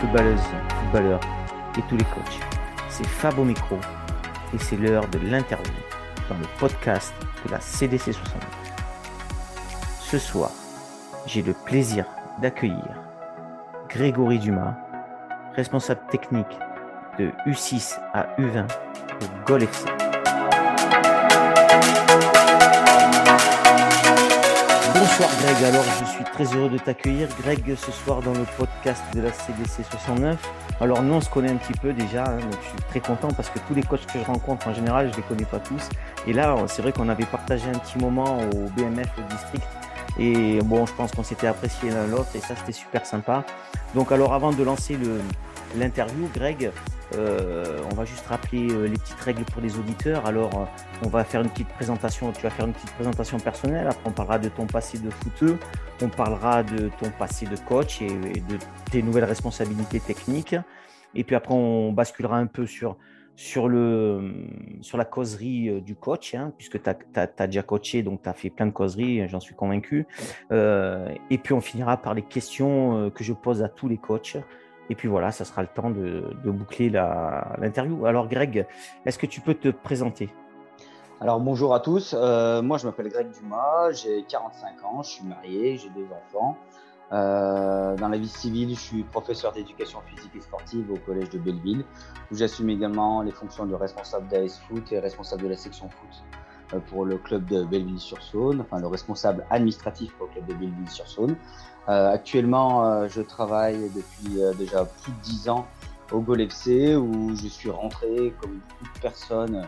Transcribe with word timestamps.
footballeuses, 0.00 0.40
footballeurs 0.82 1.20
et 1.78 1.82
tous 1.88 1.96
les 1.96 2.04
coachs. 2.04 2.40
C'est 2.88 3.06
Fab 3.06 3.38
au 3.38 3.44
micro 3.44 3.76
et 4.54 4.58
c'est 4.58 4.76
l'heure 4.76 5.08
de 5.08 5.18
l'interview 5.18 5.72
dans 6.28 6.36
le 6.36 6.46
podcast 6.58 7.14
de 7.44 7.50
la 7.50 7.60
CDC 7.60 8.12
69. 8.12 8.42
Ce 10.00 10.18
soir, 10.18 10.50
j'ai 11.26 11.42
le 11.42 11.52
plaisir 11.52 12.06
d'accueillir 12.40 13.02
Grégory 13.88 14.38
Dumas, 14.38 14.76
responsable 15.54 16.00
technique 16.10 16.58
de 17.18 17.30
U6 17.46 17.98
à 18.12 18.26
U20 18.38 18.66
au 18.66 19.46
Gol 19.46 19.62
FC. 19.62 19.95
Bonsoir 25.08 25.30
Greg, 25.40 25.64
alors 25.64 25.84
je 26.00 26.04
suis 26.04 26.24
très 26.24 26.44
heureux 26.56 26.68
de 26.68 26.78
t'accueillir 26.78 27.28
Greg 27.40 27.76
ce 27.76 27.92
soir 27.92 28.22
dans 28.22 28.32
le 28.32 28.44
podcast 28.56 29.04
de 29.14 29.20
la 29.20 29.32
CDC 29.32 29.84
69. 29.88 30.36
Alors 30.80 31.00
nous 31.00 31.14
on 31.14 31.20
se 31.20 31.30
connaît 31.30 31.52
un 31.52 31.56
petit 31.56 31.78
peu 31.78 31.92
déjà, 31.92 32.24
hein, 32.24 32.38
donc 32.38 32.58
je 32.60 32.68
suis 32.70 32.88
très 32.90 32.98
content 32.98 33.28
parce 33.28 33.48
que 33.48 33.60
tous 33.60 33.74
les 33.74 33.84
coachs 33.84 34.04
que 34.04 34.18
je 34.18 34.24
rencontre 34.24 34.66
en 34.66 34.74
général 34.74 35.12
je 35.12 35.16
les 35.16 35.22
connais 35.22 35.44
pas 35.44 35.60
tous. 35.60 35.88
Et 36.26 36.32
là 36.32 36.56
c'est 36.66 36.82
vrai 36.82 36.90
qu'on 36.90 37.08
avait 37.08 37.24
partagé 37.24 37.68
un 37.72 37.78
petit 37.78 37.98
moment 37.98 38.40
au 38.40 38.68
BMF 38.70 39.06
au 39.16 39.32
district 39.32 39.68
et 40.18 40.58
bon 40.64 40.84
je 40.86 40.92
pense 40.92 41.12
qu'on 41.12 41.22
s'était 41.22 41.46
apprécié 41.46 41.90
l'un 41.90 42.08
l'autre 42.08 42.30
et 42.34 42.40
ça 42.40 42.56
c'était 42.56 42.72
super 42.72 43.06
sympa. 43.06 43.44
Donc 43.94 44.10
alors 44.10 44.34
avant 44.34 44.52
de 44.52 44.62
lancer 44.64 44.98
l'interview 45.76 46.28
Greg, 46.34 46.72
euh, 47.14 47.78
on 47.90 47.94
va 47.94 48.04
juste 48.04 48.26
rappeler 48.26 48.68
euh, 48.70 48.86
les 48.86 48.96
petites 48.96 49.20
règles 49.20 49.44
pour 49.44 49.62
les 49.62 49.78
auditeurs. 49.78 50.26
Alors, 50.26 50.54
euh, 50.54 50.64
on 51.04 51.08
va 51.08 51.24
faire 51.24 51.40
une 51.40 51.50
petite 51.50 51.68
présentation. 51.68 52.32
Tu 52.32 52.42
vas 52.42 52.50
faire 52.50 52.66
une 52.66 52.72
petite 52.72 52.92
présentation 52.92 53.38
personnelle. 53.38 53.86
Après, 53.86 54.08
on 54.08 54.12
parlera 54.12 54.38
de 54.38 54.48
ton 54.48 54.66
passé 54.66 54.98
de 54.98 55.10
footeux. 55.10 55.58
On 56.02 56.08
parlera 56.08 56.62
de 56.62 56.90
ton 57.00 57.10
passé 57.10 57.46
de 57.46 57.56
coach 57.56 58.02
et, 58.02 58.08
de 58.08 58.58
tes 58.90 59.02
nouvelles 59.02 59.24
responsabilités 59.24 60.00
techniques. 60.00 60.56
Et 61.14 61.24
puis 61.24 61.36
après, 61.36 61.54
on 61.54 61.92
basculera 61.92 62.36
un 62.38 62.46
peu 62.46 62.66
sur, 62.66 62.96
sur, 63.36 63.68
le, 63.68 64.34
sur 64.82 64.98
la 64.98 65.04
causerie 65.04 65.80
du 65.80 65.94
coach, 65.94 66.34
hein, 66.34 66.52
puisque 66.58 66.82
tu 66.82 66.90
as, 66.90 67.46
déjà 67.46 67.62
coaché, 67.62 68.02
donc 68.02 68.22
tu 68.22 68.28
as 68.28 68.34
fait 68.34 68.50
plein 68.50 68.66
de 68.66 68.72
causeries, 68.72 69.26
j'en 69.28 69.40
suis 69.40 69.54
convaincu. 69.54 70.06
et 70.50 71.38
puis, 71.38 71.54
on 71.54 71.60
finira 71.62 71.96
par 71.96 72.12
les 72.12 72.22
questions 72.22 73.10
que 73.14 73.24
je 73.24 73.32
pose 73.32 73.62
à 73.62 73.68
tous 73.68 73.88
les 73.88 73.96
coachs. 73.96 74.36
Et 74.88 74.94
puis 74.94 75.08
voilà, 75.08 75.32
ça 75.32 75.44
sera 75.44 75.62
le 75.62 75.68
temps 75.68 75.90
de, 75.90 76.34
boucler 76.44 76.90
l'interview. 76.90 78.06
Alors 78.06 78.28
Greg, 78.28 78.66
est-ce 79.04 79.18
que 79.18 79.26
tu 79.26 79.40
peux 79.40 79.54
te 79.54 79.68
présenter? 79.68 80.30
Alors 81.20 81.40
bonjour 81.40 81.74
à 81.74 81.80
tous, 81.80 82.14
euh, 82.16 82.60
moi 82.60 82.76
je 82.76 82.86
m'appelle 82.86 83.08
Greg 83.08 83.30
Dumas, 83.30 83.90
j'ai 83.92 84.24
45 84.24 84.84
ans, 84.84 85.02
je 85.02 85.08
suis 85.08 85.24
marié, 85.24 85.78
j'ai 85.78 85.88
deux 85.88 86.06
enfants. 86.12 86.58
Euh, 87.12 87.96
dans 87.96 88.08
la 88.08 88.18
vie 88.18 88.28
civile, 88.28 88.74
je 88.74 88.80
suis 88.80 89.02
professeur 89.02 89.52
d'éducation 89.52 90.00
physique 90.02 90.32
et 90.36 90.40
sportive 90.40 90.90
au 90.90 90.96
collège 90.96 91.30
de 91.30 91.38
Belleville, 91.38 91.84
où 92.30 92.36
j'assume 92.36 92.68
également 92.68 93.22
les 93.22 93.30
fonctions 93.30 93.64
de 93.64 93.74
responsable 93.74 94.28
d'AS 94.28 94.60
Foot 94.68 94.92
et 94.92 94.98
responsable 94.98 95.44
de 95.44 95.48
la 95.48 95.56
section 95.56 95.88
foot 95.88 96.24
pour 96.88 97.04
le 97.04 97.18
club 97.18 97.46
de 97.46 97.64
Belleville-sur-Saône, 97.64 98.60
enfin 98.60 98.80
le 98.80 98.86
responsable 98.86 99.44
administratif 99.50 100.12
pour 100.14 100.26
le 100.26 100.32
club 100.32 100.46
de 100.46 100.54
Belleville-sur-Saône. 100.54 101.36
Euh, 101.88 102.12
actuellement, 102.12 102.84
euh, 102.84 103.08
je 103.08 103.22
travaille 103.22 103.90
depuis 103.94 104.40
déjà 104.58 104.84
plus 104.84 105.12
de 105.12 105.18
10 105.22 105.48
ans 105.48 105.66
au 106.12 106.20
Gol 106.20 106.40
FC 106.40 106.96
où 106.96 107.34
je 107.36 107.48
suis 107.48 107.70
rentré 107.70 108.34
comme 108.40 108.52
beaucoup 108.52 108.94
de 108.94 109.00
personnes 109.00 109.66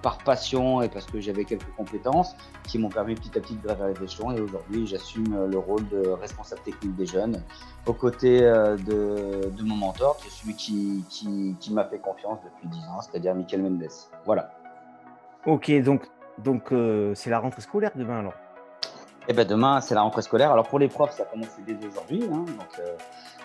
par 0.00 0.16
passion 0.24 0.80
et 0.80 0.88
parce 0.88 1.04
que 1.04 1.20
j'avais 1.20 1.44
quelques 1.44 1.70
compétences 1.76 2.34
qui 2.66 2.78
m'ont 2.78 2.88
permis 2.88 3.14
petit 3.14 3.36
à 3.36 3.42
petit 3.42 3.54
de 3.54 3.62
gravir 3.62 3.88
les 3.88 4.02
échelons 4.02 4.32
et 4.32 4.40
aujourd'hui 4.40 4.86
j'assume 4.86 5.44
le 5.44 5.58
rôle 5.58 5.86
de 5.90 6.08
responsable 6.08 6.62
technique 6.62 6.96
des 6.96 7.04
jeunes 7.04 7.42
aux 7.84 7.92
côtés 7.92 8.40
de, 8.40 9.50
de 9.50 9.62
mon 9.62 9.76
mentor 9.76 10.16
qui 10.16 10.28
est 10.28 10.30
celui 10.30 10.54
qui, 10.54 11.04
qui, 11.10 11.54
qui 11.60 11.70
m'a 11.74 11.84
fait 11.84 11.98
confiance 11.98 12.38
depuis 12.42 12.66
10 12.66 12.78
ans, 12.88 13.02
c'est-à-dire 13.02 13.34
Michael 13.34 13.60
Mendes. 13.60 13.90
Voilà. 14.24 14.57
Ok, 15.48 15.70
donc 15.80 16.02
donc 16.36 16.72
euh, 16.72 17.14
c'est 17.14 17.30
la 17.30 17.38
rentrée 17.38 17.62
scolaire 17.62 17.92
demain 17.94 18.18
alors 18.18 18.34
Eh 19.28 19.32
ben 19.32 19.48
demain 19.48 19.80
c'est 19.80 19.94
la 19.94 20.02
rentrée 20.02 20.20
scolaire. 20.20 20.52
Alors 20.52 20.68
pour 20.68 20.78
les 20.78 20.88
profs 20.88 21.12
ça 21.12 21.24
commence 21.24 21.56
dès 21.66 21.74
aujourd'hui. 21.86 22.22
Hein. 22.24 22.44
donc, 22.44 22.78
euh, 22.80 22.94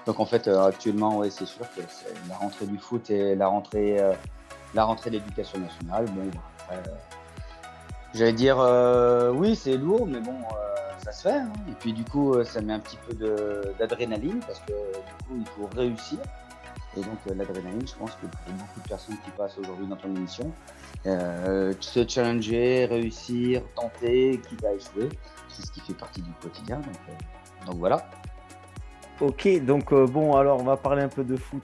donc 0.05 0.19
en 0.19 0.25
fait 0.25 0.49
euh, 0.49 0.65
actuellement 0.65 1.15
ouais, 1.19 1.29
c'est 1.29 1.45
sûr 1.45 1.65
que 1.73 1.81
la 2.27 2.35
rentrée 2.35 2.65
du 2.65 2.77
foot 2.77 3.09
et 3.09 3.35
la 3.35 3.47
rentrée 3.47 4.01
la 4.73 4.83
rentrée 4.83 5.11
de 5.11 5.15
l'éducation 5.15 5.59
nationale. 5.59 6.03
Bon 6.07 6.29
j'allais 8.13 8.33
dire 8.33 8.57
oui 9.33 9.55
c'est 9.55 9.77
lourd 9.77 10.05
mais 10.05 10.19
bon 10.19 10.35
ça 10.97 11.13
se 11.13 11.21
fait. 11.29 11.37
Hein. 11.37 11.53
Et 11.69 11.73
puis 11.79 11.93
du 11.93 12.03
coup 12.03 12.35
ça 12.43 12.59
met 12.59 12.73
un 12.73 12.79
petit 12.79 12.97
peu 13.07 13.13
d'adrénaline 13.79 14.41
parce 14.45 14.59
que 14.59 14.73
du 14.73 15.25
coup 15.25 15.37
il 15.37 15.47
faut 15.47 15.69
réussir. 15.73 16.19
Et 16.95 17.01
donc 17.01 17.17
l'adrénaline, 17.25 17.87
je 17.87 17.95
pense 17.95 18.11
que 18.11 18.27
pour 18.27 18.53
beaucoup 18.53 18.79
de 18.81 18.87
personnes 18.87 19.17
qui 19.23 19.31
passent 19.31 19.57
aujourd'hui 19.57 19.87
dans 19.87 19.95
ton 19.95 20.15
émission, 20.15 20.51
euh, 21.05 21.73
se 21.79 22.07
challenger, 22.07 22.85
réussir, 22.85 23.63
tenter, 23.75 24.39
qui 24.47 24.55
va 24.57 24.73
échouer. 24.73 25.09
C'est 25.49 25.65
ce 25.65 25.71
qui 25.71 25.81
fait 25.81 25.93
partie 25.93 26.21
du 26.21 26.31
quotidien. 26.41 26.77
Donc, 26.77 26.95
euh, 27.09 27.65
donc 27.65 27.75
voilà. 27.77 28.09
Ok, 29.19 29.47
donc 29.65 29.91
euh, 29.91 30.05
bon, 30.05 30.35
alors 30.35 30.59
on 30.59 30.63
va 30.63 30.77
parler 30.77 31.03
un 31.03 31.09
peu 31.09 31.23
de 31.23 31.35
foot. 31.35 31.63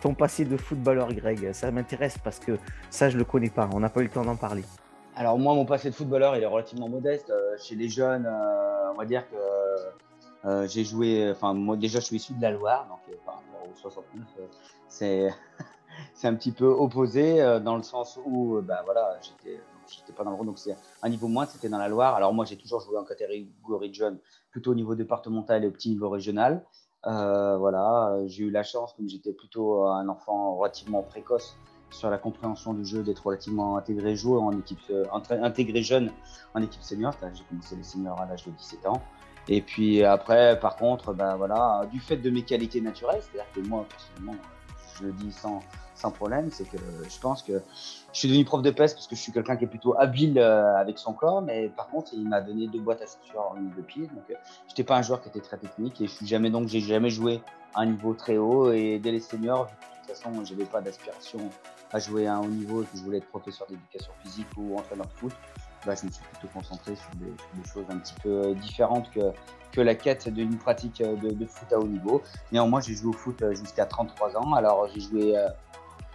ton 0.00 0.14
passé 0.14 0.44
de 0.44 0.56
footballeur, 0.56 1.12
Greg, 1.12 1.52
ça 1.52 1.70
m'intéresse 1.70 2.18
parce 2.18 2.38
que 2.38 2.58
ça, 2.90 3.10
je 3.10 3.18
le 3.18 3.24
connais 3.24 3.50
pas. 3.50 3.68
On 3.72 3.80
n'a 3.80 3.88
pas 3.88 4.00
eu 4.00 4.04
le 4.04 4.10
temps 4.10 4.24
d'en 4.24 4.36
parler. 4.36 4.64
Alors 5.14 5.38
moi, 5.38 5.54
mon 5.54 5.66
passé 5.66 5.90
de 5.90 5.94
footballeur, 5.94 6.36
il 6.36 6.42
est 6.42 6.46
relativement 6.46 6.88
modeste. 6.88 7.32
chez 7.60 7.74
les 7.76 7.88
jeunes, 7.88 8.28
on 8.92 8.96
va 8.96 9.04
dire 9.04 9.28
que 9.28 9.36
j'ai 10.44 10.84
joué. 10.84 11.30
Enfin, 11.30 11.54
moi 11.54 11.76
déjà, 11.76 12.00
je 12.00 12.06
suis 12.06 12.16
issu 12.16 12.32
de 12.34 12.42
la 12.42 12.50
Loire, 12.50 12.86
donc 12.88 13.16
au 13.70 13.76
69, 13.76 14.26
c'est 14.88 15.32
c'est 16.14 16.28
un 16.28 16.34
petit 16.34 16.52
peu 16.52 16.66
opposé 16.66 17.40
euh, 17.40 17.60
dans 17.60 17.76
le 17.76 17.82
sens 17.82 18.18
où 18.24 18.56
euh, 18.56 18.62
ben 18.62 18.78
voilà, 18.84 19.18
j'étais 19.22 20.12
pas 20.16 20.24
dans 20.24 20.30
le 20.30 20.36
Rhône, 20.36 20.46
donc 20.46 20.58
c'est 20.58 20.76
un 21.02 21.08
niveau 21.08 21.28
moins, 21.28 21.46
c'était 21.46 21.68
dans 21.68 21.78
la 21.78 21.88
Loire. 21.88 22.14
Alors 22.14 22.34
moi, 22.34 22.44
j'ai 22.44 22.56
toujours 22.56 22.80
joué 22.80 22.98
en 22.98 23.04
catégorie 23.04 23.88
de 23.88 23.94
jeunes, 23.94 24.18
plutôt 24.50 24.72
au 24.72 24.74
niveau 24.74 24.94
départemental 24.94 25.64
et 25.64 25.68
au 25.68 25.70
petit 25.70 25.90
niveau 25.90 26.08
régional. 26.08 26.64
Euh, 27.06 27.56
voilà, 27.56 28.18
j'ai 28.26 28.44
eu 28.44 28.50
la 28.50 28.62
chance, 28.62 28.92
comme 28.94 29.08
j'étais 29.08 29.32
plutôt 29.32 29.86
un 29.86 30.08
enfant 30.08 30.56
relativement 30.56 31.02
précoce 31.02 31.56
sur 31.90 32.10
la 32.10 32.18
compréhension 32.18 32.74
du 32.74 32.84
jeu, 32.84 33.02
d'être 33.02 33.24
relativement 33.24 33.76
intégré 33.76 34.14
joueur 34.14 34.42
en 34.42 34.52
équipe, 34.52 34.80
intégré 35.30 35.82
jeune 35.82 36.10
en 36.54 36.62
équipe 36.62 36.82
senior. 36.82 37.14
J'ai 37.32 37.44
commencé 37.44 37.76
les 37.76 37.84
seniors 37.84 38.20
à 38.20 38.26
l'âge 38.26 38.44
de 38.44 38.50
17 38.50 38.86
ans. 38.86 39.00
Et 39.48 39.62
puis 39.62 40.04
après, 40.04 40.58
par 40.60 40.76
contre, 40.76 41.12
ben 41.14 41.36
voilà, 41.36 41.82
du 41.90 42.00
fait 42.00 42.16
de 42.16 42.30
mes 42.30 42.42
qualités 42.42 42.80
naturelles, 42.80 43.20
c'est-à-dire 43.22 43.50
que 43.54 43.60
moi, 43.60 43.86
personnellement, 43.88 44.36
je 44.98 45.06
le 45.06 45.12
dis 45.12 45.32
sans, 45.32 45.60
sans 45.94 46.10
problème, 46.10 46.50
c'est 46.50 46.68
que 46.68 46.76
je 46.76 47.18
pense 47.18 47.42
que 47.42 47.60
je 48.12 48.18
suis 48.18 48.28
devenu 48.28 48.44
prof 48.44 48.62
de 48.62 48.70
peste 48.70 48.96
parce 48.96 49.06
que 49.06 49.16
je 49.16 49.20
suis 49.20 49.32
quelqu'un 49.32 49.56
qui 49.56 49.64
est 49.64 49.68
plutôt 49.68 49.98
habile 49.98 50.38
euh, 50.38 50.76
avec 50.76 50.98
son 50.98 51.12
corps, 51.12 51.42
mais 51.42 51.68
par 51.68 51.88
contre, 51.88 52.12
il 52.14 52.28
m'a 52.28 52.40
donné 52.40 52.68
deux 52.68 52.80
boîtes 52.80 53.02
à 53.02 53.06
chaussures 53.06 53.50
en 53.50 53.54
ligne 53.54 53.72
de 53.76 53.82
pied. 53.82 54.02
Donc, 54.02 54.24
euh, 54.30 54.34
je 54.66 54.72
n'étais 54.72 54.84
pas 54.84 54.96
un 54.96 55.02
joueur 55.02 55.20
qui 55.20 55.28
était 55.28 55.40
très 55.40 55.58
technique 55.58 56.00
et 56.00 56.06
je 56.06 56.12
suis 56.12 56.26
jamais 56.26 56.50
donc 56.50 56.68
j'ai 56.68 56.80
jamais 56.80 57.10
joué 57.10 57.40
à 57.74 57.80
un 57.80 57.86
niveau 57.86 58.14
très 58.14 58.36
haut. 58.36 58.70
Et 58.72 58.98
dès 58.98 59.12
les 59.12 59.20
seniors, 59.20 59.66
de 59.66 59.70
toute 60.06 60.16
façon, 60.16 60.44
je 60.44 60.52
n'avais 60.52 60.66
pas 60.66 60.80
d'aspiration 60.80 61.40
à 61.92 61.98
jouer 61.98 62.26
à 62.26 62.36
un 62.36 62.40
haut 62.40 62.46
niveau 62.46 62.82
et 62.82 62.86
que 62.86 62.96
je 62.96 63.02
voulais 63.02 63.18
être 63.18 63.28
professeur 63.28 63.66
d'éducation 63.68 64.12
physique 64.22 64.48
ou 64.56 64.78
entraîneur 64.78 65.06
de 65.06 65.12
foot. 65.12 65.32
Je 65.84 65.90
me 65.90 65.96
suis 65.96 66.24
plutôt 66.32 66.48
concentré 66.52 66.94
sur 66.96 67.10
des, 67.16 67.68
choses 67.72 67.84
un 67.88 67.98
petit 67.98 68.14
peu 68.22 68.28
euh, 68.28 68.54
différentes 68.54 69.10
que, 69.10 69.32
que 69.72 69.80
la 69.80 69.94
quête 69.94 70.28
d'une 70.28 70.58
pratique 70.58 71.02
de, 71.02 71.30
de, 71.30 71.46
foot 71.46 71.72
à 71.72 71.78
haut 71.78 71.86
niveau. 71.86 72.22
Néanmoins, 72.52 72.80
j'ai 72.80 72.94
joué 72.94 73.08
au 73.10 73.12
foot 73.12 73.42
jusqu'à 73.52 73.86
33 73.86 74.36
ans. 74.36 74.52
Alors, 74.54 74.88
j'ai 74.94 75.00
joué 75.00 75.34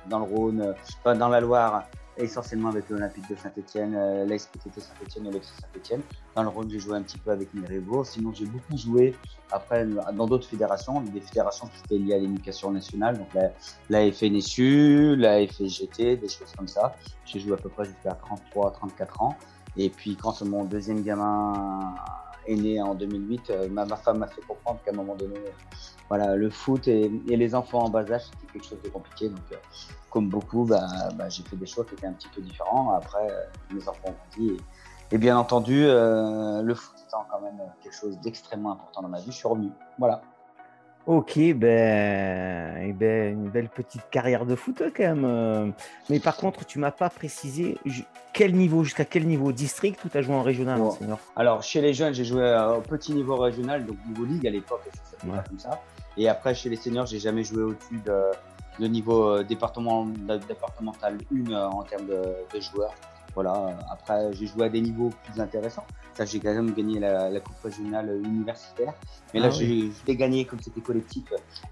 dans 0.09 0.19
le 0.19 0.25
Rhône, 0.25 0.75
pas 1.03 1.16
dans 1.16 1.29
la 1.29 1.40
Loire, 1.40 1.85
essentiellement 2.18 2.69
avec 2.69 2.90
l'Olympique 2.90 3.28
de 3.29 3.35
Saint-Etienne, 3.35 3.96
euh, 3.96 4.25
l'ex-PTT 4.25 4.81
Saint-Etienne 4.81 5.28
et 5.28 5.31
l'ex 5.31 5.47
Saint-Etienne. 5.47 6.02
Dans 6.35 6.44
le 6.44 6.50
Rhône, 6.50 6.69
j'ai 6.69 6.79
joué 6.79 6.97
un 6.97 7.02
petit 7.02 7.18
peu 7.18 7.32
avec 7.32 7.53
Mirebo. 7.53 8.03
Sinon, 8.03 8.32
j'ai 8.34 8.46
beaucoup 8.46 8.78
joué 8.78 9.16
après 9.52 9.85
dans 9.85 10.28
d'autres 10.28 10.47
fédérations, 10.47 11.02
des 11.02 11.22
fédérations 11.22 11.67
qui 11.67 11.79
étaient 11.85 12.03
liées 12.03 12.16
à 12.16 12.20
l'éducation 12.20 12.72
nationale, 12.72 13.17
donc 13.17 13.34
la, 13.34 13.52
la 13.90 14.11
FNSU, 14.11 15.16
la 15.16 15.46
FSGT, 15.47 16.17
des 16.17 16.29
choses 16.29 16.52
comme 16.58 16.67
ça. 16.67 16.96
J'ai 17.26 17.40
joué 17.40 17.53
à 17.53 17.58
peu 17.58 17.70
près 17.70 17.85
jusqu'à 17.85 18.14
33, 18.14 18.72
34 18.72 19.22
ans. 19.22 19.35
Et 19.78 19.90
puis, 19.90 20.16
quand 20.16 20.41
mon 20.43 20.64
deuxième 20.66 21.02
gamin 21.03 21.96
est 22.46 22.55
né 22.55 22.81
en 22.81 22.93
2008, 22.93 23.49
euh, 23.49 23.70
ma, 23.70 23.85
ma 23.85 23.96
femme 23.96 24.20
m'a 24.20 24.28
fait 24.28 24.41
comprendre 24.41 24.79
qu'à 24.84 24.91
un 24.91 24.96
moment 24.96 25.16
donné, 25.16 25.40
voilà, 26.09 26.35
le 26.35 26.49
foot 26.49 26.87
et, 26.87 27.09
les 27.28 27.55
enfants 27.55 27.85
en 27.85 27.90
bas 27.90 28.02
âge, 28.11 28.25
c'était 28.25 28.53
quelque 28.53 28.66
chose 28.66 28.81
de 28.84 28.90
compliqué. 28.90 29.29
Donc, 29.29 29.40
euh, 29.52 29.55
comme 30.09 30.29
beaucoup, 30.29 30.66
bah, 30.66 30.87
bah, 31.16 31.29
j'ai 31.29 31.43
fait 31.43 31.55
des 31.55 31.66
choix 31.66 31.85
qui 31.85 31.96
étaient 31.96 32.08
un 32.08 32.14
petit 32.14 32.29
peu 32.29 32.41
différents. 32.41 32.93
Après, 32.93 33.31
euh, 33.31 33.73
mes 33.73 33.87
enfants 33.87 34.09
ont 34.09 34.16
grandi. 34.31 34.58
Et, 35.11 35.17
bien 35.17 35.37
entendu, 35.37 35.85
le 35.85 36.73
foot 36.73 36.96
étant 37.08 37.25
quand 37.29 37.40
même 37.41 37.61
quelque 37.81 37.93
chose 37.93 38.20
d'extrêmement 38.22 38.72
important 38.72 39.03
dans 39.03 39.09
ma 39.09 39.20
vie, 39.20 39.31
je 39.31 39.37
suis 39.37 39.47
revenu. 39.47 39.70
Voilà. 39.99 40.22
Ok, 41.05 41.38
ben, 41.55 42.78
eh 42.82 42.94
ben, 42.94 43.34
une 43.34 43.50
belle 43.50 43.67
petite 43.67 44.09
carrière 44.09 44.46
de 44.46 44.55
foot 44.55 44.82
quand 44.96 45.16
même. 45.16 45.73
Mais 46.09 46.20
par 46.20 46.38
contre, 46.38 46.66
tu 46.66 46.79
m'as 46.79 46.91
pas 46.91 47.09
précisé 47.09 47.78
quel 48.32 48.55
niveau, 48.55 48.84
jusqu'à 48.84 49.03
quel 49.03 49.28
niveau 49.28 49.52
District 49.52 50.03
ou 50.05 50.09
tu 50.09 50.17
as 50.17 50.22
joué 50.22 50.34
en 50.34 50.41
régional 50.41 50.82
Alors, 51.35 51.61
chez 51.61 51.82
les 51.82 51.94
jeunes, 51.94 52.14
j'ai 52.14 52.23
joué 52.23 52.44
au 52.78 52.82
petit 52.82 53.14
niveau 53.14 53.35
régional, 53.35 53.85
donc 53.85 53.97
niveau 54.08 54.23
ligue 54.23 54.47
à 54.47 54.50
l'époque, 54.50 54.82
ça 54.94 55.11
s'appelait 55.11 55.41
comme 55.50 55.59
ça. 55.59 55.82
Et 56.16 56.29
après, 56.29 56.55
chez 56.55 56.70
les 56.70 56.78
seniors, 56.78 57.06
j'ai 57.06 57.20
jamais 57.20 57.44
joué 57.44 57.64
au-dessus 57.64 57.99
de, 58.79 58.88
niveau 58.88 59.29
euh, 59.29 59.44
département, 59.44 60.06
départemental 60.47 61.17
1 61.34 61.52
euh, 61.52 61.66
en 61.67 61.84
termes 61.84 62.08
de 62.08 62.59
joueurs. 62.59 62.94
Voilà. 63.35 63.78
Après, 63.91 64.32
j'ai 64.34 64.47
joué 64.47 64.66
à 64.66 64.70
des 64.70 64.82
niveaux 64.82 65.09
plus 65.24 65.40
intéressants. 65.41 65.85
Ça, 66.14 66.26
j'ai 66.26 66.40
quand 66.40 66.53
même 66.53 66.74
gagné 66.74 67.00
la, 67.00 67.40
coupe 67.40 67.59
régionale 67.64 68.22
universitaire. 68.24 68.94
Mais 69.34 69.40
là, 69.40 69.47
ah 69.47 69.50
je 69.52 69.90
l'ai 70.08 70.16
gagné 70.16 70.46
comme 70.46 70.59
c'était 70.62 70.82
collectif 70.82 71.24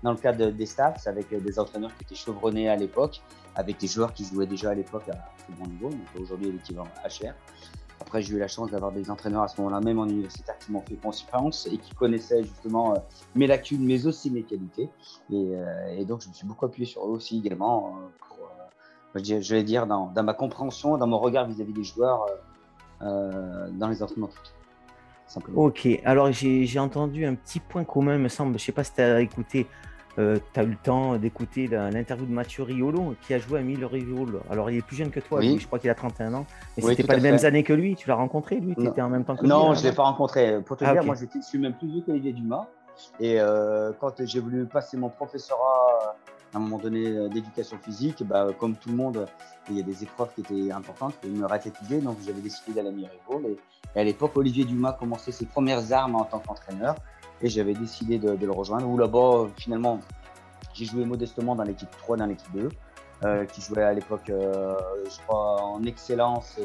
dans 0.02 0.12
le 0.12 0.18
cadre 0.18 0.50
des 0.50 0.66
staffs 0.66 1.06
avec 1.06 1.30
des 1.32 1.60
entraîneurs 1.60 1.96
qui 1.98 2.04
étaient 2.04 2.16
chevronnés 2.16 2.68
à 2.68 2.76
l'époque, 2.76 3.22
avec 3.56 3.80
des 3.80 3.88
joueurs 3.88 4.14
qui 4.14 4.26
jouaient 4.26 4.48
déjà 4.48 4.72
à 4.72 4.74
l'époque 4.74 5.08
à 5.10 5.14
très 5.14 5.54
bon 5.60 5.68
niveau. 5.68 5.90
Donc 5.90 6.08
aujourd'hui, 6.20 6.52
l'équivalent 6.52 6.88
HR. 7.06 7.34
Après, 8.02 8.22
j'ai 8.24 8.34
eu 8.34 8.40
la 8.40 8.48
chance 8.48 8.72
d'avoir 8.72 8.92
des 8.92 9.12
entraîneurs 9.12 9.44
à 9.44 9.48
ce 9.48 9.62
moment-là, 9.62 9.80
même 9.80 10.00
en 10.00 10.08
universitaire, 10.08 10.58
qui 10.58 10.72
m'ont 10.72 10.82
fait 10.82 10.96
confiance 10.96 11.68
et 11.72 11.78
qui 11.78 11.94
connaissaient 11.94 12.44
justement 12.44 12.96
euh, 12.96 12.98
mes 13.36 13.46
lacunes, 13.46 13.86
mais 13.86 14.06
aussi 14.08 14.32
mes 14.32 14.42
qualités. 14.42 14.90
Et, 15.30 15.56
euh, 15.56 15.96
et, 15.96 16.04
donc, 16.04 16.22
je 16.22 16.30
me 16.30 16.34
suis 16.34 16.48
beaucoup 16.48 16.66
appuyé 16.66 16.88
sur 16.88 17.06
eux 17.06 17.12
aussi 17.12 17.38
également 17.38 17.90
euh, 17.90 18.08
pour 18.28 18.50
je 19.16 19.56
vais 19.56 19.64
dire, 19.64 19.88
dans, 19.88 20.12
ma 20.24 20.34
compréhension, 20.34 20.98
dans 20.98 21.08
mon 21.08 21.20
regard 21.20 21.48
vis-à-vis 21.48 21.74
des 21.74 21.84
joueurs 21.84 22.26
euh, 23.02 23.06
euh, 23.06 23.68
dans 23.72 23.88
les 23.88 24.02
entraînements 24.02 24.28
de 24.28 24.34
foot. 24.34 24.54
Simplement. 25.28 25.62
Ok, 25.62 25.88
alors 26.04 26.32
j'ai 26.32 26.80
entendu 26.80 27.26
un 27.26 27.36
petit 27.36 27.60
point 27.60 27.84
commun, 27.84 28.18
me 28.18 28.28
semble. 28.28 28.52
Je 28.52 28.64
ne 28.64 28.66
sais 28.66 28.72
pas 28.74 28.84
si 28.84 28.94
tu 28.94 29.02
as 29.02 29.22
écouté, 29.22 29.66
euh, 30.20 30.38
tu 30.54 30.60
as 30.60 30.64
eu 30.64 30.72
le 30.72 30.76
temps 30.76 31.16
d'écouter 31.16 31.68
l'interview 31.68 32.26
de 32.26 32.34
Mathieu 32.34 32.64
Riolo 32.64 33.16
qui 33.22 33.34
a 33.34 33.40
joué 33.40 33.60
à 33.60 33.62
Mille 33.62 33.86
Riolo. 33.86 34.42
Alors 34.50 34.70
il 34.70 34.80
est 34.80 34.82
plus 34.82 34.98
jeune 34.98 35.10
que 35.10 35.22
toi, 35.22 35.42
je 35.42 35.66
crois 35.66 35.80
qu'il 35.80 35.90
a 35.90 35.96
31 35.96 36.34
ans. 36.34 36.46
Mais 36.76 36.84
c'était 36.84 37.04
pas 37.04 37.16
les 37.16 37.22
mêmes 37.22 37.46
années 37.46 37.64
que 37.64 37.72
lui. 37.72 37.96
Tu 37.96 38.10
l'as 38.10 38.16
rencontré, 38.16 38.58
lui? 38.58 38.76
Tu 38.76 38.86
étais 38.86 39.02
en 39.02 39.10
même 39.10 39.24
temps 39.24 39.38
que 39.38 39.44
lui 39.44 39.50
Non, 39.50 39.74
je 39.74 39.80
ne 39.80 39.90
l'ai 39.90 39.96
pas 39.96 40.04
rencontré. 40.04 40.62
Pour 40.64 40.76
te 40.76 40.84
ah, 40.84 40.92
dire, 40.92 41.04
moi 41.06 41.16
je 41.16 41.42
suis 41.42 41.60
même 41.60 41.74
plus 41.76 41.88
vieux 41.88 42.02
qu'Olivier 42.02 42.34
Dumas. 42.34 42.68
Et 43.22 43.38
quand 44.02 44.26
j'ai 44.26 44.42
voulu 44.42 44.66
passer 44.66 44.98
mon 44.98 45.10
professorat 45.10 46.18
à 46.54 46.58
un 46.58 46.60
moment 46.60 46.78
donné 46.78 47.08
euh, 47.08 47.30
d'éducation 47.30 47.78
physique, 47.78 48.24
bah, 48.24 48.48
comme 48.60 48.76
tout 48.76 48.90
le 48.90 48.96
monde, 48.96 49.26
il 49.70 49.78
y 49.78 49.80
a 49.80 49.84
des 49.84 50.04
épreuves 50.04 50.34
qui 50.36 50.42
étaient 50.42 50.72
importantes, 50.72 51.14
il 51.24 51.32
me 51.32 51.46
ratétisait, 51.46 52.00
donc 52.00 52.18
j'avais 52.26 52.42
décidé 52.42 52.74
d'aller 52.74 52.90
à 52.90 52.92
Mirivo. 52.92 53.42
Et, 53.96 54.00
à 54.00 54.04
l'époque, 54.04 54.36
Olivier 54.36 54.66
Dumas 54.66 54.94
commençait 54.94 55.32
ses 55.32 55.46
premières 55.46 55.92
armes 55.92 56.16
en 56.16 56.24
tant 56.24 56.40
qu'entraîneur 56.40 56.96
et 57.42 57.50
j'avais 57.50 57.74
décidé 57.74 58.20
de, 58.20 58.46
le 58.46 58.52
rejoindre. 58.52 58.88
Où 58.88 58.98
là-bas, 58.98 59.48
finalement, 59.58 60.00
j'ai 60.74 60.86
joué 60.86 61.06
modestement 61.06 61.56
dans 61.56 61.64
l'équipe 61.64 61.90
3, 62.00 62.18
dans 62.18 62.26
l'équipe 62.26 62.52
2, 62.54 62.70
euh, 63.24 63.46
qui 63.46 63.62
jouait 63.62 63.84
à 63.84 63.94
l'époque, 63.94 64.30
euh, 64.30 64.78
je 65.06 65.20
crois, 65.26 65.62
en 65.62 65.84
excellence 65.84 66.58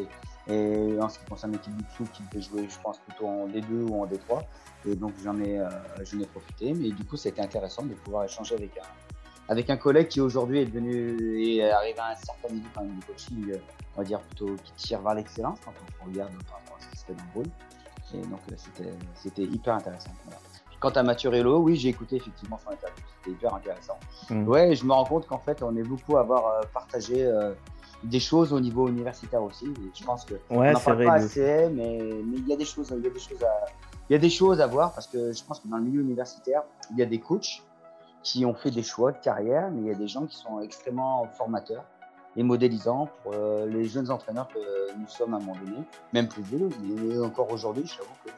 et, 0.49 0.97
en 1.01 1.09
ce 1.09 1.19
qui 1.19 1.25
concerne 1.25 1.53
l'équipe 1.53 1.77
du 1.77 1.83
dessous, 1.83 2.05
qui 2.13 2.23
devait 2.31 2.43
jouer, 2.43 2.69
je 2.69 2.79
pense, 2.81 2.99
plutôt 2.99 3.27
en 3.27 3.49
D2 3.49 3.91
ou 3.91 4.03
en 4.03 4.07
D3. 4.07 4.43
Et 4.89 4.95
donc, 4.95 5.15
j'en 5.25 5.37
ai, 5.41 5.61
j'en 6.05 6.21
ai 6.21 6.27
profité. 6.27 6.75
Mais 6.75 6.91
du 6.91 7.05
coup, 7.05 7.17
c'était 7.17 7.43
intéressant 7.43 7.83
de 7.83 7.95
pouvoir 7.95 8.25
échanger 8.25 8.55
avec 8.55 8.79
un 8.79 9.06
avec 9.49 9.71
un 9.71 9.77
collègue 9.77 10.09
qui 10.09 10.21
aujourd'hui 10.21 10.61
est 10.61 10.67
devenu 10.67 11.41
et 11.41 11.65
arrivé 11.71 11.99
à 11.99 12.11
un 12.11 12.15
certain 12.17 12.53
niveau 12.53 12.69
quand 12.75 12.83
même 12.83 12.99
de 12.99 13.05
coaching, 13.05 13.53
euh, 13.53 13.59
on 13.95 14.01
va 14.01 14.05
dire 14.05 14.21
plutôt 14.21 14.57
qui 14.65 14.73
tire 14.73 15.01
vers 15.01 15.15
l'excellence 15.15 15.59
quand 15.65 15.73
on 16.03 16.07
regarde 16.07 16.33
par 16.45 16.59
rapport 16.59 16.77
à 16.79 16.83
ce 16.83 16.89
qui 16.89 16.97
se 16.99 17.05
fait 17.05 17.15
dans 17.15 17.23
le 17.23 17.41
rôle. 17.41 17.47
Et 18.15 18.27
donc 18.27 18.41
euh, 18.51 18.91
c'était 19.15 19.43
hyper 19.43 19.75
intéressant. 19.75 20.11
Quant 20.79 20.91
à 20.91 21.03
Maturello, 21.03 21.59
oui, 21.59 21.77
j'ai 21.77 21.89
écouté 21.89 22.17
effectivement 22.17 22.59
son 22.63 22.71
interview, 22.71 23.03
c'était 23.19 23.31
hyper 23.31 23.55
intéressant. 23.55 23.99
Mmh. 24.29 24.47
Ouais, 24.47 24.75
je 24.75 24.85
me 24.85 24.93
rends 24.93 25.07
compte 25.07 25.27
qu'en 25.27 25.39
fait, 25.39 25.63
on 25.63 25.75
est 25.77 25.83
beaucoup 25.83 26.17
à 26.17 26.21
avoir 26.21 26.47
euh, 26.47 26.61
partagé 26.73 27.29
des 28.05 28.21
choses 28.21 28.53
au 28.53 28.61
niveau 28.61 28.87
universitaire 28.89 29.43
aussi. 29.43 29.67
Et 29.67 29.91
je 29.95 30.05
pense 30.05 30.25
que 30.25 30.35
ouais, 30.35 30.41
on 30.51 30.73
n'en 30.73 30.81
parle 30.81 31.05
pas 31.05 31.15
assez, 31.15 31.69
mais 31.73 31.99
il 31.99 32.47
y 32.47 32.53
a 32.53 32.57
des 32.57 32.65
choses, 32.65 32.93
il 32.97 33.03
y 33.03 33.07
a 33.07 33.11
des 33.11 33.19
choses 33.19 33.43
à, 33.43 33.67
il 34.09 34.13
y 34.13 34.17
a 34.17 34.19
des 34.19 34.31
choses 34.31 34.61
à 34.61 34.67
voir 34.67 34.93
parce 34.93 35.07
que 35.07 35.33
je 35.33 35.43
pense 35.45 35.61
que 35.61 35.69
dans 35.69 35.79
le 35.79 35.85
milieu 35.85 36.03
universitaire, 36.03 36.63
il 36.93 36.99
y 36.99 37.03
a 37.03 37.07
des 37.07 37.19
coachs 37.19 37.63
qui 38.27 38.45
ont 38.45 38.55
fait 38.55 38.73
des 38.73 38.83
choix 38.83 39.13
de 39.13 39.19
carrière, 39.19 39.71
mais 39.71 39.83
il 39.83 39.87
y 39.87 39.91
a 39.93 39.95
des 39.95 40.09
gens 40.09 40.27
qui 40.27 40.37
sont 40.37 40.61
extrêmement 40.61 41.29
formateurs 41.39 41.85
et 42.37 42.43
modélisants 42.43 43.09
pour 43.23 43.33
euh, 43.35 43.67
les 43.67 43.85
jeunes 43.85 44.11
entraîneurs 44.11 44.49
que 44.49 44.59
nous 44.99 45.07
sommes 45.07 45.35
à 45.35 45.37
un 45.37 45.41
moment 45.41 45.57
donné, 45.65 45.79
même 46.13 46.27
plus 46.27 46.43
vieux, 46.43 46.69
mais 46.83 47.21
encore 47.21 47.53
aujourd'hui, 47.53 47.87
j'avoue 47.87 48.11
que 48.25 48.31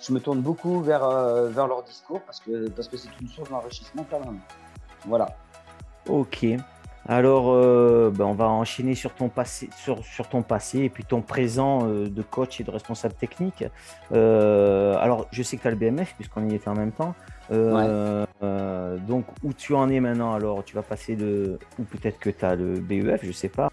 je 0.00 0.12
me 0.12 0.20
tourne 0.20 0.40
beaucoup 0.40 0.80
vers, 0.80 1.02
euh, 1.02 1.48
vers 1.48 1.66
leur 1.66 1.82
discours 1.82 2.20
parce 2.20 2.38
que 2.38 2.68
parce 2.68 2.86
que 2.86 2.96
c'est 2.96 3.08
une 3.20 3.26
source 3.26 3.50
d'enrichissement 3.50 4.06
quand 4.08 4.20
même. 4.20 4.38
Voilà. 5.06 5.26
Ok. 6.08 6.46
Alors, 7.08 7.50
euh, 7.50 8.12
ben, 8.14 8.26
on 8.26 8.34
va 8.34 8.46
enchaîner 8.46 8.94
sur 8.94 9.12
ton 9.12 9.28
passé, 9.28 9.70
sur, 9.76 10.04
sur 10.04 10.28
ton 10.28 10.42
passé 10.42 10.80
et 10.82 10.88
puis 10.88 11.04
ton 11.04 11.20
présent 11.20 11.84
de 11.86 12.22
coach 12.22 12.60
et 12.60 12.64
de 12.64 12.70
responsable 12.70 13.14
technique. 13.14 13.64
alors, 14.12 15.26
je 15.32 15.42
sais 15.42 15.56
que 15.56 15.62
tu 15.62 15.68
as 15.68 15.72
le 15.72 15.76
BMF 15.76 16.14
puisqu'on 16.14 16.48
y 16.48 16.54
était 16.54 16.68
en 16.68 16.74
même 16.74 16.92
temps. 16.92 17.14
Euh, 17.50 18.26
euh, 18.42 18.98
donc, 18.98 19.26
où 19.42 19.52
tu 19.52 19.74
en 19.74 19.88
es 19.88 20.00
maintenant 20.00 20.34
Alors, 20.34 20.64
tu 20.64 20.74
vas 20.74 20.82
passer 20.82 21.16
de. 21.16 21.58
Ou 21.78 21.84
peut-être 21.84 22.18
que 22.18 22.30
tu 22.30 22.44
as 22.44 22.56
le 22.56 22.80
BEF, 22.80 23.24
je 23.24 23.32
sais 23.32 23.48
pas. 23.48 23.70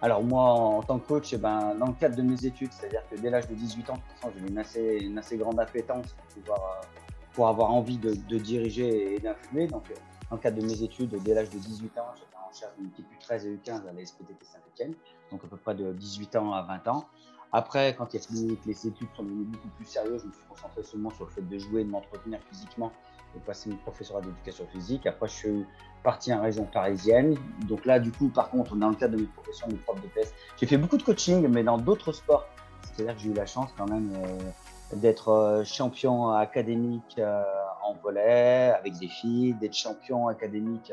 Alors, 0.00 0.22
moi, 0.22 0.42
en 0.42 0.82
tant 0.82 0.98
que 0.98 1.08
coach, 1.08 1.32
eh 1.32 1.38
ben, 1.38 1.74
dans 1.74 1.86
le 1.86 1.92
cadre 1.94 2.16
de 2.16 2.22
mes 2.22 2.44
études, 2.46 2.72
c'est-à-dire 2.72 3.02
que 3.10 3.16
dès 3.16 3.30
l'âge 3.30 3.48
de 3.48 3.54
18 3.54 3.90
ans, 3.90 3.98
j'ai 4.22 4.48
une 4.48 4.58
assez, 4.58 4.98
une 5.02 5.18
assez 5.18 5.36
grande 5.36 5.58
appétence 5.58 6.12
pour, 6.12 6.42
pouvoir, 6.42 6.60
euh, 6.60 6.86
pour 7.32 7.48
avoir 7.48 7.72
envie 7.72 7.98
de, 7.98 8.12
diriger 8.38 9.16
et 9.16 9.18
d'influer. 9.18 9.66
Donc, 9.66 9.84
dans 10.30 10.36
le 10.36 10.42
cadre 10.42 10.60
de 10.60 10.66
mes 10.66 10.82
études, 10.82 11.20
dès 11.24 11.34
l'âge 11.34 11.50
de 11.50 11.58
18 11.58 11.98
ans, 11.98 12.06
j'étais 12.14 12.36
en 12.36 12.52
charge 12.52 12.72
d'une 12.78 12.88
équipe 12.88 13.06
U13 13.20 13.46
et 13.46 13.56
U15 13.56 13.88
à 13.88 13.92
la 13.92 14.06
SPTT 14.06 14.44
Saint-Etienne, 14.44 14.94
donc 15.32 15.42
à 15.42 15.48
peu 15.48 15.56
près 15.56 15.74
de 15.74 15.92
18 15.92 16.36
ans 16.36 16.52
à 16.52 16.62
20 16.62 16.88
ans. 16.88 17.08
Après, 17.52 17.94
quand 17.96 18.12
il 18.12 18.18
a 18.18 18.20
fini 18.20 18.56
que 18.56 18.68
les 18.68 18.86
études 18.86 19.08
sont 19.16 19.22
devenues 19.22 19.44
beaucoup 19.44 19.68
plus 19.68 19.86
sérieuses, 19.86 20.20
je 20.22 20.26
me 20.26 20.32
suis 20.32 20.44
concentré 20.48 20.82
seulement 20.82 21.10
sur 21.10 21.24
le 21.24 21.30
fait 21.30 21.48
de 21.48 21.58
jouer, 21.58 21.84
de 21.84 21.90
m'entretenir 21.90 22.40
physiquement 22.50 22.92
et 23.34 23.38
de 23.38 23.44
passer 23.44 23.70
une 23.70 23.78
professorat 23.78 24.20
d'éducation 24.20 24.66
physique. 24.66 25.06
Après, 25.06 25.28
je 25.28 25.32
suis 25.32 25.66
parti 26.02 26.32
en 26.32 26.42
région 26.42 26.64
parisienne. 26.64 27.36
Donc 27.66 27.86
là, 27.86 27.98
du 27.98 28.12
coup, 28.12 28.28
par 28.28 28.50
contre, 28.50 28.76
dans 28.76 28.90
le 28.90 28.94
cadre 28.94 29.16
de 29.16 29.22
mes 29.22 29.28
professions 29.28 29.68
de 29.68 29.76
prof 29.76 30.00
de 30.02 30.08
PS, 30.08 30.32
j'ai 30.58 30.66
fait 30.66 30.76
beaucoup 30.76 30.98
de 30.98 31.02
coaching, 31.02 31.46
mais 31.48 31.62
dans 31.62 31.78
d'autres 31.78 32.12
sports. 32.12 32.46
C'est-à-dire 32.82 33.14
que 33.14 33.22
j'ai 33.22 33.30
eu 33.30 33.34
la 33.34 33.46
chance 33.46 33.70
quand 33.76 33.88
même 33.88 34.12
euh, 34.14 34.96
d'être 34.96 35.28
euh, 35.28 35.64
champion 35.64 36.30
académique 36.30 37.16
euh, 37.18 37.42
en 37.82 37.94
volet 37.94 38.72
avec 38.78 38.98
des 38.98 39.08
filles, 39.08 39.54
d'être 39.54 39.74
champion 39.74 40.28
académique 40.28 40.92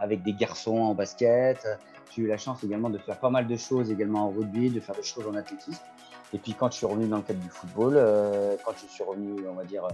avec 0.00 0.22
des 0.22 0.32
garçons 0.32 0.78
en 0.78 0.94
basket. 0.94 1.66
J'ai 2.14 2.22
eu 2.22 2.26
la 2.26 2.38
chance 2.38 2.64
également 2.64 2.90
de 2.90 2.98
faire 2.98 3.18
pas 3.18 3.30
mal 3.30 3.46
de 3.46 3.56
choses 3.56 3.90
également 3.90 4.26
en 4.26 4.30
rugby, 4.30 4.70
de 4.70 4.80
faire 4.80 4.94
des 4.94 5.02
choses 5.02 5.26
en 5.26 5.34
athlétisme. 5.34 5.82
Et 6.32 6.38
puis 6.38 6.54
quand 6.54 6.70
je 6.72 6.78
suis 6.78 6.86
revenu 6.86 7.06
dans 7.06 7.18
le 7.18 7.22
cadre 7.22 7.40
du 7.40 7.48
football, 7.48 7.94
euh, 7.96 8.56
quand 8.64 8.72
je 8.72 8.92
suis 8.92 9.04
revenu, 9.04 9.46
on 9.48 9.54
va 9.54 9.64
dire, 9.64 9.84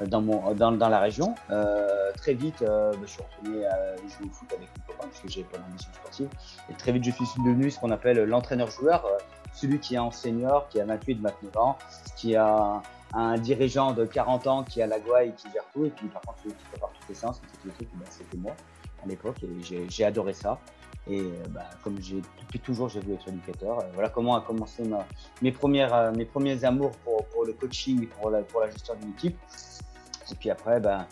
euh, 0.00 0.06
dans, 0.06 0.22
mon, 0.22 0.54
dans, 0.54 0.88
la 0.88 1.00
région, 1.00 1.34
euh, 1.50 2.12
très 2.16 2.34
vite, 2.34 2.62
euh, 2.62 2.92
je 3.02 3.06
suis 3.06 3.22
retourné 3.22 3.64
jouer 4.08 4.26
au 4.26 4.32
foot 4.32 4.52
avec 4.52 4.68
mes 4.68 4.84
copains 4.86 5.08
parce 5.08 5.20
que 5.20 5.28
j'ai 5.28 5.42
pas 5.42 5.58
d'ambition 5.58 5.92
sportive. 5.92 6.28
Et 6.70 6.74
très 6.74 6.92
vite, 6.92 7.04
je 7.04 7.10
suis 7.10 7.42
devenu 7.44 7.70
ce 7.70 7.78
qu'on 7.80 7.90
appelle 7.90 8.22
l'entraîneur-joueur, 8.24 9.04
celui 9.52 9.80
qui 9.80 9.96
est 9.96 9.98
en 9.98 10.10
senior, 10.10 10.68
qui 10.68 10.80
a 10.80 10.84
28, 10.84 11.20
29 11.20 11.56
ans, 11.56 11.76
qui 12.16 12.36
a 12.36 12.82
un 13.12 13.38
dirigeant 13.38 13.92
de 13.92 14.04
40 14.04 14.46
ans 14.46 14.62
qui 14.62 14.80
a 14.82 14.86
la 14.86 15.00
gouaille 15.00 15.30
et 15.30 15.32
qui 15.32 15.50
gère 15.52 15.64
tout. 15.72 15.84
Et 15.84 15.90
puis 15.90 16.06
par 16.08 16.22
contre, 16.22 16.38
celui 16.42 16.54
qui 16.54 16.64
prépare 16.70 16.90
toutes 16.92 17.08
les 17.08 17.14
séances, 17.14 17.40
ben, 17.64 17.72
c'était 18.08 18.36
moi 18.36 18.52
à 19.02 19.08
l'époque 19.08 19.36
et 19.42 19.88
j'ai 19.88 20.04
adoré 20.04 20.34
ça. 20.34 20.58
Et 21.08 21.20
euh, 21.20 21.32
bah, 21.48 21.64
comme 21.82 21.96
depuis 21.96 22.60
toujours, 22.60 22.88
j'ai 22.88 23.00
voulu 23.00 23.14
être 23.14 23.28
éducateur. 23.28 23.78
Euh, 23.78 23.84
voilà 23.94 24.08
comment 24.10 24.36
a 24.36 24.42
commencé 24.42 24.82
mes, 25.40 25.52
premières, 25.52 25.94
euh, 25.94 26.12
mes 26.12 26.26
premiers 26.26 26.64
amours 26.64 26.92
pour, 26.98 27.44
le 27.44 27.52
coaching 27.54 28.02
et 28.02 28.06
pour 28.06 28.30
la, 28.30 28.42
gestion 28.70 28.94
d'une 28.96 29.10
équipe. 29.10 29.38
Et 30.30 30.34
puis 30.34 30.50
après, 30.50 30.78
bah, 30.78 31.06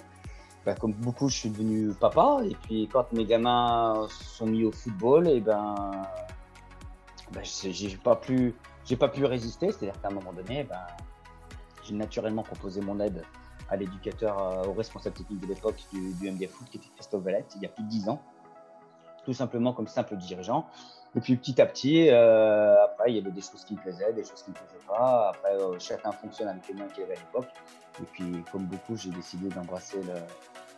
bah, 0.66 0.74
comme 0.74 0.92
beaucoup, 0.92 1.28
je 1.28 1.36
suis 1.36 1.50
devenu 1.50 1.92
papa. 1.94 2.40
Et 2.44 2.54
puis 2.54 2.88
quand 2.92 3.12
mes 3.12 3.24
gamins 3.24 4.06
sont 4.10 4.46
mis 4.46 4.64
au 4.64 4.72
football, 4.72 5.28
et 5.28 5.40
ben, 5.40 5.74
bah, 7.32 7.40
j'ai 7.42 7.96
pas 7.96 8.16
pu, 8.16 8.54
résister. 9.24 9.72
C'est-à-dire 9.72 10.00
qu'à 10.00 10.08
un 10.08 10.12
moment 10.12 10.34
donné, 10.34 10.64
ben, 10.64 10.86
j'ai 11.82 11.94
naturellement 11.94 12.42
proposé 12.42 12.82
mon 12.82 13.00
aide 13.00 13.24
à 13.70 13.76
l'éducateur, 13.76 14.66
au 14.68 14.72
responsable 14.72 15.16
technique 15.16 15.40
de 15.40 15.46
l'époque 15.46 15.76
du, 15.92 16.12
du 16.12 16.46
Foot, 16.46 16.68
qui 16.70 16.76
était 16.78 16.88
Christophe 16.94 17.22
Valette, 17.22 17.52
il 17.56 17.62
y 17.62 17.66
a 17.66 17.68
plus 17.68 17.84
de 17.84 17.88
10 17.88 18.08
ans 18.10 18.22
tout 19.28 19.34
simplement 19.34 19.74
comme 19.74 19.88
simple 19.88 20.16
dirigeant. 20.16 20.64
Et 21.14 21.20
puis 21.20 21.36
petit 21.36 21.60
à 21.60 21.66
petit, 21.66 22.08
euh, 22.08 22.82
après, 22.82 23.10
il 23.10 23.16
y 23.16 23.20
avait 23.20 23.30
des 23.30 23.42
choses 23.42 23.62
qui 23.62 23.74
me 23.74 23.78
plaisaient, 23.78 24.10
des 24.14 24.24
choses 24.24 24.42
qui 24.42 24.52
ne 24.52 24.56
me 24.56 24.60
plaisaient 24.60 24.86
pas. 24.88 25.34
Après, 25.34 25.52
euh, 25.52 25.78
chacun 25.78 26.12
fonctionne 26.12 26.48
avec 26.48 26.66
les 26.66 26.72
moyens 26.72 26.94
qu'il 26.94 27.04
avait 27.04 27.16
à 27.16 27.18
l'époque. 27.18 27.48
Et 28.00 28.04
puis, 28.10 28.42
comme 28.50 28.64
beaucoup, 28.64 28.96
j'ai 28.96 29.10
décidé 29.10 29.50
d'embrasser 29.50 30.00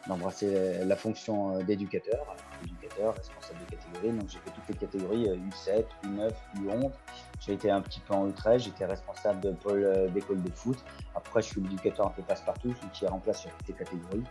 d'embrasser 0.09 0.83
la 0.85 0.97
fonction 0.97 1.55
euh, 1.55 1.63
d'éducateur, 1.63 2.35
éducateur, 2.65 3.15
responsable 3.15 3.61
de 3.67 3.77
catégorie. 3.77 4.19
Donc 4.19 4.29
j'ai 4.31 4.39
fait 4.39 4.51
toutes 4.51 4.69
les 4.69 4.75
catégories 4.75 5.29
U7, 5.51 5.85
U9, 6.05 6.33
U11 6.57 6.91
J'ai 7.39 7.53
été 7.53 7.71
un 7.71 7.83
petit 7.83 8.01
peu 8.01 8.15
en 8.15 8.27
U13, 8.27 8.61
j'étais 8.61 8.87
responsable 8.87 9.41
de 9.41 9.53
pôle 9.53 10.11
d'école 10.13 10.43
de 10.43 10.51
foot. 10.51 10.79
Après, 11.15 11.43
je 11.43 11.49
suis 11.49 11.61
l'éducateur 11.61 12.07
un 12.07 12.11
peu 12.11 12.23
passe-partout, 12.23 12.75
celui 12.81 12.91
qui 12.93 13.07
remplace 13.07 13.43
sur 13.43 13.51
toutes 13.59 13.69
les 13.69 13.75
catégories. 13.75 14.25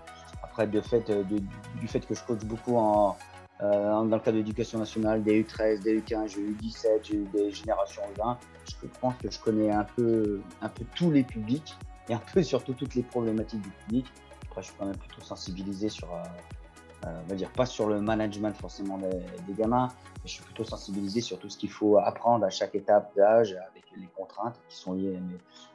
Après, 0.43 0.67
de 0.67 0.81
fait, 0.81 1.09
euh, 1.09 1.23
du 1.23 1.87
fait 1.87 1.99
que 2.01 2.15
je 2.15 2.23
coach 2.23 2.43
beaucoup 2.43 2.75
en, 2.77 3.15
dans 3.59 4.03
le 4.03 4.09
cadre 4.19 4.31
de 4.31 4.37
l'éducation 4.37 4.79
nationale, 4.79 5.21
des 5.21 5.43
U13, 5.43 5.83
des 5.83 5.99
U15, 5.99 6.29
j'ai 6.29 6.41
eu 6.41 6.53
17, 6.61 7.05
j'ai 7.05 7.15
eu 7.15 7.25
des 7.33 7.51
générations 7.51 8.03
20. 8.17 8.37
Je 8.65 8.87
pense 9.01 9.15
que 9.15 9.29
je 9.29 9.39
connais 9.39 9.71
un 9.71 9.83
peu, 9.83 10.41
un 10.61 10.69
peu 10.69 10.85
tous 10.95 11.11
les 11.11 11.23
publics 11.23 11.75
et 12.07 12.13
un 12.13 12.21
peu 12.33 12.41
surtout 12.43 12.73
toutes 12.73 12.95
les 12.95 13.03
problématiques 13.03 13.61
du 13.61 13.69
public. 13.69 14.05
Après, 14.49 14.61
je 14.61 14.67
suis 14.67 14.75
quand 14.77 14.85
même 14.85 14.97
plutôt 14.97 15.21
sensibilisé 15.21 15.89
sur, 15.89 16.07
euh, 16.13 17.21
on 17.23 17.29
va 17.29 17.35
dire 17.35 17.51
pas 17.51 17.65
sur 17.65 17.87
le 17.87 18.01
management 18.01 18.55
forcément 18.55 18.97
des, 18.97 19.53
gamins, 19.53 19.89
mais 20.05 20.21
je 20.25 20.33
suis 20.33 20.43
plutôt 20.43 20.63
sensibilisé 20.63 21.21
sur 21.21 21.37
tout 21.37 21.49
ce 21.49 21.57
qu'il 21.57 21.69
faut 21.69 21.97
apprendre 21.97 22.45
à 22.45 22.49
chaque 22.49 22.75
étape 22.75 23.15
d'âge 23.15 23.53
avec 23.71 23.83
les 23.95 24.07
contraintes 24.15 24.59
qui 24.69 24.77
sont 24.77 24.93
liées 24.93 25.19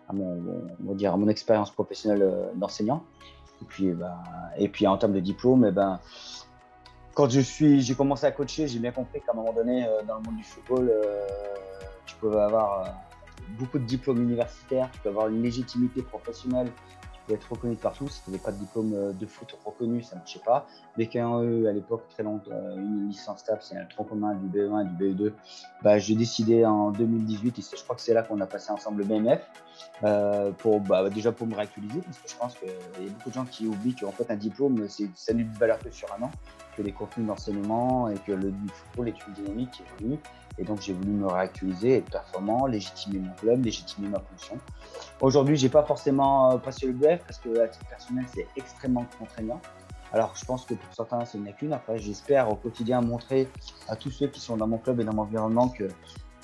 à, 0.08 0.12
mon, 0.12 0.42
on 0.82 0.88
va 0.88 0.94
dire, 0.94 1.14
à 1.14 1.16
mon 1.16 1.28
expérience 1.28 1.70
professionnelle 1.70 2.22
euh, 2.22 2.50
d'enseignant. 2.54 3.04
Et 3.62 3.64
puis, 3.66 3.92
ben, 3.92 4.18
et 4.56 4.68
puis 4.68 4.86
en 4.86 4.98
termes 4.98 5.12
de 5.12 5.20
diplôme, 5.20 5.64
et 5.64 5.68
eh 5.68 5.72
ben, 5.72 6.00
quand 7.14 7.30
je 7.30 7.40
suis, 7.40 7.80
j'ai 7.80 7.94
commencé 7.94 8.26
à 8.26 8.32
coacher, 8.32 8.68
j'ai 8.68 8.78
bien 8.78 8.92
compris 8.92 9.20
qu'à 9.20 9.32
un 9.32 9.36
moment 9.36 9.52
donné, 9.52 9.86
euh, 9.86 10.02
dans 10.02 10.16
le 10.16 10.22
monde 10.22 10.36
du 10.36 10.44
football, 10.44 10.92
tu 12.06 12.16
peux 12.16 12.40
avoir 12.40 12.94
beaucoup 13.50 13.78
de 13.78 13.84
diplômes 13.84 14.22
universitaires, 14.22 14.90
tu 14.92 15.00
peux 15.00 15.08
avoir 15.10 15.28
une 15.28 15.42
légitimité 15.42 16.02
professionnelle 16.02 16.70
être 17.32 17.50
reconnu 17.50 17.76
partout. 17.76 18.08
Si 18.08 18.22
tu 18.22 18.30
n'avais 18.30 18.42
pas 18.42 18.52
de 18.52 18.58
diplôme 18.58 18.92
euh, 18.94 19.12
de 19.12 19.26
foot 19.26 19.56
reconnu, 19.64 20.02
ça 20.02 20.16
ne 20.16 20.20
marchait 20.20 20.40
pas. 20.44 20.66
Dès 20.96 21.06
qu'un 21.06 21.38
à 21.66 21.72
l'époque, 21.72 22.06
très 22.10 22.22
longtemps, 22.22 22.50
euh, 22.52 22.76
une 22.76 23.08
licence 23.08 23.44
TAP, 23.44 23.62
c'est 23.62 23.76
un 23.76 23.84
tronc 23.86 24.04
commun 24.04 24.34
du 24.34 24.46
BE1 24.46 24.82
et 24.82 25.14
du 25.14 25.14
BE2, 25.14 25.32
bah, 25.82 25.98
j'ai 25.98 26.14
décidé 26.14 26.64
en 26.64 26.90
2018, 26.90 27.58
et 27.58 27.62
je 27.62 27.82
crois 27.82 27.96
que 27.96 28.02
c'est 28.02 28.14
là 28.14 28.22
qu'on 28.22 28.40
a 28.40 28.46
passé 28.46 28.70
ensemble 28.70 29.02
le 29.02 29.04
BMF, 29.04 29.40
euh, 30.02 30.50
pour, 30.52 30.80
bah, 30.80 31.08
déjà 31.08 31.32
pour 31.32 31.46
me 31.46 31.54
réactualiser, 31.54 32.00
parce 32.02 32.18
que 32.18 32.28
je 32.28 32.36
pense 32.36 32.54
qu'il 32.54 32.68
y 32.68 33.08
a 33.08 33.10
beaucoup 33.10 33.30
de 33.30 33.34
gens 33.34 33.44
qui 33.44 33.66
oublient 33.66 33.94
qu'en 33.94 34.12
fait 34.12 34.30
un 34.30 34.36
diplôme, 34.36 34.86
ça 34.88 35.34
n'a 35.34 35.42
de 35.42 35.58
valeur 35.58 35.78
que 35.78 35.90
sur 35.90 36.08
un 36.18 36.22
an, 36.24 36.30
que 36.76 36.82
les 36.82 36.92
contenus 36.92 37.26
d'enseignement 37.26 38.08
et 38.08 38.16
que 38.18 38.32
le 38.32 38.52
football 38.72 39.08
est 39.08 39.26
une 39.26 39.34
dynamique 39.34 39.70
qui 39.70 39.82
évolue. 40.00 40.18
Et 40.58 40.64
donc, 40.64 40.80
j'ai 40.80 40.92
voulu 40.92 41.10
me 41.10 41.26
réactualiser, 41.26 41.98
être 41.98 42.10
performant, 42.10 42.66
légitimer 42.66 43.18
mon 43.18 43.34
club, 43.34 43.64
légitimer 43.64 44.08
ma 44.08 44.20
fonction. 44.20 44.58
Aujourd'hui, 45.20 45.56
j'ai 45.56 45.68
pas 45.68 45.82
forcément 45.82 46.52
euh, 46.52 46.58
passé 46.58 46.86
le 46.86 46.92
BF 46.92 47.24
parce 47.26 47.38
que 47.38 47.58
à 47.60 47.68
titre 47.68 47.86
personnel, 47.86 48.24
c'est 48.32 48.46
extrêmement 48.56 49.06
contraignant. 49.18 49.60
Alors, 50.12 50.34
je 50.36 50.44
pense 50.44 50.64
que 50.64 50.74
pour 50.74 50.94
certains, 50.94 51.24
c'est 51.24 51.38
une 51.38 51.46
lacune. 51.46 51.72
Après, 51.72 51.98
j'espère 51.98 52.48
au 52.48 52.54
quotidien 52.54 53.00
montrer 53.00 53.48
à 53.88 53.96
tous 53.96 54.12
ceux 54.12 54.28
qui 54.28 54.40
sont 54.40 54.56
dans 54.56 54.68
mon 54.68 54.78
club 54.78 55.00
et 55.00 55.04
dans 55.04 55.12
mon 55.12 55.22
environnement 55.22 55.68
que, 55.68 55.88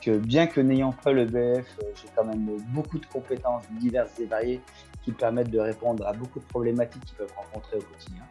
que 0.03 0.19
bien 0.19 0.49
que 0.49 0.61
n'ayant 0.61 0.93
pas 0.93 1.13
le 1.13 1.25
BF, 1.25 1.79
euh, 1.79 1.93
j'ai 1.95 2.09
quand 2.17 2.25
même 2.25 2.51
beaucoup 2.71 2.99
de 2.99 3.07
compétences 3.07 3.63
diverses 3.79 4.19
et 4.19 4.27
variées 4.27 4.61
qui 5.05 5.13
permettent 5.13 5.51
de 5.51 5.61
répondre 5.61 6.05
à 6.05 6.13
beaucoup 6.13 6.41
de 6.41 6.45
problématiques 6.47 7.05
qu'ils 7.05 7.17
peuvent 7.17 7.33
rencontrer 7.37 7.77
au 7.77 7.83
quotidien. 7.83 8.23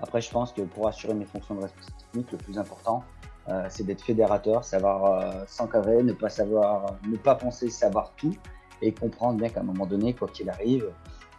Après, 0.00 0.20
je 0.20 0.30
pense 0.30 0.52
que 0.52 0.62
pour 0.62 0.86
assurer 0.86 1.14
mes 1.14 1.24
fonctions 1.24 1.56
de 1.56 1.62
responsabilité 1.62 2.04
technique, 2.04 2.32
le 2.32 2.38
plus 2.38 2.58
important, 2.58 3.02
euh, 3.48 3.66
c'est 3.70 3.84
d'être 3.84 4.02
fédérateur, 4.02 4.62
savoir 4.62 5.04
euh, 5.04 5.44
s'encadrer, 5.46 6.02
ne 6.02 6.12
pas 6.12 6.28
savoir, 6.28 6.96
ne 7.08 7.16
pas 7.16 7.34
penser 7.34 7.70
savoir 7.70 8.12
tout 8.16 8.34
et 8.82 8.92
comprendre 8.92 9.38
bien 9.38 9.48
qu'à 9.48 9.60
un 9.60 9.64
moment 9.64 9.86
donné, 9.86 10.12
quoi 10.12 10.28
qu'il 10.28 10.50
arrive, 10.50 10.92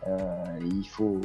euh, 0.08 0.18
il 0.66 0.88
faut 0.88 1.20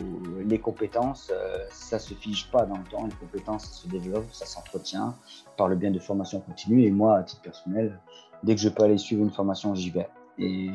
les 0.44 0.58
compétences, 0.58 1.32
ça 1.70 1.98
se 1.98 2.12
fige 2.12 2.50
pas 2.50 2.66
dans 2.66 2.76
le 2.76 2.84
temps. 2.84 3.06
Les 3.06 3.14
compétences, 3.14 3.64
ça 3.64 3.82
se 3.82 3.88
développe, 3.88 4.26
ça 4.32 4.46
s'entretient 4.46 5.14
par 5.56 5.68
le 5.68 5.76
bien 5.76 5.90
de 5.90 5.98
formation 5.98 6.40
continue. 6.40 6.84
Et 6.84 6.90
moi, 6.90 7.16
à 7.18 7.22
titre 7.22 7.42
personnel, 7.42 7.98
dès 8.42 8.54
que 8.54 8.60
je 8.60 8.68
peux 8.68 8.82
aller 8.82 8.98
suivre 8.98 9.22
une 9.22 9.30
formation, 9.30 9.74
j'y 9.74 9.90
vais. 9.90 10.08
Et 10.38 10.70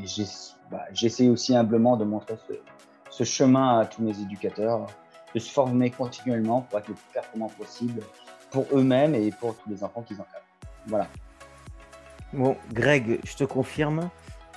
bah, 0.71 0.85
j'essaie 0.91 1.29
aussi 1.29 1.55
humblement 1.55 1.97
de 1.97 2.05
montrer 2.05 2.35
ce, 2.47 2.53
ce, 3.09 3.23
chemin 3.23 3.79
à 3.79 3.85
tous 3.85 4.01
mes 4.01 4.17
éducateurs, 4.19 4.87
de 5.35 5.39
se 5.39 5.51
former 5.51 5.91
continuellement 5.91 6.61
pour 6.61 6.79
être 6.79 6.87
le 6.87 6.93
plus 6.95 7.13
performant 7.13 7.49
possible 7.49 8.01
pour 8.51 8.65
eux-mêmes 8.73 9.15
et 9.15 9.31
pour 9.31 9.55
tous 9.55 9.69
les 9.69 9.83
enfants 9.83 10.01
qu'ils 10.01 10.17
encadrent. 10.17 10.45
Voilà. 10.87 11.07
Bon, 12.33 12.55
Greg, 12.71 13.19
je 13.25 13.35
te 13.35 13.43
confirme, 13.43 14.09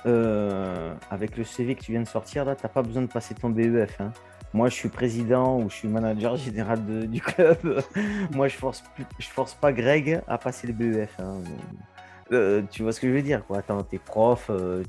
euh, 0.05 0.93
avec 1.09 1.37
le 1.37 1.43
CV 1.43 1.75
que 1.75 1.81
tu 1.81 1.91
viens 1.91 2.01
de 2.01 2.07
sortir, 2.07 2.45
là, 2.45 2.55
tu 2.55 2.63
n'as 2.63 2.69
pas 2.69 2.83
besoin 2.83 3.01
de 3.01 3.07
passer 3.07 3.33
ton 3.33 3.49
BEF. 3.49 3.99
Hein. 4.01 4.11
Moi, 4.53 4.69
je 4.69 4.75
suis 4.75 4.89
président 4.89 5.57
ou 5.59 5.69
je 5.69 5.75
suis 5.75 5.87
manager 5.87 6.35
général 6.35 6.85
du 7.07 7.21
club. 7.21 7.81
Moi, 8.31 8.47
je 8.47 8.55
force, 8.55 8.83
force 9.21 9.55
pas 9.55 9.71
Greg 9.71 10.21
à 10.27 10.37
passer 10.37 10.67
le 10.67 10.73
BEF. 10.73 11.19
Hein. 11.19 11.37
Euh, 12.31 12.61
tu 12.69 12.83
vois 12.83 12.91
ce 12.91 12.99
que 12.99 13.07
je 13.07 13.13
veux 13.13 13.21
dire 13.21 13.43
t'es 13.89 13.97
prof, 13.97 14.47
euh, 14.49 14.83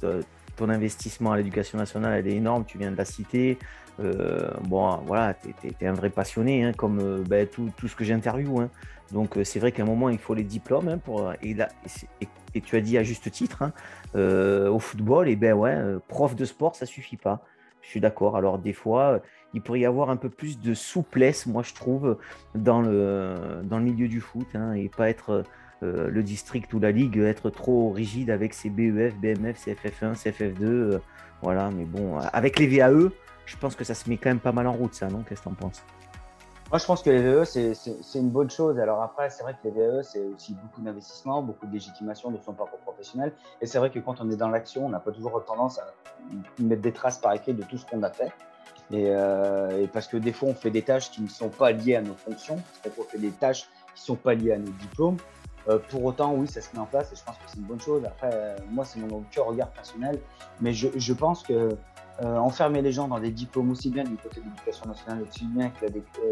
ton 0.57 0.69
investissement 0.69 1.33
à 1.33 1.37
l'éducation 1.37 1.79
nationale, 1.79 2.19
elle 2.19 2.29
est 2.29 2.37
énorme, 2.37 2.65
tu 2.65 2.79
viens 2.79 2.91
de 2.91 2.97
la 2.97 3.05
citer. 3.05 3.59
bon, 3.99 4.99
voilà, 5.07 5.35
tu 5.35 5.55
es, 5.81 5.87
un 5.87 5.95
vrai 5.95 6.11
passionné, 6.11 6.65
hein, 6.65 6.73
comme 6.77 7.23
ben, 7.23 7.47
tout, 7.47 7.71
tout, 7.77 7.89
ce 7.89 7.97
que 7.97 8.05
j'interviewe. 8.05 8.61
Hein. 8.61 8.71
Donc 9.13 9.37
euh, 9.37 9.45
c'est 9.45 9.59
vrai 9.59 9.73
qu'à 9.73 9.83
un 9.83 9.87
moment, 9.87 10.09
il 10.09 10.19
faut 10.19 10.35
les 10.35 10.45
diplômes. 10.45 10.89
Hein, 10.89 10.99
pour, 10.99 11.33
et, 11.43 11.57
et, 12.55 12.61
tu 12.61 12.77
as 12.77 12.81
dit 12.81 12.99
à 12.99 13.03
juste 13.03 13.31
titre, 13.31 13.63
hein, 13.63 13.73
euh, 14.15 14.69
au 14.69 14.79
football, 14.79 15.29
et 15.29 15.33
eh 15.33 15.37
ben 15.37 15.55
ouais, 15.55 15.75
euh, 15.75 15.99
prof 16.09 16.35
de 16.37 16.45
sport, 16.45 16.77
ça 16.77 16.87
suffit 16.87 17.17
pas. 17.17 17.45
Je 17.83 17.89
suis 17.89 18.01
d'accord. 18.01 18.37
Alors 18.37 18.59
des 18.59 18.73
fois, 18.73 19.21
il 19.53 19.61
pourrait 19.61 19.81
y 19.81 19.87
avoir 19.87 20.11
un 20.11 20.17
peu 20.17 20.31
plus 20.31 20.59
de 20.59 20.73
souplesse, 20.73 21.47
moi 21.47 21.63
je 21.63 21.75
trouve, 21.75 22.19
dans 22.55 22.81
le, 22.81 23.63
milieu 23.81 24.09
du 24.09 24.21
foot, 24.21 24.49
hein, 24.55 24.73
et 24.73 24.89
pas 24.89 25.11
être 25.11 25.45
le 25.83 26.23
district 26.23 26.73
ou 26.73 26.81
la 26.81 26.93
ligue, 26.93 27.19
être 27.19 27.51
trop 27.51 27.91
rigide 27.91 28.31
avec 28.31 28.55
ses 28.55 28.71
BEF, 28.71 29.15
BMF, 29.17 29.67
CFF1, 29.67 30.15
CFF2. 30.15 30.99
voilà, 31.43 31.71
mais 31.71 31.85
bon, 31.85 32.17
avec 32.17 32.59
les 32.59 32.67
VAE, 32.67 33.11
je 33.45 33.57
pense 33.59 33.77
que 33.77 33.85
ça 33.85 33.93
se 33.93 34.09
met 34.09 34.17
quand 34.17 34.31
même 34.31 34.41
pas 34.41 34.53
mal 34.53 34.67
en 34.67 34.73
route, 34.73 34.95
ça, 34.95 35.09
non? 35.09 35.23
Qu'est-ce 35.29 35.43
que 35.43 35.49
tu 35.49 35.53
en 35.53 35.55
penses? 35.55 35.85
Moi, 36.75 36.81
je 36.81 36.87
pense 36.87 37.05
que 37.05 37.11
les 37.11 37.23
VE, 37.23 37.45
c'est 37.45 38.19
une 38.19 38.31
bonne 38.31 38.51
chose. 38.51 38.81
Alors 38.81 39.01
après, 39.01 39.31
c'est 39.31 39.45
vrai 39.45 39.55
que 39.55 39.69
les 39.69 39.71
VE, 39.71 40.03
c'est 40.03 40.19
aussi 40.19 40.55
beaucoup 40.55 40.81
d'investissement, 40.81 41.41
beaucoup 41.41 41.69
de 41.69 41.73
légitimation 41.73 42.33
de 42.33 42.39
son 42.45 42.53
parcours 42.53 42.81
professionnel. 42.81 43.33
Et 43.61 43.67
c'est 43.67 43.79
vrai 43.79 43.91
que 43.91 44.01
quand 44.01 44.21
on 44.21 44.29
est 44.29 44.35
dans 44.35 44.49
l'action, 44.49 44.85
on 44.85 44.89
n'a 44.89 44.99
pas 44.99 45.13
toujours 45.13 45.45
tendance 45.45 45.79
à 45.79 45.87
mettre 46.59 46.83
des 46.83 46.91
traces 46.91 47.19
par 47.19 47.33
écrit 47.33 47.55
de 47.55 47.63
tout 47.63 47.79
ce 47.79 47.87
qu'on 47.87 48.03
a 48.03 48.11
fait. 48.11 48.33
Euh, 48.93 49.83
et, 49.83 49.87
parce 49.87 50.09
que 50.09 50.17
des 50.17 50.33
fois, 50.33 50.49
on 50.49 50.55
fait 50.55 50.73
des 50.73 50.83
tâches 50.83 51.13
qui 51.13 51.23
ne 51.23 51.29
sont 51.29 51.49
pas 51.49 51.71
liées 51.71 51.95
à 51.95 52.03
nos 52.03 52.15
fonctions, 52.15 52.59
c'est-à-dire 52.73 52.97
qu'on 52.97 53.09
fait 53.09 53.19
des 53.19 53.31
tâches 53.31 53.69
qui 53.95 54.01
ne 54.01 54.07
sont 54.07 54.17
pas 54.17 54.35
liées 54.35 54.55
à 54.55 54.59
nos 54.59 54.73
diplômes. 54.73 55.19
Euh, 55.69 55.79
pour 55.91 56.05
autant, 56.05 56.35
oui, 56.35 56.47
ça 56.47 56.61
se 56.61 56.69
met 56.75 56.81
en 56.81 56.87
place 56.87 57.13
et 57.13 57.17
je 57.17 57.25
pense 57.25 57.37
que 57.37 57.43
c'est 57.47 57.57
une 57.57 57.65
bonne 57.65 57.81
chose. 57.81 58.05
Après, 58.05 58.31
euh, 58.33 58.57
moi, 58.71 58.85
c'est 58.85 58.99
mon 59.01 59.25
regard 59.47 59.71
personnel, 59.71 60.21
mais 60.61 60.73
je, 60.73 60.89
je 60.95 61.13
pense 61.13 61.43
que 61.43 61.77
euh, 62.23 62.37
enfermer 62.37 62.81
les 62.81 62.93
gens 62.93 63.09
dans 63.09 63.19
des 63.19 63.33
diplômes 63.33 63.71
aussi 63.71 63.91
bien 63.91 64.05
du 64.05 64.15
côté 64.17 64.41
de 64.41 64.47
l'éducation 64.47 64.87
nationale, 64.87 65.23
aussi 65.29 65.47
bien 65.47 65.71
que 65.71 65.87